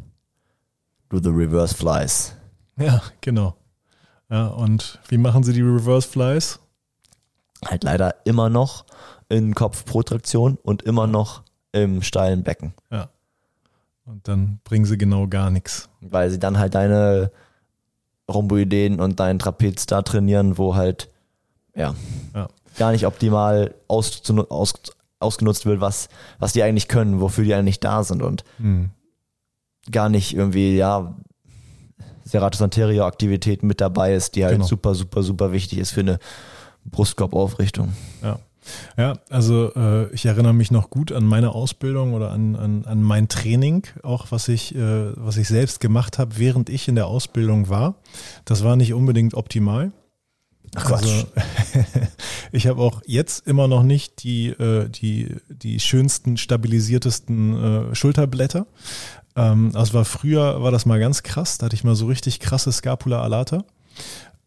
do 1.08 1.18
the 1.18 1.30
reverse 1.30 1.74
flies. 1.74 2.36
Ja, 2.76 3.02
genau. 3.20 3.56
Ja, 4.30 4.48
und 4.48 4.98
wie 5.08 5.18
machen 5.18 5.42
sie 5.44 5.52
die 5.52 5.62
Reverse 5.62 6.08
Flies? 6.08 6.58
halt 7.64 7.84
leider 7.84 8.16
immer 8.24 8.48
noch 8.50 8.84
in 9.28 9.54
Kopfprotraktion 9.54 10.56
und 10.62 10.82
immer 10.82 11.06
noch 11.06 11.42
im 11.72 12.02
steilen 12.02 12.42
Becken, 12.42 12.74
Ja. 12.90 13.08
Und 14.06 14.28
dann 14.28 14.60
bringen 14.64 14.84
sie 14.84 14.98
genau 14.98 15.26
gar 15.28 15.50
nichts. 15.50 15.88
weil 16.00 16.30
sie 16.30 16.38
dann 16.38 16.58
halt 16.58 16.74
deine 16.74 17.30
Rhomboideen 18.30 19.00
und 19.00 19.20
deinen 19.20 19.38
Trapez 19.38 19.86
da 19.86 20.02
trainieren, 20.02 20.58
wo 20.58 20.74
halt 20.76 21.10
ja, 21.74 21.94
Ja. 22.34 22.48
gar 22.78 22.92
nicht 22.92 23.06
optimal 23.06 23.74
aus, 23.88 24.22
aus, 24.48 24.74
ausgenutzt 25.20 25.66
wird, 25.66 25.80
was, 25.80 26.08
was 26.38 26.52
die 26.52 26.62
eigentlich 26.62 26.88
können, 26.88 27.20
wofür 27.20 27.44
die 27.44 27.54
eigentlich 27.54 27.80
da 27.80 28.04
sind 28.04 28.22
und 28.22 28.44
Hm. 28.58 28.90
gar 29.90 30.08
nicht 30.08 30.34
irgendwie, 30.34 30.76
ja, 30.76 31.14
Serratus 32.24 32.62
anterior 32.62 33.06
Aktivität 33.06 33.62
mit 33.62 33.80
dabei 33.82 34.14
ist, 34.14 34.34
die 34.36 34.44
halt 34.44 34.54
Genau. 34.54 34.66
super, 34.66 34.94
super, 34.94 35.22
super 35.22 35.52
wichtig 35.52 35.78
ist 35.78 35.90
für 35.92 36.00
eine 36.00 36.18
Brustkorbaufrichtung. 36.86 37.92
Ja. 38.22 38.38
Ja, 38.96 39.14
also 39.30 39.72
äh, 39.74 40.12
ich 40.12 40.26
erinnere 40.26 40.54
mich 40.54 40.70
noch 40.70 40.90
gut 40.90 41.12
an 41.12 41.24
meine 41.24 41.52
Ausbildung 41.52 42.14
oder 42.14 42.30
an, 42.30 42.56
an, 42.56 42.84
an 42.84 43.02
mein 43.02 43.28
Training, 43.28 43.86
auch 44.02 44.26
was 44.30 44.48
ich, 44.48 44.74
äh, 44.74 45.12
was 45.16 45.36
ich 45.36 45.48
selbst 45.48 45.80
gemacht 45.80 46.18
habe, 46.18 46.38
während 46.38 46.68
ich 46.68 46.88
in 46.88 46.94
der 46.94 47.06
Ausbildung 47.06 47.68
war. 47.68 47.96
Das 48.44 48.64
war 48.64 48.76
nicht 48.76 48.94
unbedingt 48.94 49.34
optimal. 49.34 49.92
Ach 50.74 50.86
Quatsch. 50.86 51.02
Also, 51.04 51.26
ich 52.52 52.66
habe 52.66 52.80
auch 52.80 53.02
jetzt 53.06 53.46
immer 53.46 53.68
noch 53.68 53.82
nicht 53.82 54.22
die, 54.22 54.48
äh, 54.48 54.88
die, 54.88 55.36
die 55.48 55.80
schönsten, 55.80 56.36
stabilisiertesten 56.36 57.90
äh, 57.90 57.94
Schulterblätter. 57.94 58.66
Ähm, 59.36 59.70
das 59.72 59.94
war 59.94 60.04
früher, 60.04 60.62
war 60.62 60.70
das 60.70 60.86
mal 60.86 60.98
ganz 60.98 61.22
krass. 61.22 61.58
Da 61.58 61.66
hatte 61.66 61.76
ich 61.76 61.84
mal 61.84 61.94
so 61.94 62.06
richtig 62.06 62.40
krasse 62.40 62.72
Scapula 62.72 63.22
alata. 63.22 63.64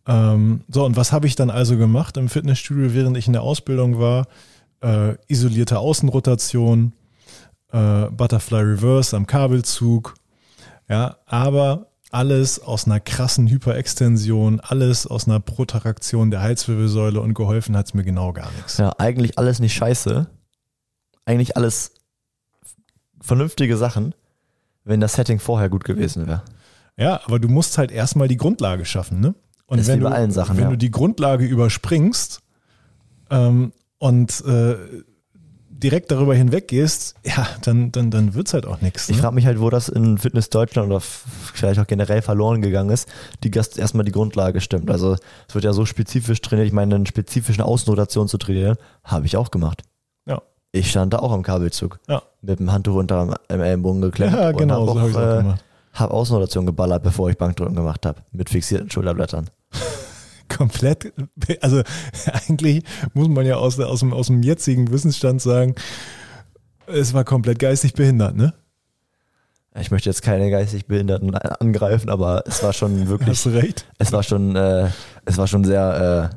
Ähm, 0.08 0.62
so, 0.70 0.86
und 0.86 0.96
was 0.96 1.12
habe 1.12 1.28
ich 1.28 1.36
dann 1.36 1.50
also 1.50 1.78
gemacht 1.78 2.18
im 2.18 2.30
Fitnessstudio, 2.30 2.94
während 2.94 3.18
ich 3.18 3.28
in 3.28 3.34
der 3.34 3.42
Ausbildung 3.44 4.00
war? 4.00 4.28
Äh, 4.82 5.16
isolierte 5.28 5.80
Außenrotation, 5.80 6.94
äh, 7.72 8.06
Butterfly 8.06 8.62
Reverse 8.62 9.16
am 9.16 9.28
Kabelzug, 9.28 10.16
ja, 10.88 11.18
aber 11.26 11.88
alles 12.12 12.60
aus 12.60 12.86
einer 12.86 13.00
krassen 13.00 13.48
Hyperextension, 13.48 14.60
alles 14.62 15.08
aus 15.08 15.28
einer 15.28 15.40
Protraktion 15.40 16.32
der 16.32 16.42
Halswirbelsäule 16.42 17.20
und 17.20 17.34
geholfen 17.34 17.76
hat 17.76 17.88
es 17.88 17.94
mir 17.94 18.04
genau 18.04 18.32
gar 18.32 18.52
nichts. 18.54 18.78
Ja, 18.78 18.94
eigentlich 18.98 19.38
alles 19.38 19.60
nicht 19.60 19.74
scheiße. 19.74 20.28
Eigentlich 21.26 21.58
alles 21.58 21.92
vernünftige 23.20 23.76
Sachen, 23.76 24.16
wenn 24.86 25.02
das 25.02 25.14
Setting 25.14 25.40
vorher 25.40 25.70
gut 25.70 25.84
gewesen 25.84 26.28
wäre. 26.28 26.44
Ja, 26.96 27.20
aber 27.26 27.40
du 27.40 27.50
musst 27.50 27.78
halt 27.78 27.92
erstmal 27.92 28.30
die 28.30 28.38
Grundlage 28.38 28.86
schaffen, 28.86 29.20
ne? 29.20 29.36
Und 29.68 29.80
Ist 29.80 29.88
wenn 29.88 30.00
du, 30.00 30.08
allen 30.08 30.32
Sachen, 30.32 30.56
wenn 30.58 30.64
ja. 30.66 30.70
du 30.72 30.78
die 30.78 30.92
Grundlage 30.92 31.46
überspringst 31.46 32.40
ähm, 33.30 33.74
und 34.00 34.44
äh, 34.46 34.76
direkt 35.70 36.10
darüber 36.10 36.34
hinweggehst, 36.34 37.16
ja, 37.24 37.48
dann, 37.64 37.92
dann, 37.92 38.10
dann 38.10 38.34
wird's 38.34 38.54
halt 38.54 38.66
auch 38.66 38.82
nichts. 38.82 39.10
Ich 39.10 39.18
Ne? 39.18 39.22
frage 39.22 39.36
mich 39.36 39.46
halt, 39.46 39.60
wo 39.60 39.70
das 39.70 39.90
in 39.90 40.18
Fitness 40.18 40.50
Deutschland 40.50 40.90
oder 40.90 41.02
vielleicht 41.02 41.80
auch 41.80 41.86
generell 41.86 42.22
verloren 42.22 42.62
gegangen 42.62 42.90
ist, 42.90 43.08
die 43.44 43.52
Gast 43.52 43.78
erstmal 43.78 44.04
die 44.06 44.12
Grundlage 44.12 44.60
stimmt. 44.62 44.90
Also 44.90 45.18
es 45.48 45.54
wird 45.54 45.66
ja 45.66 45.74
so 45.74 45.86
spezifisch 45.86 46.42
trainiert, 46.42 46.68
ich 46.68 46.74
meine, 46.74 46.96
eine 46.96 47.06
spezifischen 47.06 47.62
Außenrotation 47.62 48.28
zu 48.28 48.38
trainieren, 48.38 48.78
habe 49.04 49.26
ich 49.28 49.38
auch 49.38 49.52
gemacht. 49.52 49.84
Ja. 50.26 50.42
Ich 50.72 50.90
stand 50.90 51.14
da 51.14 51.20
auch 51.20 51.32
am 51.32 51.44
Kabelzug 51.44 52.00
Ja. 52.08 52.24
mit 52.42 52.60
dem 52.60 52.72
Handtuch 52.72 52.96
unter 52.96 53.38
dem 53.52 53.62
Ellenbogen 53.62 54.02
geklemmt 54.02 54.34
Ja, 54.34 54.52
genau, 54.54 54.82
und 54.82 54.88
so 54.94 55.00
habe 55.00 55.10
ich 55.12 55.16
auch, 55.16 55.22
äh, 55.22 55.38
gemacht. 55.44 55.64
hab 55.94 56.12
Außenrotation 56.12 56.66
geballert, 56.66 57.04
bevor 57.04 57.30
ich 57.30 57.38
Bankdrücken 57.38 57.76
gemacht 57.76 58.06
habe, 58.06 58.22
mit 58.32 58.50
fixierten 58.50 58.90
Schulterblättern. 58.90 59.50
Komplett, 60.50 61.14
also 61.62 61.82
eigentlich 62.48 62.84
muss 63.14 63.28
man 63.28 63.46
ja 63.46 63.56
aus, 63.56 63.80
aus, 63.80 64.00
dem, 64.00 64.14
aus 64.14 64.28
dem 64.28 64.44
jetzigen 64.44 64.92
Wissensstand 64.92 65.42
sagen, 65.42 65.76
es 66.88 67.14
war 67.14 67.24
komplett 67.24 67.60
geistig 67.60 67.94
behindert, 67.94 68.36
ne? 68.36 68.54
Ich 69.80 69.92
möchte 69.92 70.10
jetzt 70.10 70.24
keine 70.24 70.50
geistig 70.50 70.88
Behinderten 70.88 71.36
angreifen, 71.36 72.10
aber 72.10 72.44
es 72.48 72.64
war 72.64 72.74
schon 72.74 73.10
wirklich 73.10 73.38
Hast 73.38 73.48
recht? 73.48 73.86
es 74.00 74.12
war 74.12 74.24
schon, 74.24 74.56
äh, 74.56 74.90
es 75.26 75.38
war 75.38 75.46
schon 75.46 75.64
sehr, 75.64 76.32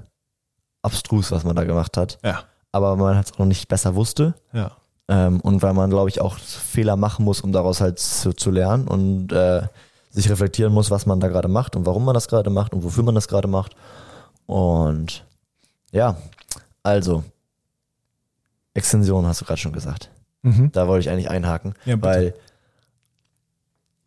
abstrus, 0.83 1.31
was 1.31 1.45
man 1.45 1.57
da 1.57 1.65
gemacht 1.65 1.97
hat. 1.97 2.19
Ja. 2.25 2.45
Aber 2.73 2.97
man 2.97 3.17
hat 3.17 3.27
es 3.27 3.39
auch 3.39 3.45
nicht 3.45 3.69
besser 3.69 3.95
wusste. 3.95 4.35
Ja. 4.53 4.73
Ähm, 5.09 5.41
und 5.41 5.63
weil 5.63 5.75
man, 5.75 5.91
glaube 5.91 6.09
ich, 6.09 6.21
auch 6.21 6.39
Fehler 6.39 6.97
machen 6.97 7.25
muss, 7.25 7.41
um 7.41 7.53
daraus 7.53 7.81
halt 7.81 7.99
zu, 7.99 8.33
zu 8.33 8.51
lernen 8.51 8.87
und 8.87 9.33
äh, 9.33 9.63
sich 10.11 10.29
reflektieren 10.31 10.73
muss, 10.73 10.91
was 10.91 11.07
man 11.07 11.21
da 11.21 11.29
gerade 11.29 11.49
macht 11.49 11.77
und 11.77 11.87
warum 11.87 12.05
man 12.05 12.15
das 12.15 12.29
gerade 12.29 12.51
macht 12.51 12.75
und 12.75 12.83
wofür 12.83 13.05
man 13.05 13.15
das 13.15 13.29
gerade 13.29 13.49
macht. 13.49 13.75
Und 14.47 15.25
ja, 15.93 16.17
also, 16.83 17.25
Extension 18.75 19.27
hast 19.27 19.41
du 19.41 19.45
gerade 19.45 19.61
schon 19.61 19.73
gesagt. 19.73 20.11
Mhm. 20.43 20.73
Da 20.73 20.89
wollte 20.89 21.07
ich 21.07 21.11
eigentlich 21.11 21.31
einhaken, 21.31 21.75
Ja, 21.85 22.01
weil 22.03 22.35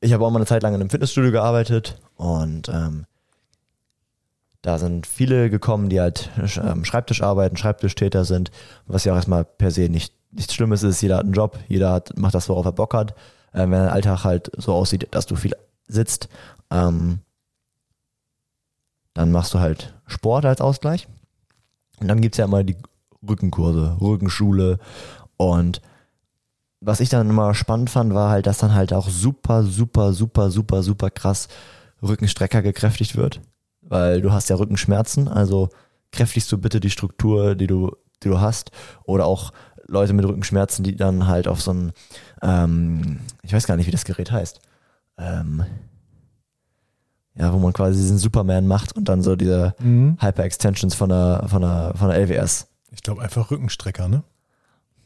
ich 0.01 0.13
habe 0.13 0.25
auch 0.25 0.31
mal 0.31 0.39
eine 0.39 0.45
Zeit 0.45 0.63
lang 0.63 0.73
in 0.73 0.81
einem 0.81 0.89
Fitnessstudio 0.89 1.31
gearbeitet 1.31 1.99
und 2.15 2.67
ähm, 2.69 3.05
da 4.61 4.79
sind 4.79 5.07
viele 5.07 5.49
gekommen, 5.49 5.89
die 5.89 6.01
halt 6.01 6.29
ähm, 6.57 6.83
Schreibtisch 6.85 7.21
arbeiten, 7.21 7.57
Schreibtischtäter 7.57 8.25
sind, 8.25 8.51
was 8.87 9.05
ja 9.05 9.13
auch 9.13 9.17
erstmal 9.17 9.45
per 9.45 9.71
se 9.71 9.89
nicht 9.89 10.13
nichts 10.35 10.53
Schlimmes 10.53 10.83
ist. 10.83 11.01
Jeder 11.01 11.17
hat 11.17 11.25
einen 11.25 11.33
Job, 11.33 11.59
jeder 11.67 11.91
hat, 11.91 12.17
macht 12.17 12.33
das, 12.33 12.49
worauf 12.49 12.65
er 12.65 12.71
Bock 12.71 12.93
hat. 12.93 13.13
Ähm, 13.53 13.71
wenn 13.71 13.79
dein 13.79 13.89
Alltag 13.89 14.23
halt 14.23 14.51
so 14.57 14.73
aussieht, 14.73 15.07
dass 15.11 15.25
du 15.25 15.35
viel 15.35 15.55
sitzt, 15.93 16.29
ähm, 16.69 17.19
dann 19.13 19.31
machst 19.31 19.53
du 19.53 19.59
halt 19.59 19.93
Sport 20.07 20.45
als 20.45 20.61
Ausgleich. 20.61 21.07
Und 21.99 22.07
dann 22.07 22.21
gibt's 22.21 22.37
ja 22.37 22.45
immer 22.45 22.63
die 22.63 22.77
Rückenkurse, 23.27 23.97
Rückenschule 24.01 24.79
und 25.37 25.81
was 26.85 26.99
ich 26.99 27.09
dann 27.09 27.29
immer 27.29 27.53
spannend 27.53 27.89
fand, 27.89 28.13
war 28.13 28.29
halt, 28.29 28.45
dass 28.45 28.57
dann 28.57 28.73
halt 28.73 28.93
auch 28.93 29.07
super, 29.07 29.63
super, 29.63 30.13
super, 30.13 30.51
super, 30.51 30.83
super 30.83 31.09
krass 31.09 31.47
Rückenstrecker 32.01 32.61
gekräftigt 32.61 33.15
wird. 33.15 33.39
Weil 33.81 34.21
du 34.21 34.31
hast 34.31 34.49
ja 34.49 34.57
Rückenschmerzen, 34.57 35.27
also 35.27 35.69
kräftigst 36.11 36.51
du 36.51 36.57
bitte 36.57 36.79
die 36.79 36.89
Struktur, 36.89 37.55
die 37.55 37.67
du, 37.67 37.95
die 38.21 38.29
du 38.29 38.39
hast. 38.39 38.71
Oder 39.05 39.25
auch 39.25 39.51
Leute 39.87 40.13
mit 40.13 40.25
Rückenschmerzen, 40.25 40.83
die 40.83 40.95
dann 40.95 41.27
halt 41.27 41.47
auf 41.47 41.61
so 41.61 41.71
ein, 41.71 41.91
ähm, 42.41 43.19
ich 43.43 43.53
weiß 43.53 43.65
gar 43.65 43.77
nicht, 43.77 43.87
wie 43.87 43.91
das 43.91 44.05
Gerät 44.05 44.31
heißt. 44.31 44.59
Ähm, 45.17 45.63
ja, 47.35 47.51
wo 47.51 47.57
man 47.57 47.73
quasi 47.73 47.99
diesen 47.99 48.17
Superman 48.19 48.67
macht 48.67 48.95
und 48.95 49.09
dann 49.09 49.21
so 49.23 49.35
diese 49.35 49.73
Mhm. 49.79 50.17
Hyper-Extensions 50.21 50.93
von 50.95 51.09
der, 51.09 51.45
von 51.47 51.61
der, 51.61 51.93
von 51.95 52.09
der 52.09 52.19
LWS. 52.19 52.67
Ich 52.91 53.01
glaube 53.01 53.21
einfach 53.23 53.49
Rückenstrecker, 53.49 54.07
ne? 54.07 54.23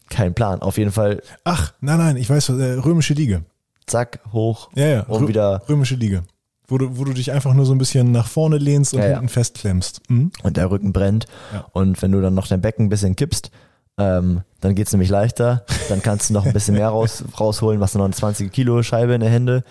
Kein 0.10 0.34
Plan. 0.34 0.62
Auf 0.62 0.78
jeden 0.78 0.92
Fall, 0.92 1.22
Ach, 1.46 1.74
nein, 1.80 1.98
nein, 1.98 2.18
ich 2.18 2.30
weiß, 2.30 2.50
äh, 2.50 2.74
römische 2.74 3.14
Liege. 3.14 3.44
zack, 3.86 4.20
hoch 4.34 4.70
Ja, 4.76 4.86
ja. 4.88 5.02
und 5.04 5.24
Rö- 5.24 5.28
wieder 5.30 5.62
Römische 5.70 5.96
Liege. 5.96 6.24
Wo 6.70 6.78
du, 6.78 6.98
wo 6.98 7.06
du 7.06 7.14
dich 7.14 7.32
einfach 7.32 7.54
nur 7.54 7.66
so 7.66 7.74
ein 7.74 7.78
bisschen 7.78 8.12
nach 8.12 8.28
vorne 8.28 8.58
lehnst 8.58 8.94
und 8.94 9.00
Ja, 9.00 9.06
ja. 9.08 9.12
hinten 9.14 9.30
festklemmst. 9.30 10.02
Mhm. 10.10 10.32
und 10.44 10.58
der 10.58 10.70
Rücken 10.70 10.92
brennt. 10.92 11.28
Ja. 11.54 11.66
Und 11.72 12.02
wenn 12.02 12.12
du 12.12 12.22
dann 12.22 12.34
noch 12.34 12.48
dein 12.48 12.60
Becken 12.60 12.88
ein 12.88 12.90
bisschen 12.90 13.16
kippst, 13.16 13.52
ähm, 13.98 14.42
dann 14.60 14.76
geht's 14.76 14.92
nämlich 14.92 15.10
leichter. 15.10 15.66
Dann 15.88 16.02
kannst 16.02 16.30
du 16.30 16.34
noch 16.34 16.46
ein 16.46 16.52
bisschen 16.52 16.76
mehr 16.76 16.90
raus, 16.90 17.24
rausholen, 17.40 17.80
was 17.80 17.96
noch 17.96 18.04
eine 18.04 18.14
20 18.14 18.52
Kilo 18.52 18.84
Scheibe 18.84 19.14
in 19.14 19.22
der 19.22 19.30
Hände. 19.30 19.64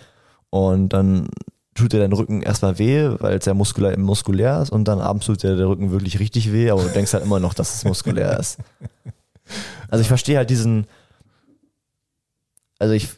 Und 0.50 0.90
dann 0.90 1.28
tut 1.74 1.92
dir 1.92 2.00
dein 2.00 2.12
Rücken 2.12 2.42
erstmal 2.42 2.78
weh, 2.78 3.10
weil 3.18 3.36
es 3.36 3.44
ja 3.44 3.54
muskulär, 3.54 3.98
muskulär 3.98 4.62
ist. 4.62 4.70
Und 4.70 4.84
dann 4.84 5.00
abends 5.00 5.26
tut 5.26 5.42
dir 5.42 5.56
der 5.56 5.68
Rücken 5.68 5.90
wirklich 5.90 6.18
richtig 6.18 6.52
weh, 6.52 6.70
aber 6.70 6.82
du 6.82 6.88
denkst 6.88 7.12
halt 7.12 7.24
immer 7.24 7.40
noch, 7.40 7.54
dass 7.54 7.74
es 7.74 7.84
muskulär 7.84 8.38
ist. 8.38 8.58
Also 9.88 10.02
ich 10.02 10.08
verstehe 10.08 10.38
halt 10.38 10.50
diesen, 10.50 10.88
also 12.80 12.94
ich, 12.94 13.10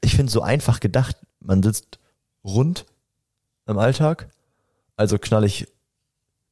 ich 0.00 0.12
finde 0.12 0.26
es 0.26 0.32
so 0.32 0.40
einfach 0.40 0.78
gedacht, 0.78 1.16
man 1.40 1.60
sitzt 1.60 1.98
rund 2.44 2.86
im 3.66 3.78
Alltag, 3.78 4.28
also 4.96 5.18
knall 5.18 5.42
ich 5.42 5.66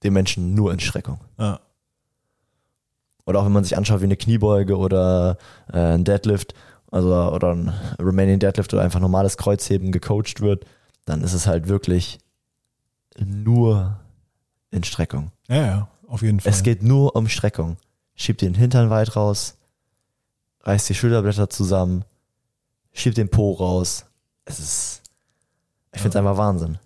den 0.03 0.13
Menschen 0.13 0.55
nur 0.55 0.73
in 0.73 0.81
Streckung. 0.81 1.21
Ja. 1.39 1.61
Oder 3.25 3.41
auch 3.41 3.45
wenn 3.45 3.53
man 3.53 3.65
sich 3.65 3.77
anschaut 3.77 4.01
wie 4.01 4.07
eine 4.07 4.17
Kniebeuge 4.17 4.77
oder 4.77 5.39
äh, 5.73 5.95
ein 5.95 6.05
Deadlift, 6.05 6.55
also 6.91 7.15
oder 7.33 7.55
ein 7.55 7.73
Remaining 7.99 8.39
Deadlift 8.39 8.73
oder 8.73 8.83
einfach 8.83 9.01
normales 9.01 9.37
Kreuzheben 9.37 9.93
gecoacht 9.93 10.41
wird, 10.41 10.67
dann 11.05 11.23
ist 11.23 11.33
es 11.33 11.47
halt 11.47 11.69
wirklich 11.69 12.19
nur 13.19 13.99
in 14.71 14.85
Streckung. 14.85 15.31
ja, 15.49 15.67
ja, 15.67 15.89
auf 16.07 16.23
jeden 16.23 16.41
Fall. 16.41 16.53
Es 16.53 16.63
geht 16.63 16.83
nur 16.83 17.17
um 17.17 17.29
Streckung. 17.29 17.77
Schieb 18.15 18.39
den 18.39 18.55
Hintern 18.55 18.91
weit 18.91 19.17
raus, 19.17 19.57
reiß 20.63 20.87
die 20.87 20.95
Schulterblätter 20.95 21.49
zusammen, 21.49 22.05
schieb 22.93 23.15
den 23.15 23.31
Po 23.31 23.53
raus. 23.53 24.05
Es 24.45 24.59
ist, 24.59 25.03
ich 25.93 26.01
finde 26.01 26.19
es 26.19 26.25
einfach 26.25 26.37
Wahnsinn. 26.37 26.79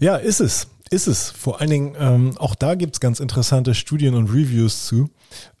Ja, 0.00 0.16
ist 0.16 0.40
es. 0.40 0.68
Ist 0.92 1.06
es. 1.06 1.30
Vor 1.30 1.62
allen 1.62 1.70
Dingen, 1.70 1.96
ähm, 1.98 2.36
auch 2.36 2.54
da 2.54 2.74
gibt's 2.74 3.00
ganz 3.00 3.18
interessante 3.18 3.74
Studien 3.74 4.14
und 4.14 4.28
Reviews 4.28 4.84
zu. 4.84 5.08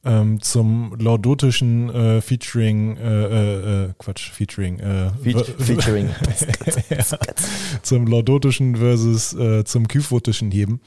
Ähm, 0.04 0.42
zum 0.42 0.94
lordotischen 0.98 1.88
äh, 1.88 2.20
Featuring, 2.20 2.98
äh, 2.98 3.24
äh, 3.24 3.84
äh, 3.84 3.92
Quatsch, 3.96 4.30
Featuring, 4.30 4.78
äh, 4.80 5.08
Fe 5.22 5.44
featuring. 5.58 6.10
ja, 6.90 6.98
zum 7.80 8.06
lordotischen 8.06 8.76
versus 8.76 9.32
äh, 9.32 9.64
zum 9.64 9.88
kyphotischen 9.88 10.50
Heben. 10.50 10.82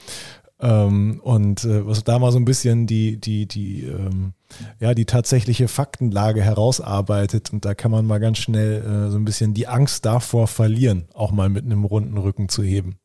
Ähm, 0.60 1.22
und 1.24 1.64
äh, 1.64 1.88
was 1.88 2.04
da 2.04 2.20
mal 2.20 2.32
so 2.32 2.38
ein 2.38 2.46
bisschen 2.46 2.86
die, 2.86 3.20
die, 3.20 3.48
die, 3.48 3.86
ähm, 3.86 4.34
ja, 4.80 4.94
die 4.94 5.06
tatsächliche 5.06 5.68
Faktenlage 5.68 6.44
herausarbeitet 6.44 7.52
und 7.52 7.66
da 7.66 7.74
kann 7.74 7.90
man 7.90 8.06
mal 8.06 8.20
ganz 8.20 8.38
schnell 8.38 8.84
äh, 8.84 9.10
so 9.10 9.18
ein 9.18 9.26
bisschen 9.26 9.56
die 9.56 9.68
Angst 9.68 10.06
davor 10.06 10.48
verlieren, 10.48 11.08
auch 11.16 11.32
mal 11.32 11.50
mit 11.50 11.66
einem 11.66 11.84
runden 11.84 12.18
Rücken 12.18 12.48
zu 12.48 12.62
heben. 12.62 13.00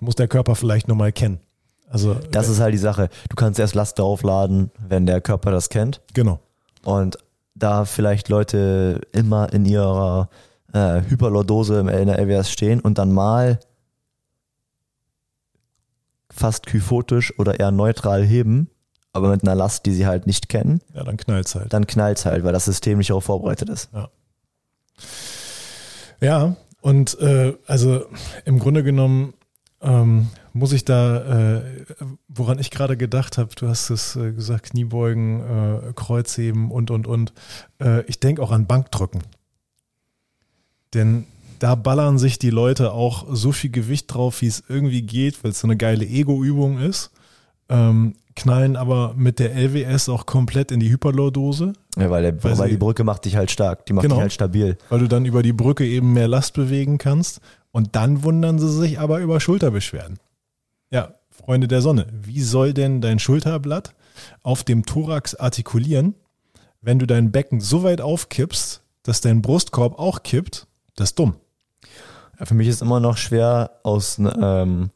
Das 0.00 0.06
muss 0.06 0.14
der 0.14 0.28
Körper 0.28 0.54
vielleicht 0.54 0.88
nochmal 0.88 1.12
kennen. 1.12 1.40
Also 1.88 2.14
Das 2.30 2.48
ist 2.48 2.58
halt 2.60 2.72
die 2.72 2.78
Sache. 2.78 3.10
Du 3.28 3.36
kannst 3.36 3.60
erst 3.60 3.74
Last 3.74 3.98
draufladen, 3.98 4.70
wenn 4.88 5.04
der 5.04 5.20
Körper 5.20 5.50
das 5.50 5.68
kennt. 5.68 6.00
genau. 6.14 6.40
Und 6.82 7.18
da 7.54 7.84
vielleicht 7.84 8.30
Leute 8.30 9.02
immer 9.12 9.52
in 9.52 9.66
ihrer 9.66 10.30
äh, 10.72 11.02
Hyperlordose 11.02 11.80
in 11.80 12.06
der 12.06 12.18
LWS 12.18 12.50
stehen 12.50 12.80
und 12.80 12.96
dann 12.96 13.12
mal 13.12 13.60
fast 16.30 16.64
kyphotisch 16.64 17.38
oder 17.38 17.60
eher 17.60 17.70
neutral 17.70 18.22
heben, 18.24 18.70
aber 19.12 19.28
mit 19.28 19.42
einer 19.42 19.54
Last, 19.54 19.84
die 19.84 19.92
sie 19.92 20.06
halt 20.06 20.26
nicht 20.26 20.48
kennen, 20.48 20.80
Ja, 20.94 21.04
dann 21.04 21.18
knallt's 21.18 21.54
halt. 21.54 21.70
dann 21.74 21.86
knallt's 21.86 22.24
halt, 22.24 22.44
weil 22.44 22.52
das 22.54 22.64
System 22.64 22.96
nicht 22.98 23.10
darauf 23.10 23.24
vorbereitet 23.24 23.68
ist. 23.68 23.90
Ja, 26.22 26.56
und 26.80 27.18
äh, 27.20 27.56
also 27.66 28.04
im 28.46 28.58
Grunde 28.58 28.82
genommen 28.82 29.34
ähm, 29.82 30.28
muss 30.52 30.72
ich 30.72 30.84
da, 30.84 31.56
äh, 31.58 31.62
woran 32.28 32.58
ich 32.58 32.70
gerade 32.70 32.96
gedacht 32.96 33.38
habe, 33.38 33.50
du 33.54 33.68
hast 33.68 33.90
es 33.90 34.16
äh, 34.16 34.32
gesagt, 34.32 34.70
Kniebeugen, 34.70 35.40
äh, 35.40 35.92
Kreuzheben 35.94 36.70
und, 36.70 36.90
und, 36.90 37.06
und. 37.06 37.32
Äh, 37.80 38.02
ich 38.06 38.20
denke 38.20 38.42
auch 38.42 38.50
an 38.50 38.66
Bankdrücken. 38.66 39.22
Denn 40.94 41.24
da 41.58 41.74
ballern 41.74 42.18
sich 42.18 42.38
die 42.38 42.50
Leute 42.50 42.92
auch 42.92 43.26
so 43.30 43.52
viel 43.52 43.70
Gewicht 43.70 44.12
drauf, 44.12 44.40
wie 44.42 44.46
es 44.46 44.64
irgendwie 44.68 45.02
geht, 45.02 45.42
weil 45.44 45.52
es 45.52 45.60
so 45.60 45.66
eine 45.66 45.76
geile 45.76 46.04
Ego-Übung 46.04 46.78
ist. 46.78 47.10
Ähm, 47.68 48.14
knallen 48.34 48.76
aber 48.76 49.14
mit 49.16 49.38
der 49.38 49.54
LWS 49.54 50.08
auch 50.08 50.24
komplett 50.24 50.72
in 50.72 50.80
die 50.80 50.90
Hyperlordose, 50.90 51.74
Ja, 51.96 52.10
weil, 52.10 52.22
der, 52.22 52.42
Weil 52.42 52.58
weil, 52.58 52.70
die 52.70 52.76
Brücke 52.78 53.04
macht 53.04 53.24
dich 53.24 53.36
halt 53.36 53.50
stark, 53.50 53.86
die 53.86 53.92
macht 53.92 54.04
Genau. 54.04 54.14
dich 54.16 54.22
halt 54.22 54.32
stabil. 54.32 54.78
weil 54.88 55.00
du 55.00 55.08
dann 55.08 55.24
über 55.26 55.42
die 55.42 55.52
Brücke 55.52 55.84
eben 55.86 56.12
mehr 56.14 56.28
Last 56.28 56.54
bewegen 56.54 56.96
kannst. 56.98 57.40
Und 57.72 57.94
dann 57.96 58.22
wundern 58.22 58.58
sie 58.58 58.70
sich 58.70 58.98
aber 58.98 59.20
über 59.20 59.40
Schulterbeschwerden. 59.40 60.18
Ja, 60.90 61.14
Freunde 61.30 61.68
der 61.68 61.80
Sonne, 61.80 62.06
wie 62.12 62.42
soll 62.42 62.74
denn 62.74 63.00
dein 63.00 63.18
Schulterblatt 63.18 63.94
auf 64.42 64.64
dem 64.64 64.84
Thorax 64.84 65.34
artikulieren, 65.34 66.14
wenn 66.80 66.98
du 66.98 67.06
dein 67.06 67.30
Becken 67.30 67.60
so 67.60 67.82
weit 67.82 68.00
aufkippst, 68.00 68.82
dass 69.02 69.20
dein 69.20 69.40
Brustkorb 69.40 69.98
auch 69.98 70.22
kippt? 70.22 70.66
Das 70.96 71.10
ist 71.10 71.18
dumm. 71.18 71.36
Ja, 72.38 72.46
für 72.46 72.54
mich 72.54 72.68
ist 72.68 72.82
immer 72.82 73.00
noch 73.00 73.16
schwer 73.16 73.70
aus, 73.84 74.18
ähm, 74.18 74.90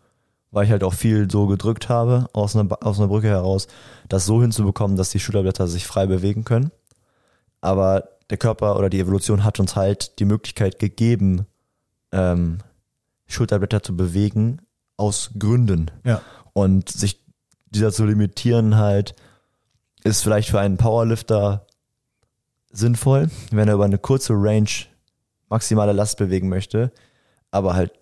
weil 0.51 0.65
ich 0.65 0.71
halt 0.71 0.85
auch 0.85 0.95
viel 0.95 1.31
so 1.31 1.47
gedrückt 1.47 1.89
habe, 1.89 2.29
aus 2.33 2.57
einer, 2.57 2.69
aus 2.85 2.99
einer 2.99 3.09
Brücke 3.09 3.29
heraus, 3.29 3.69
das 4.09 4.27
so 4.27 4.41
hinzubekommen, 4.43 4.97
dass 4.97 5.11
die 5.11 5.21
Schulterblätter 5.21 5.69
sich 5.69 5.87
frei 5.87 6.07
bewegen 6.07 6.45
können. 6.45 6.71
Aber 7.61 8.09
der 8.31 8.39
Körper 8.39 8.77
oder 8.79 8.91
die 8.91 9.01
Evolution 9.01 9.45
hat 9.45 9.61
uns 9.61 9.77
halt 9.77 10.19
die 10.19 10.25
Möglichkeit 10.25 10.79
gegeben, 10.79 11.47
ähm, 12.15 12.59
Schulterblätter 13.27 13.83
zu 13.83 13.97
bewegen 13.97 14.61
aus 14.97 15.31
Gründen. 15.39 15.91
Ja. 16.05 16.23
Und 16.53 16.89
sich 16.89 17.21
dieser 17.67 17.93
zu 17.93 18.05
limitieren 18.05 18.77
halt, 18.77 19.15
ist 20.05 20.23
vielleicht 20.23 20.49
für 20.51 20.61
einen 20.61 20.77
Powerlifter 20.77 21.67
sinnvoll, 22.71 23.31
wenn 23.51 23.69
er 23.69 23.75
über 23.75 23.85
eine 23.85 23.99
kurze 23.99 24.35
Range 24.35 24.69
maximale 25.49 25.93
Last 25.93 26.19
bewegen 26.19 26.49
möchte. 26.49 26.93
Aber 27.51 27.75
halt, 27.75 27.93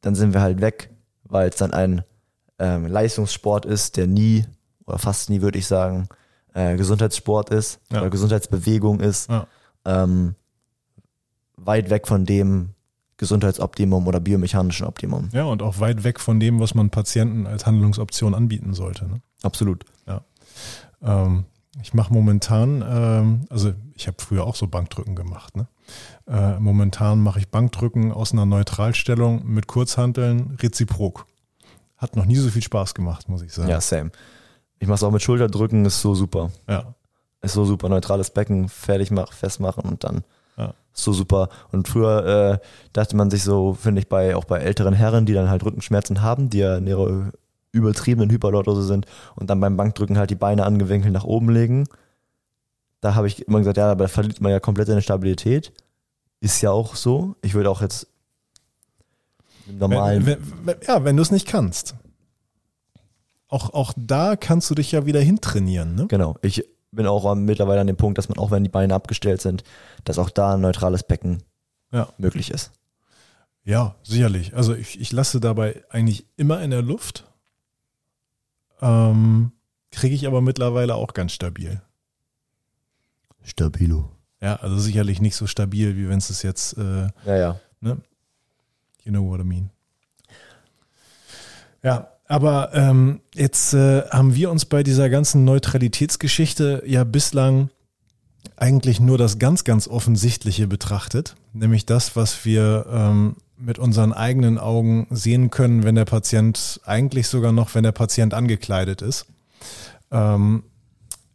dann 0.00 0.14
sind 0.14 0.32
wir 0.32 0.40
halt 0.40 0.60
weg, 0.60 0.90
weil 1.24 1.48
es 1.50 1.56
dann 1.56 1.72
ein 1.72 2.02
ähm, 2.58 2.86
Leistungssport 2.86 3.66
ist, 3.66 3.96
der 3.96 4.06
nie, 4.06 4.44
oder 4.86 4.98
fast 4.98 5.28
nie 5.30 5.40
würde 5.42 5.58
ich 5.58 5.66
sagen, 5.66 6.08
äh, 6.54 6.76
Gesundheitssport 6.76 7.50
ist 7.50 7.80
Ja. 7.90 8.00
oder 8.00 8.10
Gesundheitsbewegung 8.10 9.00
ist. 9.00 9.28
Ja. 9.30 9.46
Ähm, 9.84 10.34
weit 11.56 11.90
weg 11.90 12.06
von 12.06 12.24
dem 12.24 12.70
Gesundheitsoptimum 13.22 14.08
oder 14.08 14.18
biomechanischen 14.18 14.84
Optimum. 14.84 15.28
Ja, 15.32 15.44
und 15.44 15.62
auch 15.62 15.78
weit 15.78 16.02
weg 16.02 16.18
von 16.18 16.40
dem, 16.40 16.58
was 16.58 16.74
man 16.74 16.90
Patienten 16.90 17.46
als 17.46 17.66
Handlungsoption 17.66 18.34
anbieten 18.34 18.74
sollte. 18.74 19.06
Ne? 19.06 19.22
Absolut. 19.44 19.84
Ja. 20.08 20.24
Ähm, 21.00 21.44
ich 21.80 21.94
mache 21.94 22.12
momentan, 22.12 22.84
ähm, 22.84 23.46
also 23.48 23.74
ich 23.94 24.08
habe 24.08 24.16
früher 24.20 24.44
auch 24.44 24.56
so 24.56 24.66
Bankdrücken 24.66 25.14
gemacht. 25.14 25.56
Ne? 25.56 25.68
Äh, 26.26 26.58
momentan 26.58 27.20
mache 27.20 27.38
ich 27.38 27.48
Bankdrücken 27.48 28.10
aus 28.10 28.32
einer 28.32 28.44
Neutralstellung 28.44 29.46
mit 29.46 29.68
Kurzhanteln 29.68 30.58
reziprok. 30.60 31.26
Hat 31.96 32.16
noch 32.16 32.24
nie 32.24 32.34
so 32.34 32.50
viel 32.50 32.62
Spaß 32.62 32.92
gemacht, 32.94 33.28
muss 33.28 33.42
ich 33.42 33.52
sagen. 33.52 33.68
Ja, 33.68 33.80
same. 33.80 34.10
Ich 34.80 34.88
mache 34.88 34.96
es 34.96 35.04
auch 35.04 35.12
mit 35.12 35.22
Schulterdrücken, 35.22 35.84
ist 35.84 36.00
so 36.00 36.16
super. 36.16 36.50
Ja. 36.68 36.96
Ist 37.40 37.52
so 37.52 37.64
super. 37.64 37.88
Neutrales 37.88 38.30
Becken 38.30 38.68
fertig 38.68 39.12
machen, 39.12 39.32
festmachen 39.32 39.84
und 39.84 40.02
dann 40.02 40.24
Ja. 40.56 40.74
so 40.92 41.12
super. 41.12 41.48
Und 41.70 41.88
früher 41.88 42.60
äh, 42.60 42.66
dachte 42.92 43.16
man 43.16 43.30
sich 43.30 43.42
so, 43.42 43.74
finde 43.74 44.00
ich, 44.00 44.08
bei 44.08 44.36
auch 44.36 44.44
bei 44.44 44.58
älteren 44.58 44.94
Herren, 44.94 45.26
die 45.26 45.32
dann 45.32 45.50
halt 45.50 45.64
Rückenschmerzen 45.64 46.22
haben, 46.22 46.50
die 46.50 46.58
ja 46.58 46.76
in 46.76 46.86
ihrer 46.86 47.32
übertriebenen 47.72 48.30
Hyperlordose 48.30 48.82
sind 48.82 49.06
und 49.34 49.48
dann 49.48 49.60
beim 49.60 49.76
Bankdrücken 49.76 50.18
halt 50.18 50.30
die 50.30 50.36
Beine 50.36 50.64
angewinkelt 50.64 51.12
nach 51.12 51.24
oben 51.24 51.48
legen. 51.48 51.88
Da 53.00 53.14
habe 53.14 53.26
ich 53.26 53.48
immer 53.48 53.58
gesagt, 53.58 53.78
ja, 53.78 53.90
aber 53.90 54.04
da 54.04 54.08
verliert 54.08 54.40
man 54.40 54.52
ja 54.52 54.60
komplett 54.60 54.86
seine 54.86 55.02
Stabilität. 55.02 55.72
Ist 56.40 56.60
ja 56.60 56.70
auch 56.70 56.94
so. 56.94 57.34
Ich 57.42 57.54
würde 57.54 57.70
auch 57.70 57.80
jetzt 57.80 58.06
im 59.66 59.78
normalen. 59.78 60.26
Wenn, 60.26 60.38
wenn, 60.38 60.66
wenn, 60.66 60.76
ja, 60.86 61.04
wenn 61.04 61.16
du 61.16 61.22
es 61.22 61.30
nicht 61.30 61.48
kannst. 61.48 61.94
Auch, 63.48 63.74
auch 63.74 63.92
da 63.96 64.36
kannst 64.36 64.70
du 64.70 64.74
dich 64.74 64.92
ja 64.92 65.04
wieder 65.04 65.20
hintrainieren. 65.20 65.94
Ne? 65.94 66.06
Genau. 66.08 66.36
Ich 66.42 66.64
bin 66.92 67.06
auch 67.06 67.34
mittlerweile 67.34 67.80
an 67.80 67.86
dem 67.86 67.96
Punkt, 67.96 68.18
dass 68.18 68.28
man 68.28 68.38
auch 68.38 68.50
wenn 68.50 68.64
die 68.64 68.70
Beine 68.70 68.94
abgestellt 68.94 69.40
sind, 69.40 69.64
dass 70.04 70.18
auch 70.18 70.30
da 70.30 70.54
ein 70.54 70.60
neutrales 70.60 71.02
Becken 71.02 71.42
Ja. 71.90 72.08
möglich 72.18 72.50
ist. 72.50 72.70
Ja, 73.64 73.94
sicherlich. 74.02 74.54
Also 74.54 74.74
ich, 74.74 75.00
ich 75.00 75.12
lasse 75.12 75.40
dabei 75.40 75.84
eigentlich 75.88 76.26
immer 76.36 76.60
in 76.62 76.70
der 76.70 76.82
Luft. 76.82 77.24
Ähm, 78.80 79.52
Kriege 79.90 80.14
ich 80.14 80.26
aber 80.26 80.40
mittlerweile 80.40 80.94
auch 80.94 81.12
ganz 81.14 81.32
stabil. 81.32 81.80
Stabilo. 83.42 84.10
Ja, 84.40 84.56
also 84.56 84.78
sicherlich 84.78 85.20
nicht 85.20 85.36
so 85.36 85.46
stabil, 85.46 85.96
wie 85.96 86.08
wenn 86.08 86.18
es 86.18 86.42
jetzt, 86.42 86.76
äh, 86.78 87.08
Ja, 87.24 87.36
ja. 87.36 87.60
ne? 87.80 87.98
You 89.04 89.12
know 89.12 89.28
what 89.28 89.40
I 89.40 89.44
mean. 89.44 89.70
Ja, 91.82 92.11
aber 92.32 92.70
ähm, 92.72 93.20
jetzt 93.34 93.74
äh, 93.74 94.08
haben 94.08 94.34
wir 94.34 94.50
uns 94.50 94.64
bei 94.64 94.82
dieser 94.82 95.10
ganzen 95.10 95.44
Neutralitätsgeschichte 95.44 96.82
ja 96.86 97.04
bislang 97.04 97.68
eigentlich 98.56 99.00
nur 99.00 99.18
das 99.18 99.38
ganz, 99.38 99.64
ganz 99.64 99.86
Offensichtliche 99.86 100.66
betrachtet, 100.66 101.36
nämlich 101.52 101.84
das, 101.84 102.16
was 102.16 102.46
wir 102.46 102.86
ähm, 102.90 103.36
mit 103.58 103.78
unseren 103.78 104.14
eigenen 104.14 104.56
Augen 104.56 105.08
sehen 105.10 105.50
können, 105.50 105.82
wenn 105.82 105.94
der 105.94 106.06
Patient, 106.06 106.80
eigentlich 106.86 107.28
sogar 107.28 107.52
noch, 107.52 107.74
wenn 107.74 107.82
der 107.82 107.92
Patient 107.92 108.32
angekleidet 108.32 109.02
ist. 109.02 109.26
Ähm, 110.10 110.62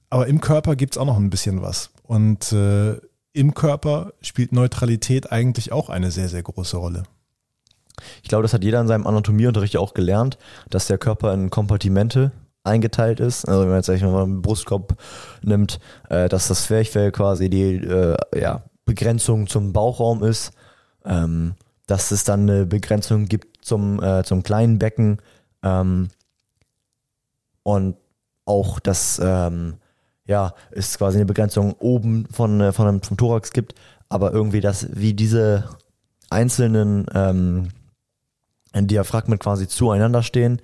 aber 0.10 0.26
im 0.26 0.42
Körper 0.42 0.76
gibt's 0.76 0.98
auch 0.98 1.06
noch 1.06 1.18
ein 1.18 1.30
bisschen 1.30 1.62
was. 1.62 1.92
Und 2.02 2.52
äh, 2.54 2.96
im 3.34 3.54
Körper 3.54 4.14
spielt 4.22 4.52
Neutralität 4.52 5.32
eigentlich 5.32 5.72
auch 5.72 5.92
eine 5.92 6.10
sehr, 6.10 6.28
sehr 6.28 6.42
große 6.42 6.76
Rolle. 6.76 7.04
Ich 8.24 8.30
glaube, 8.30 8.44
das 8.44 8.54
hat 8.54 8.64
jeder 8.64 8.82
in 8.82 8.88
seinem 8.88 9.08
Anatomieunterricht 9.08 9.78
auch 9.78 9.94
gelernt, 9.94 10.38
dass 10.70 10.88
der 10.88 10.98
Körper 10.98 11.34
in 11.34 11.50
Kompartimente 11.50 12.32
eingeteilt 12.64 13.20
ist. 13.20 13.48
Also 13.48 13.62
wenn 13.62 13.70
man 13.70 13.82
jetzt 13.82 14.02
mal 14.04 14.24
einen 14.24 14.42
Brustkorb 14.42 14.98
nimmt, 15.42 15.80
äh, 16.10 16.30
dass 16.30 16.48
das 16.48 16.66
Zwerchfell 16.66 17.12
quasi 17.12 17.50
die 17.50 17.76
äh, 17.76 18.18
ja, 18.36 18.64
Begrenzung 18.86 19.48
zum 19.48 19.74
Bauchraum 19.74 20.24
ist, 20.24 20.52
ähm, 21.06 21.56
dass 21.88 22.12
es 22.12 22.24
dann 22.24 22.42
eine 22.42 22.66
Begrenzung 22.66 23.26
gibt 23.26 23.66
zum, 23.66 24.02
äh, 24.04 24.24
zum 24.24 24.44
kleinen 24.44 24.78
Becken 24.78 25.20
ähm, 25.64 26.10
und 27.64 27.96
auch, 28.46 28.80
dass 28.80 29.20
ähm, 29.24 29.76
ja, 30.26 30.54
es 30.72 30.98
quasi 30.98 31.18
eine 31.18 31.26
Begrenzung 31.26 31.74
oben 31.80 32.28
von, 32.32 32.62
äh, 32.62 32.72
von 32.74 32.88
einem, 32.88 33.02
vom 33.02 33.18
Thorax 33.18 33.52
gibt, 33.52 33.76
aber 34.10 34.32
irgendwie 34.32 34.62
das, 34.62 34.88
wie 34.96 35.14
diese 35.14 35.66
einzelnen 36.30 37.06
ähm, 38.78 38.88
Diaphragmen 38.88 39.40
quasi 39.40 39.68
zueinander 39.68 40.24
stehen, 40.24 40.62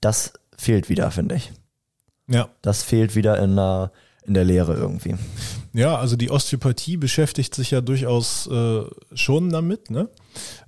das 0.00 0.32
fehlt 0.56 0.88
wieder, 0.88 1.10
finde 1.10 1.36
ich. 1.36 1.52
Ja. 2.28 2.48
Das 2.62 2.82
fehlt 2.82 3.14
wieder 3.14 3.42
in 3.42 3.56
der, 3.56 3.90
in 4.24 4.34
der 4.34 4.44
Lehre 4.44 4.74
irgendwie. 4.74 5.16
Ja, 5.72 5.96
also 5.96 6.16
die 6.16 6.30
Osteopathie 6.30 6.96
beschäftigt 6.96 7.54
sich 7.54 7.70
ja 7.70 7.80
durchaus 7.80 8.46
äh, 8.48 8.82
schon 9.14 9.50
damit. 9.50 9.90
Ne? 9.90 10.08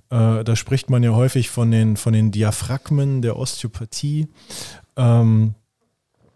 Äh, 0.09 0.43
da 0.43 0.55
spricht 0.55 0.89
man 0.89 1.03
ja 1.03 1.11
häufig 1.11 1.49
von 1.49 1.71
den, 1.71 1.97
von 1.97 2.13
den 2.13 2.31
Diaphragmen 2.31 3.21
der 3.21 3.37
Osteopathie. 3.37 4.27
Ähm, 4.97 5.55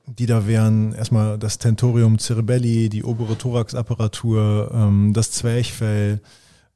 die 0.08 0.28
da 0.28 0.46
wären 0.46 0.94
erstmal 0.94 1.40
das 1.40 1.58
Tentorium 1.58 2.20
cerebelli, 2.20 2.90
die 2.90 3.04
obere 3.04 3.38
Thoraxapparatur, 3.38 4.72
ähm, 4.74 5.14
das 5.14 5.32
Zwerchfell, 5.32 6.22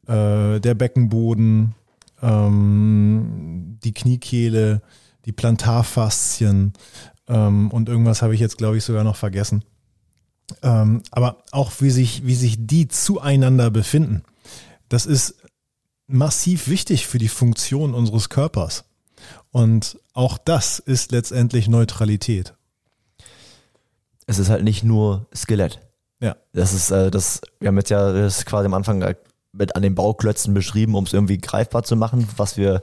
äh, 0.08 0.60
der 0.60 0.74
Beckenboden, 0.74 1.76
ähm, 2.22 3.78
die 3.84 3.94
Kniekehle, 3.94 4.82
die 5.26 5.32
Plantarfaszien 5.32 6.74
ähm, 7.28 7.72
und 7.72 7.90
irgendwas 7.90 8.22
habe 8.22 8.34
ich 8.34 8.42
jetzt, 8.42 8.58
glaube 8.58 8.78
ich, 8.78 8.84
sogar 8.84 9.04
noch 9.04 9.16
vergessen. 9.16 9.64
Ähm, 10.64 11.04
aber 11.12 11.44
auch 11.52 11.72
wie 11.80 11.92
sich, 11.92 12.26
wie 12.26 12.36
sich 12.36 12.58
die 12.60 12.88
zueinander 12.88 13.70
befinden, 13.70 14.24
das 14.90 15.06
ist 15.06 15.36
massiv 16.08 16.68
wichtig 16.68 17.06
für 17.06 17.20
die 17.20 17.28
Funktion 17.28 17.94
unseres 17.94 18.30
Körpers. 18.30 18.86
Und 19.52 20.00
auch 20.14 20.38
das 20.38 20.80
ist 20.80 21.12
letztendlich 21.12 21.68
Neutralität. 21.68 22.56
Es 24.26 24.40
ist 24.40 24.50
halt 24.50 24.64
nicht 24.64 24.84
nur 24.84 25.28
Skelett. 25.36 25.82
Ja. 26.20 26.36
Das 26.54 26.74
ist, 26.74 26.92
äh, 26.92 27.12
das, 27.12 27.42
wir 27.60 27.68
haben 27.68 27.78
jetzt 27.78 27.90
ja 27.90 28.12
das 28.12 28.46
quasi 28.46 28.66
am 28.66 28.74
Anfang 28.74 29.16
mit 29.52 29.76
an 29.76 29.82
den 29.82 29.95
Bauklötzen 29.95 30.54
beschrieben, 30.54 30.95
um 30.95 31.06
es 31.06 31.14
irgendwie 31.14 31.38
greifbar 31.38 31.84
zu 31.84 31.95
machen, 31.95 32.28
was 32.38 32.58
wir, 32.58 32.82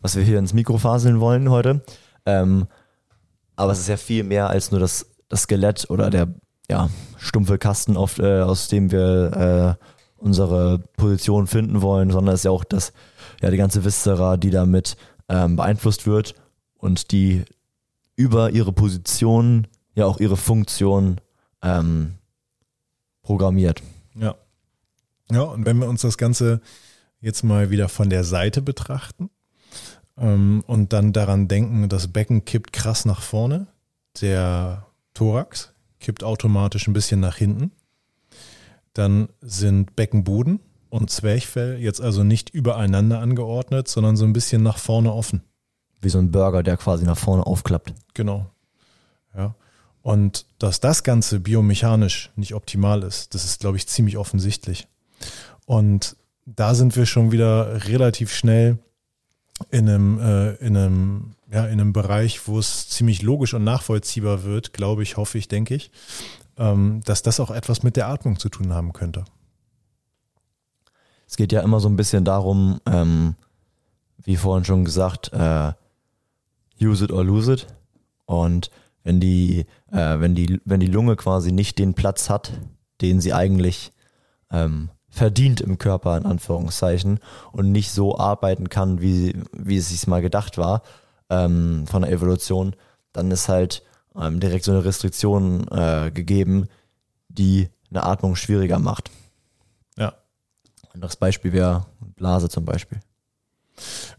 was 0.00 0.16
wir 0.16 0.24
hier 0.24 0.38
ins 0.38 0.52
Mikro 0.52 0.78
faseln 0.78 1.20
wollen 1.20 1.50
heute. 1.50 1.82
Ähm, 2.26 2.66
aber 3.56 3.72
es 3.72 3.80
ist 3.80 3.88
ja 3.88 3.96
viel 3.96 4.24
mehr 4.24 4.50
als 4.50 4.70
nur 4.70 4.80
das, 4.80 5.06
das 5.28 5.42
Skelett 5.42 5.88
oder 5.90 6.10
der 6.10 6.28
ja, 6.70 6.90
stumpfe 7.16 7.58
Kasten, 7.58 7.96
auf, 7.96 8.18
äh, 8.18 8.40
aus 8.40 8.68
dem 8.68 8.90
wir 8.90 9.78
äh, 9.78 9.84
unsere 10.16 10.80
Position 10.96 11.46
finden 11.46 11.82
wollen, 11.82 12.10
sondern 12.10 12.34
es 12.34 12.40
ist 12.40 12.44
ja 12.44 12.50
auch 12.50 12.64
das, 12.64 12.92
ja, 13.40 13.50
die 13.50 13.56
ganze 13.56 13.84
Viscera, 13.84 14.36
die 14.36 14.50
damit 14.50 14.96
ähm, 15.28 15.56
beeinflusst 15.56 16.06
wird 16.06 16.34
und 16.76 17.12
die 17.12 17.44
über 18.16 18.50
ihre 18.50 18.72
Position 18.72 19.66
ja 19.94 20.06
auch 20.06 20.20
ihre 20.20 20.36
Funktion 20.36 21.20
ähm, 21.62 22.14
programmiert. 23.22 23.82
Ja. 24.14 24.34
Ja, 25.30 25.42
und 25.42 25.66
wenn 25.66 25.78
wir 25.78 25.88
uns 25.88 26.02
das 26.02 26.18
Ganze 26.18 26.60
jetzt 27.20 27.42
mal 27.42 27.70
wieder 27.70 27.88
von 27.88 28.10
der 28.10 28.24
Seite 28.24 28.62
betrachten 28.62 29.30
ähm, 30.16 30.62
und 30.66 30.92
dann 30.92 31.12
daran 31.12 31.48
denken, 31.48 31.88
das 31.88 32.08
Becken 32.08 32.44
kippt 32.44 32.72
krass 32.72 33.04
nach 33.04 33.20
vorne, 33.20 33.66
der 34.20 34.86
Thorax 35.14 35.72
kippt 36.00 36.24
automatisch 36.24 36.86
ein 36.86 36.92
bisschen 36.92 37.20
nach 37.20 37.36
hinten, 37.36 37.72
dann 38.94 39.28
sind 39.40 39.96
Beckenboden 39.96 40.60
und 40.90 41.10
Zwerchfell 41.10 41.78
jetzt 41.78 42.00
also 42.00 42.24
nicht 42.24 42.50
übereinander 42.50 43.20
angeordnet, 43.20 43.88
sondern 43.88 44.16
so 44.16 44.24
ein 44.24 44.32
bisschen 44.32 44.62
nach 44.62 44.78
vorne 44.78 45.12
offen. 45.12 45.42
Wie 46.00 46.08
so 46.08 46.18
ein 46.18 46.30
Burger, 46.30 46.62
der 46.62 46.76
quasi 46.76 47.04
nach 47.04 47.18
vorne 47.18 47.44
aufklappt. 47.46 47.92
Genau. 48.14 48.46
Ja. 49.36 49.54
Und 50.02 50.46
dass 50.58 50.80
das 50.80 51.02
Ganze 51.02 51.40
biomechanisch 51.40 52.30
nicht 52.36 52.54
optimal 52.54 53.02
ist, 53.02 53.34
das 53.34 53.44
ist, 53.44 53.60
glaube 53.60 53.76
ich, 53.76 53.88
ziemlich 53.88 54.16
offensichtlich. 54.16 54.88
Und 55.66 56.16
da 56.46 56.74
sind 56.74 56.96
wir 56.96 57.06
schon 57.06 57.32
wieder 57.32 57.86
relativ 57.86 58.32
schnell 58.32 58.78
in 59.70 59.88
einem, 59.88 60.18
äh, 60.20 60.54
in 60.56 60.76
einem, 60.76 61.34
ja, 61.52 61.66
in 61.66 61.80
einem 61.80 61.92
Bereich, 61.92 62.46
wo 62.46 62.58
es 62.58 62.88
ziemlich 62.88 63.22
logisch 63.22 63.54
und 63.54 63.64
nachvollziehbar 63.64 64.44
wird, 64.44 64.72
glaube 64.72 65.02
ich, 65.02 65.16
hoffe 65.16 65.38
ich, 65.38 65.48
denke 65.48 65.74
ich, 65.74 65.90
ähm, 66.56 67.00
dass 67.04 67.22
das 67.22 67.40
auch 67.40 67.50
etwas 67.50 67.82
mit 67.82 67.96
der 67.96 68.08
Atmung 68.08 68.38
zu 68.38 68.48
tun 68.48 68.72
haben 68.72 68.92
könnte. 68.92 69.24
Es 71.26 71.36
geht 71.36 71.52
ja 71.52 71.60
immer 71.60 71.80
so 71.80 71.88
ein 71.88 71.96
bisschen 71.96 72.24
darum, 72.24 72.80
ähm, 72.86 73.34
wie 74.24 74.36
vorhin 74.36 74.64
schon 74.64 74.84
gesagt, 74.84 75.32
äh, 75.32 75.72
use 76.80 77.04
it 77.04 77.12
or 77.12 77.24
lose 77.24 77.52
it. 77.52 77.66
Und 78.24 78.70
wenn 79.02 79.20
die, 79.20 79.66
äh, 79.90 80.20
wenn 80.20 80.34
die, 80.34 80.60
wenn 80.64 80.80
die 80.80 80.86
Lunge 80.86 81.16
quasi 81.16 81.52
nicht 81.52 81.78
den 81.78 81.94
Platz 81.94 82.30
hat, 82.30 82.52
den 83.00 83.20
sie 83.20 83.32
eigentlich 83.32 83.92
ähm, 84.50 84.90
verdient 85.08 85.60
im 85.60 85.78
Körper, 85.78 86.16
in 86.16 86.26
Anführungszeichen, 86.26 87.20
und 87.52 87.72
nicht 87.72 87.90
so 87.90 88.18
arbeiten 88.18 88.68
kann, 88.68 89.00
wie, 89.00 89.40
wie 89.52 89.76
es 89.76 89.88
sich 89.88 90.06
mal 90.06 90.22
gedacht 90.22 90.58
war, 90.58 90.82
ähm, 91.30 91.86
von 91.86 92.02
der 92.02 92.10
Evolution, 92.10 92.76
dann 93.12 93.30
ist 93.30 93.48
halt 93.48 93.82
ähm, 94.16 94.40
direkt 94.40 94.64
so 94.64 94.72
eine 94.72 94.84
Restriktion 94.84 95.66
äh, 95.68 96.10
gegeben, 96.12 96.66
die 97.28 97.68
eine 97.90 98.04
Atmung 98.04 98.36
schwieriger 98.36 98.78
macht. 98.78 99.10
Ja. 99.96 100.14
Anderes 100.92 101.16
Beispiel 101.16 101.52
wäre 101.52 101.86
Blase 102.16 102.48
zum 102.48 102.64
Beispiel. 102.64 103.00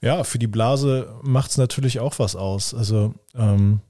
Ja, 0.02 0.24
für 0.24 0.40
die 0.40 0.48
Blase 0.48 1.14
macht 1.22 1.52
es 1.52 1.58
natürlich 1.58 2.00
auch 2.00 2.18
was 2.20 2.36
aus. 2.36 2.74
Also 2.74 3.14
ähm, 3.36 3.82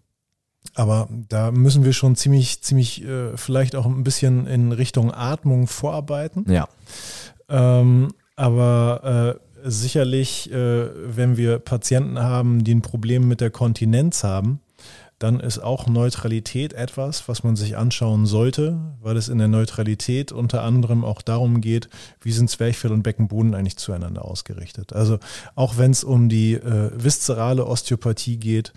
Aber 0.76 1.10
da 1.30 1.52
müssen 1.52 1.84
wir 1.84 1.94
schon 1.94 2.16
ziemlich, 2.16 2.62
ziemlich 2.62 3.04
äh, 3.04 3.36
vielleicht 3.36 3.76
auch 3.76 3.86
ein 3.86 4.04
bisschen 4.04 4.48
in 4.48 4.72
Richtung 4.72 5.14
Atmung 5.14 5.68
vorarbeiten. 5.68 6.46
Ja. 6.50 6.68
Ähm, 7.50 8.14
aber 8.36 9.40
äh, 9.64 9.70
sicherlich, 9.70 10.52
äh, 10.52 10.90
wenn 11.16 11.38
wir 11.38 11.60
Patienten 11.60 12.20
haben, 12.20 12.64
die 12.64 12.76
ein 12.76 12.82
Problem 12.82 13.28
mit 13.28 13.42
der 13.42 13.50
Kontinenz 13.50 14.24
haben, 14.24 14.62
dann 15.20 15.42
ist 15.42 15.60
auch 15.60 15.88
Neutralität 15.88 16.72
etwas, 16.72 17.28
was 17.28 17.44
man 17.44 17.58
sich 17.58 17.76
anschauen 17.76 18.26
sollte, 18.26 18.80
weil 19.02 19.18
es 19.18 19.28
in 19.28 19.38
der 19.38 19.50
Neutralität 19.50 20.32
unter 20.32 20.64
anderem 20.64 21.04
auch 21.04 21.22
darum 21.22 21.60
geht, 21.60 21.90
wie 22.22 22.32
sind 22.32 22.50
Zwerchfell 22.50 22.94
und 22.94 23.04
Beckenboden 23.04 23.54
eigentlich 23.54 23.76
zueinander 23.76 24.24
ausgerichtet. 24.24 24.94
Also 24.94 25.20
auch 25.56 25.78
wenn 25.78 25.92
es 25.92 26.06
um 26.06 26.30
die 26.30 26.54
äh, 26.54 26.92
viszerale 26.96 27.66
Osteopathie 27.66 28.38
geht, 28.38 28.72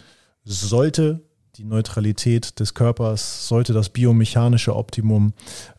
sollte 0.45 1.20
die 1.57 1.65
Neutralität 1.65 2.59
des 2.61 2.75
Körpers, 2.75 3.47
sollte 3.49 3.73
das 3.73 3.91
biomechanische 3.91 4.75
Optimum 4.75 5.35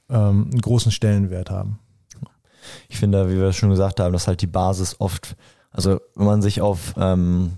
ähm, 0.10 0.50
einen 0.52 0.62
großen 0.62 0.92
Stellenwert 0.92 1.50
haben. 1.50 1.80
Ich 2.88 2.98
finde, 2.98 3.30
wie 3.30 3.40
wir 3.40 3.54
schon 3.54 3.72
gesagt 3.72 4.00
haben, 4.00 4.14
dass 4.14 4.28
halt 4.28 4.42
die 4.42 4.48
Basis 4.48 4.96
oft, 5.00 5.36
also 5.72 6.00
wenn 6.16 6.26
man 6.26 6.42
sich 6.42 6.62
auf 6.62 6.94
ähm, 6.98 7.58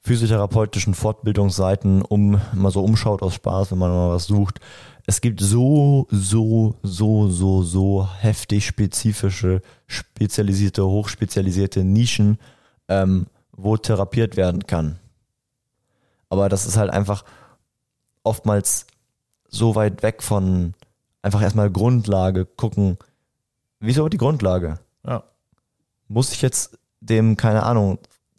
physiotherapeutischen 0.00 0.94
Fortbildungsseiten 0.94 2.02
um 2.02 2.40
mal 2.54 2.70
so 2.70 2.82
umschaut 2.82 3.22
aus 3.22 3.34
Spaß, 3.34 3.70
wenn 3.70 3.78
man 3.78 3.90
mal 3.90 4.10
was 4.10 4.26
sucht. 4.26 4.60
Es 5.06 5.20
gibt 5.20 5.40
so, 5.40 6.06
so, 6.10 6.76
so, 6.82 7.28
so, 7.28 7.62
so 7.62 8.08
heftig 8.18 8.66
spezifische, 8.66 9.60
spezialisierte, 9.86 10.84
hochspezialisierte 10.84 11.84
Nischen, 11.84 12.38
ähm, 12.88 13.26
wo 13.52 13.76
therapiert 13.76 14.36
werden 14.36 14.66
kann. 14.66 14.98
Aber 16.30 16.48
das 16.48 16.64
ist 16.64 16.78
halt 16.78 16.90
einfach 16.90 17.24
oftmals 18.22 18.86
so 19.48 19.74
weit 19.74 20.02
weg 20.02 20.22
von 20.22 20.74
einfach 21.22 21.42
erstmal 21.42 21.70
Grundlage 21.70 22.46
gucken. 22.46 22.96
Wie 23.80 23.90
ist 23.90 23.98
aber 23.98 24.10
die 24.10 24.16
Grundlage? 24.16 24.78
Ja. 25.04 25.24
Muss 26.08 26.32
ich 26.32 26.40
jetzt 26.40 26.78
dem, 27.00 27.36
keine 27.36 27.64
Ahnung, 27.64 27.98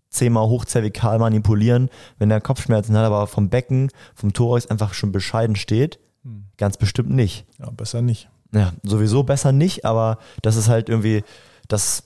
zehnmal 0.10 0.48
hochzervikal 0.48 1.20
manipulieren, 1.20 1.89
wenn 2.18 2.32
er 2.32 2.42
Kopfschmerzen 2.42 2.96
hat, 2.98 3.06
aber 3.06 3.28
vom 3.28 3.50
Becken, 3.50 3.92
vom 4.14 4.34
Thorax 4.34 4.68
einfach 4.68 4.94
schon 4.94 5.12
bescheiden 5.12 5.56
steht? 5.56 6.00
Hm. 6.24 6.46
Ganz 6.58 6.78
bestimmt 6.78 7.12
nicht. 7.12 7.46
Ja, 7.60 7.70
besser 7.72 8.02
nicht. 8.02 8.30
Ja, 8.54 8.74
sowieso 8.84 9.24
besser 9.24 9.52
nicht, 9.52 9.86
aber 9.86 10.18
das 10.42 10.58
ist 10.58 10.68
halt 10.68 10.89
irgendwie, 10.89 11.24
das, 11.68 12.04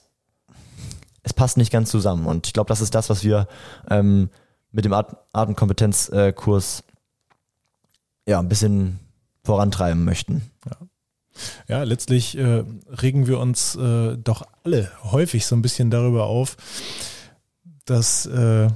es 1.22 1.34
passt 1.34 1.56
nicht 1.56 1.72
ganz 1.72 1.90
zusammen. 1.90 2.26
Und 2.26 2.46
ich 2.46 2.52
glaube, 2.52 2.68
das 2.68 2.80
ist 2.80 2.94
das, 2.94 3.10
was 3.10 3.24
wir 3.24 3.48
ähm, 3.90 4.30
mit 4.76 4.84
dem 4.84 4.92
At 4.92 5.16
Atemkompetenzkurs 5.32 6.84
ja 8.26 8.38
ein 8.38 8.48
bisschen 8.48 9.00
vorantreiben 9.42 10.04
möchten. 10.04 10.50
Ja. 10.66 10.76
Ja, 11.68 11.82
letztlich 11.82 12.36
äh, 12.36 12.64
regen 12.88 13.26
wir 13.26 13.38
uns 13.38 13.74
äh, 13.74 14.16
doch 14.16 14.42
alle 14.64 14.90
häufig 15.02 15.44
so 15.46 15.54
ein 15.54 15.62
bisschen 15.62 15.90
darüber 15.90 16.24
auf, 16.24 16.56
dass 17.84 18.24
äh, 18.26 18.68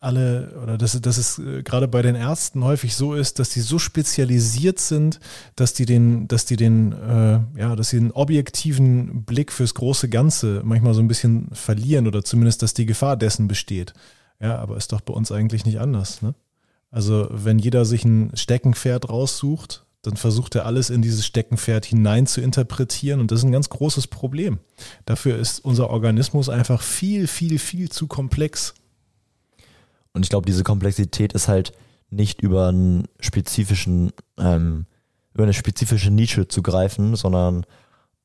alle 0.00 0.58
oder 0.62 0.78
dass, 0.78 1.00
dass 1.00 1.18
es 1.18 1.38
äh, 1.38 1.62
gerade 1.62 1.86
bei 1.86 2.02
den 2.02 2.16
Ärzten 2.16 2.64
häufig 2.64 2.96
so 2.96 3.14
ist, 3.14 3.38
dass 3.38 3.50
die 3.50 3.60
so 3.60 3.78
spezialisiert 3.78 4.80
sind, 4.80 5.20
dass 5.54 5.72
die 5.72 5.86
den, 5.86 6.26
dass 6.26 6.46
die 6.46 6.56
den, 6.56 6.92
äh, 6.92 7.40
ja, 7.60 7.76
dass 7.76 7.90
sie 7.90 7.98
den 7.98 8.10
objektiven 8.10 9.24
Blick 9.24 9.52
fürs 9.52 9.74
große 9.74 10.08
Ganze 10.08 10.62
manchmal 10.64 10.94
so 10.94 11.00
ein 11.00 11.08
bisschen 11.08 11.48
verlieren 11.52 12.08
oder 12.08 12.24
zumindest, 12.24 12.62
dass 12.62 12.74
die 12.74 12.86
Gefahr 12.86 13.16
dessen 13.16 13.46
besteht. 13.46 13.94
Ja, 14.40 14.58
aber 14.58 14.76
ist 14.76 14.92
doch 14.92 15.00
bei 15.00 15.12
uns 15.12 15.30
eigentlich 15.30 15.64
nicht 15.64 15.80
anders. 15.80 16.22
Ne? 16.22 16.34
Also 16.90 17.28
wenn 17.30 17.58
jeder 17.58 17.84
sich 17.84 18.04
ein 18.04 18.32
Steckenpferd 18.34 19.08
raussucht, 19.08 19.84
dann 20.02 20.16
versucht 20.16 20.54
er 20.54 20.64
alles 20.64 20.88
in 20.88 21.02
dieses 21.02 21.26
Steckenpferd 21.26 21.84
hinein 21.84 22.26
zu 22.26 22.40
interpretieren 22.40 23.20
und 23.20 23.30
das 23.30 23.40
ist 23.40 23.44
ein 23.44 23.52
ganz 23.52 23.68
großes 23.68 24.06
Problem. 24.06 24.58
Dafür 25.04 25.36
ist 25.36 25.62
unser 25.62 25.90
Organismus 25.90 26.48
einfach 26.48 26.80
viel, 26.80 27.26
viel, 27.26 27.58
viel 27.58 27.90
zu 27.90 28.06
komplex. 28.06 28.74
Und 30.12 30.24
ich 30.24 30.30
glaube, 30.30 30.46
diese 30.46 30.64
Komplexität 30.64 31.34
ist 31.34 31.48
halt 31.48 31.72
nicht 32.08 32.40
über 32.40 32.68
einen 32.68 33.04
spezifischen, 33.20 34.12
ähm, 34.38 34.86
über 35.34 35.44
eine 35.44 35.52
spezifische 35.52 36.10
Nische 36.10 36.48
zu 36.48 36.62
greifen, 36.62 37.14
sondern 37.14 37.66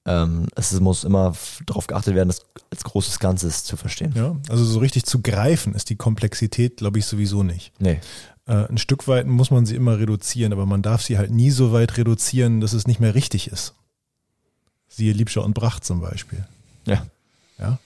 ähm, 0.06 0.48
es 0.56 0.80
muss 0.80 1.04
immer 1.04 1.36
darauf 1.66 1.88
geachtet 1.88 2.16
werden, 2.16 2.30
das 2.30 2.46
als 2.72 2.84
großes 2.84 3.20
Ganzes 3.20 3.64
zu 3.64 3.76
verstehen. 3.76 4.14
Ja, 4.16 4.36
also 4.50 4.64
so 4.64 4.80
richtig 4.80 5.06
zu 5.06 5.22
greifen 5.22 5.74
ist 5.74 5.90
die 5.90 5.96
Komplexität, 5.96 6.78
glaube 6.78 7.00
ich, 7.00 7.06
sowieso 7.06 7.44
nicht. 7.44 7.74
Nee. 7.80 8.00
Äh, 8.46 8.68
ein 8.70 8.78
Stück 8.78 9.08
weit 9.08 9.26
muss 9.26 9.50
man 9.50 9.66
sie 9.66 9.76
immer 9.76 9.98
reduzieren, 9.98 10.54
aber 10.54 10.66
man 10.66 10.84
darf 10.84 11.02
sie 11.02 11.18
halt 11.18 11.32
nie 11.32 11.50
so 11.50 11.74
weit 11.74 11.98
reduzieren, 11.98 12.62
dass 12.62 12.74
es 12.74 12.86
nicht 12.86 13.00
mehr 13.00 13.16
richtig 13.16 13.52
ist. 13.52 13.74
Siehe 14.88 15.14
Liebscher 15.14 15.44
und 15.44 15.54
Bracht 15.54 15.84
zum 15.84 16.02
Beispiel. 16.02 16.46
Ja. 16.86 17.06
Ja. 17.58 17.80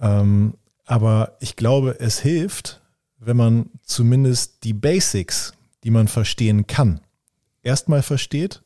Ähm, 0.00 0.54
aber 0.86 1.36
ich 1.40 1.56
glaube, 1.56 2.00
es 2.00 2.18
hilft, 2.18 2.80
wenn 3.18 3.36
man 3.36 3.66
zumindest 3.84 4.64
die 4.64 4.72
Basics, 4.72 5.52
die 5.84 5.90
man 5.90 6.08
verstehen 6.08 6.66
kann, 6.66 7.00
erstmal 7.62 8.02
versteht, 8.02 8.62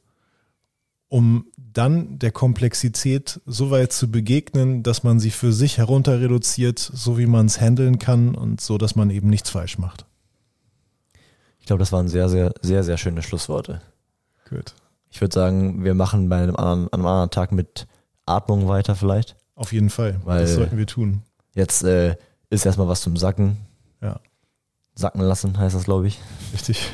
um 1.12 1.44
dann 1.56 2.18
der 2.18 2.32
Komplexität 2.32 3.38
so 3.44 3.70
weit 3.70 3.92
zu 3.92 4.10
begegnen, 4.10 4.82
dass 4.82 5.02
man 5.02 5.20
sie 5.20 5.30
für 5.30 5.52
sich 5.52 5.76
herunter 5.76 6.22
reduziert, 6.22 6.78
so 6.78 7.18
wie 7.18 7.26
man 7.26 7.44
es 7.44 7.60
handeln 7.60 7.98
kann 7.98 8.34
und 8.34 8.62
so, 8.62 8.78
dass 8.78 8.96
man 8.96 9.10
eben 9.10 9.28
nichts 9.28 9.50
falsch 9.50 9.76
macht. 9.76 10.06
Ich 11.60 11.66
glaube, 11.66 11.80
das 11.80 11.92
waren 11.92 12.08
sehr, 12.08 12.30
sehr, 12.30 12.54
sehr, 12.62 12.82
sehr 12.82 12.96
schöne 12.96 13.20
Schlussworte. 13.22 13.82
Gut. 14.48 14.74
Ich 15.10 15.20
würde 15.20 15.34
sagen, 15.34 15.84
wir 15.84 15.92
machen 15.92 16.30
bei 16.30 16.42
einem 16.42 16.56
anderen, 16.56 16.90
einem 16.90 17.06
anderen 17.06 17.30
Tag 17.30 17.52
mit 17.52 17.86
Atmung 18.24 18.66
weiter 18.66 18.96
vielleicht. 18.96 19.36
Auf 19.54 19.74
jeden 19.74 19.90
Fall. 19.90 20.18
Weil 20.24 20.40
das 20.40 20.54
sollten 20.54 20.78
wir 20.78 20.86
tun. 20.86 21.20
Jetzt 21.54 21.84
äh, 21.84 22.16
ist 22.48 22.64
erstmal 22.64 22.88
was 22.88 23.02
zum 23.02 23.18
Sacken. 23.18 23.58
Ja. 24.00 24.18
Sacken 24.94 25.20
lassen 25.20 25.58
heißt 25.58 25.74
das, 25.74 25.84
glaube 25.84 26.06
ich. 26.06 26.18
Richtig. 26.54 26.88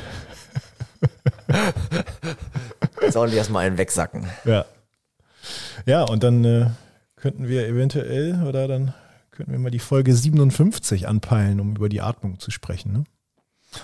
Jetzt 3.01 3.15
ordentlich 3.15 3.37
erstmal 3.37 3.65
einen 3.65 3.77
wegsacken. 3.77 4.27
Ja. 4.45 4.65
Ja, 5.85 6.03
und 6.03 6.23
dann 6.23 6.43
äh, 6.43 6.69
könnten 7.15 7.47
wir 7.47 7.67
eventuell 7.67 8.43
oder 8.43 8.67
dann 8.67 8.93
könnten 9.31 9.51
wir 9.51 9.59
mal 9.59 9.71
die 9.71 9.79
Folge 9.79 10.13
57 10.13 11.07
anpeilen, 11.07 11.59
um 11.59 11.75
über 11.75 11.89
die 11.89 12.01
Atmung 12.01 12.39
zu 12.39 12.51
sprechen. 12.51 12.91
Ne? 12.91 13.03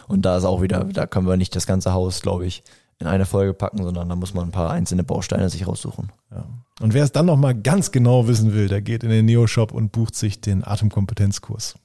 Und 0.08 0.24
da 0.26 0.38
ist 0.38 0.44
auch 0.44 0.62
wieder, 0.62 0.84
da 0.84 1.06
können 1.08 1.28
wir 1.28 1.38
nicht 1.38 1.56
das 1.56 1.66
ganze 1.66 1.94
Haus, 1.94 2.22
glaube 2.22 2.46
ich, 2.46 2.64
in 3.00 3.08
eine 3.08 3.26
Folge 3.26 3.54
packen, 3.54 3.84
sondern 3.84 4.08
da 4.08 4.16
muss 4.16 4.34
man 4.34 4.46
ein 4.46 4.52
paar 4.52 4.72
einzelne 4.72 5.04
Bausteine 5.04 5.50
sich 5.50 5.68
raussuchen. 5.68 6.12
Ja. 6.32 6.46
Und 6.82 6.94
wer 6.94 7.04
es 7.04 7.12
dann 7.12 7.26
nochmal 7.26 7.56
ganz 7.56 7.92
genau 7.92 8.28
wissen 8.28 8.54
will, 8.54 8.68
der 8.68 8.82
geht 8.82 9.04
in 9.04 9.10
den 9.10 9.26
Neo-Shop 9.26 9.72
und 9.72 9.92
bucht 9.92 10.16
sich 10.16 10.42
den 10.42 10.66
Atemkompetenzkurs. 10.66 11.76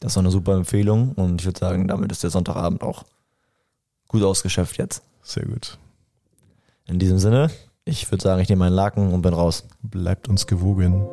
Das 0.00 0.10
ist 0.10 0.16
doch 0.16 0.22
eine 0.22 0.30
super 0.30 0.54
Empfehlung 0.54 1.12
und 1.12 1.40
ich 1.40 1.46
würde 1.46 1.58
sagen, 1.58 1.88
damit 1.88 2.12
ist 2.12 2.22
der 2.22 2.30
Sonntagabend 2.30 2.82
auch 2.82 3.04
gut 4.06 4.22
ausgeschöpft 4.22 4.78
jetzt. 4.78 5.02
Sehr 5.22 5.44
gut. 5.44 5.78
In 6.88 6.98
diesem 6.98 7.18
Sinne, 7.18 7.50
ich 7.84 8.10
würde 8.10 8.22
sagen, 8.22 8.40
ich 8.40 8.48
nehme 8.48 8.60
meinen 8.60 8.72
Laken 8.72 9.12
und 9.12 9.20
bin 9.20 9.34
raus. 9.34 9.68
Bleibt 9.82 10.26
uns 10.26 10.46
gewogen. 10.46 11.06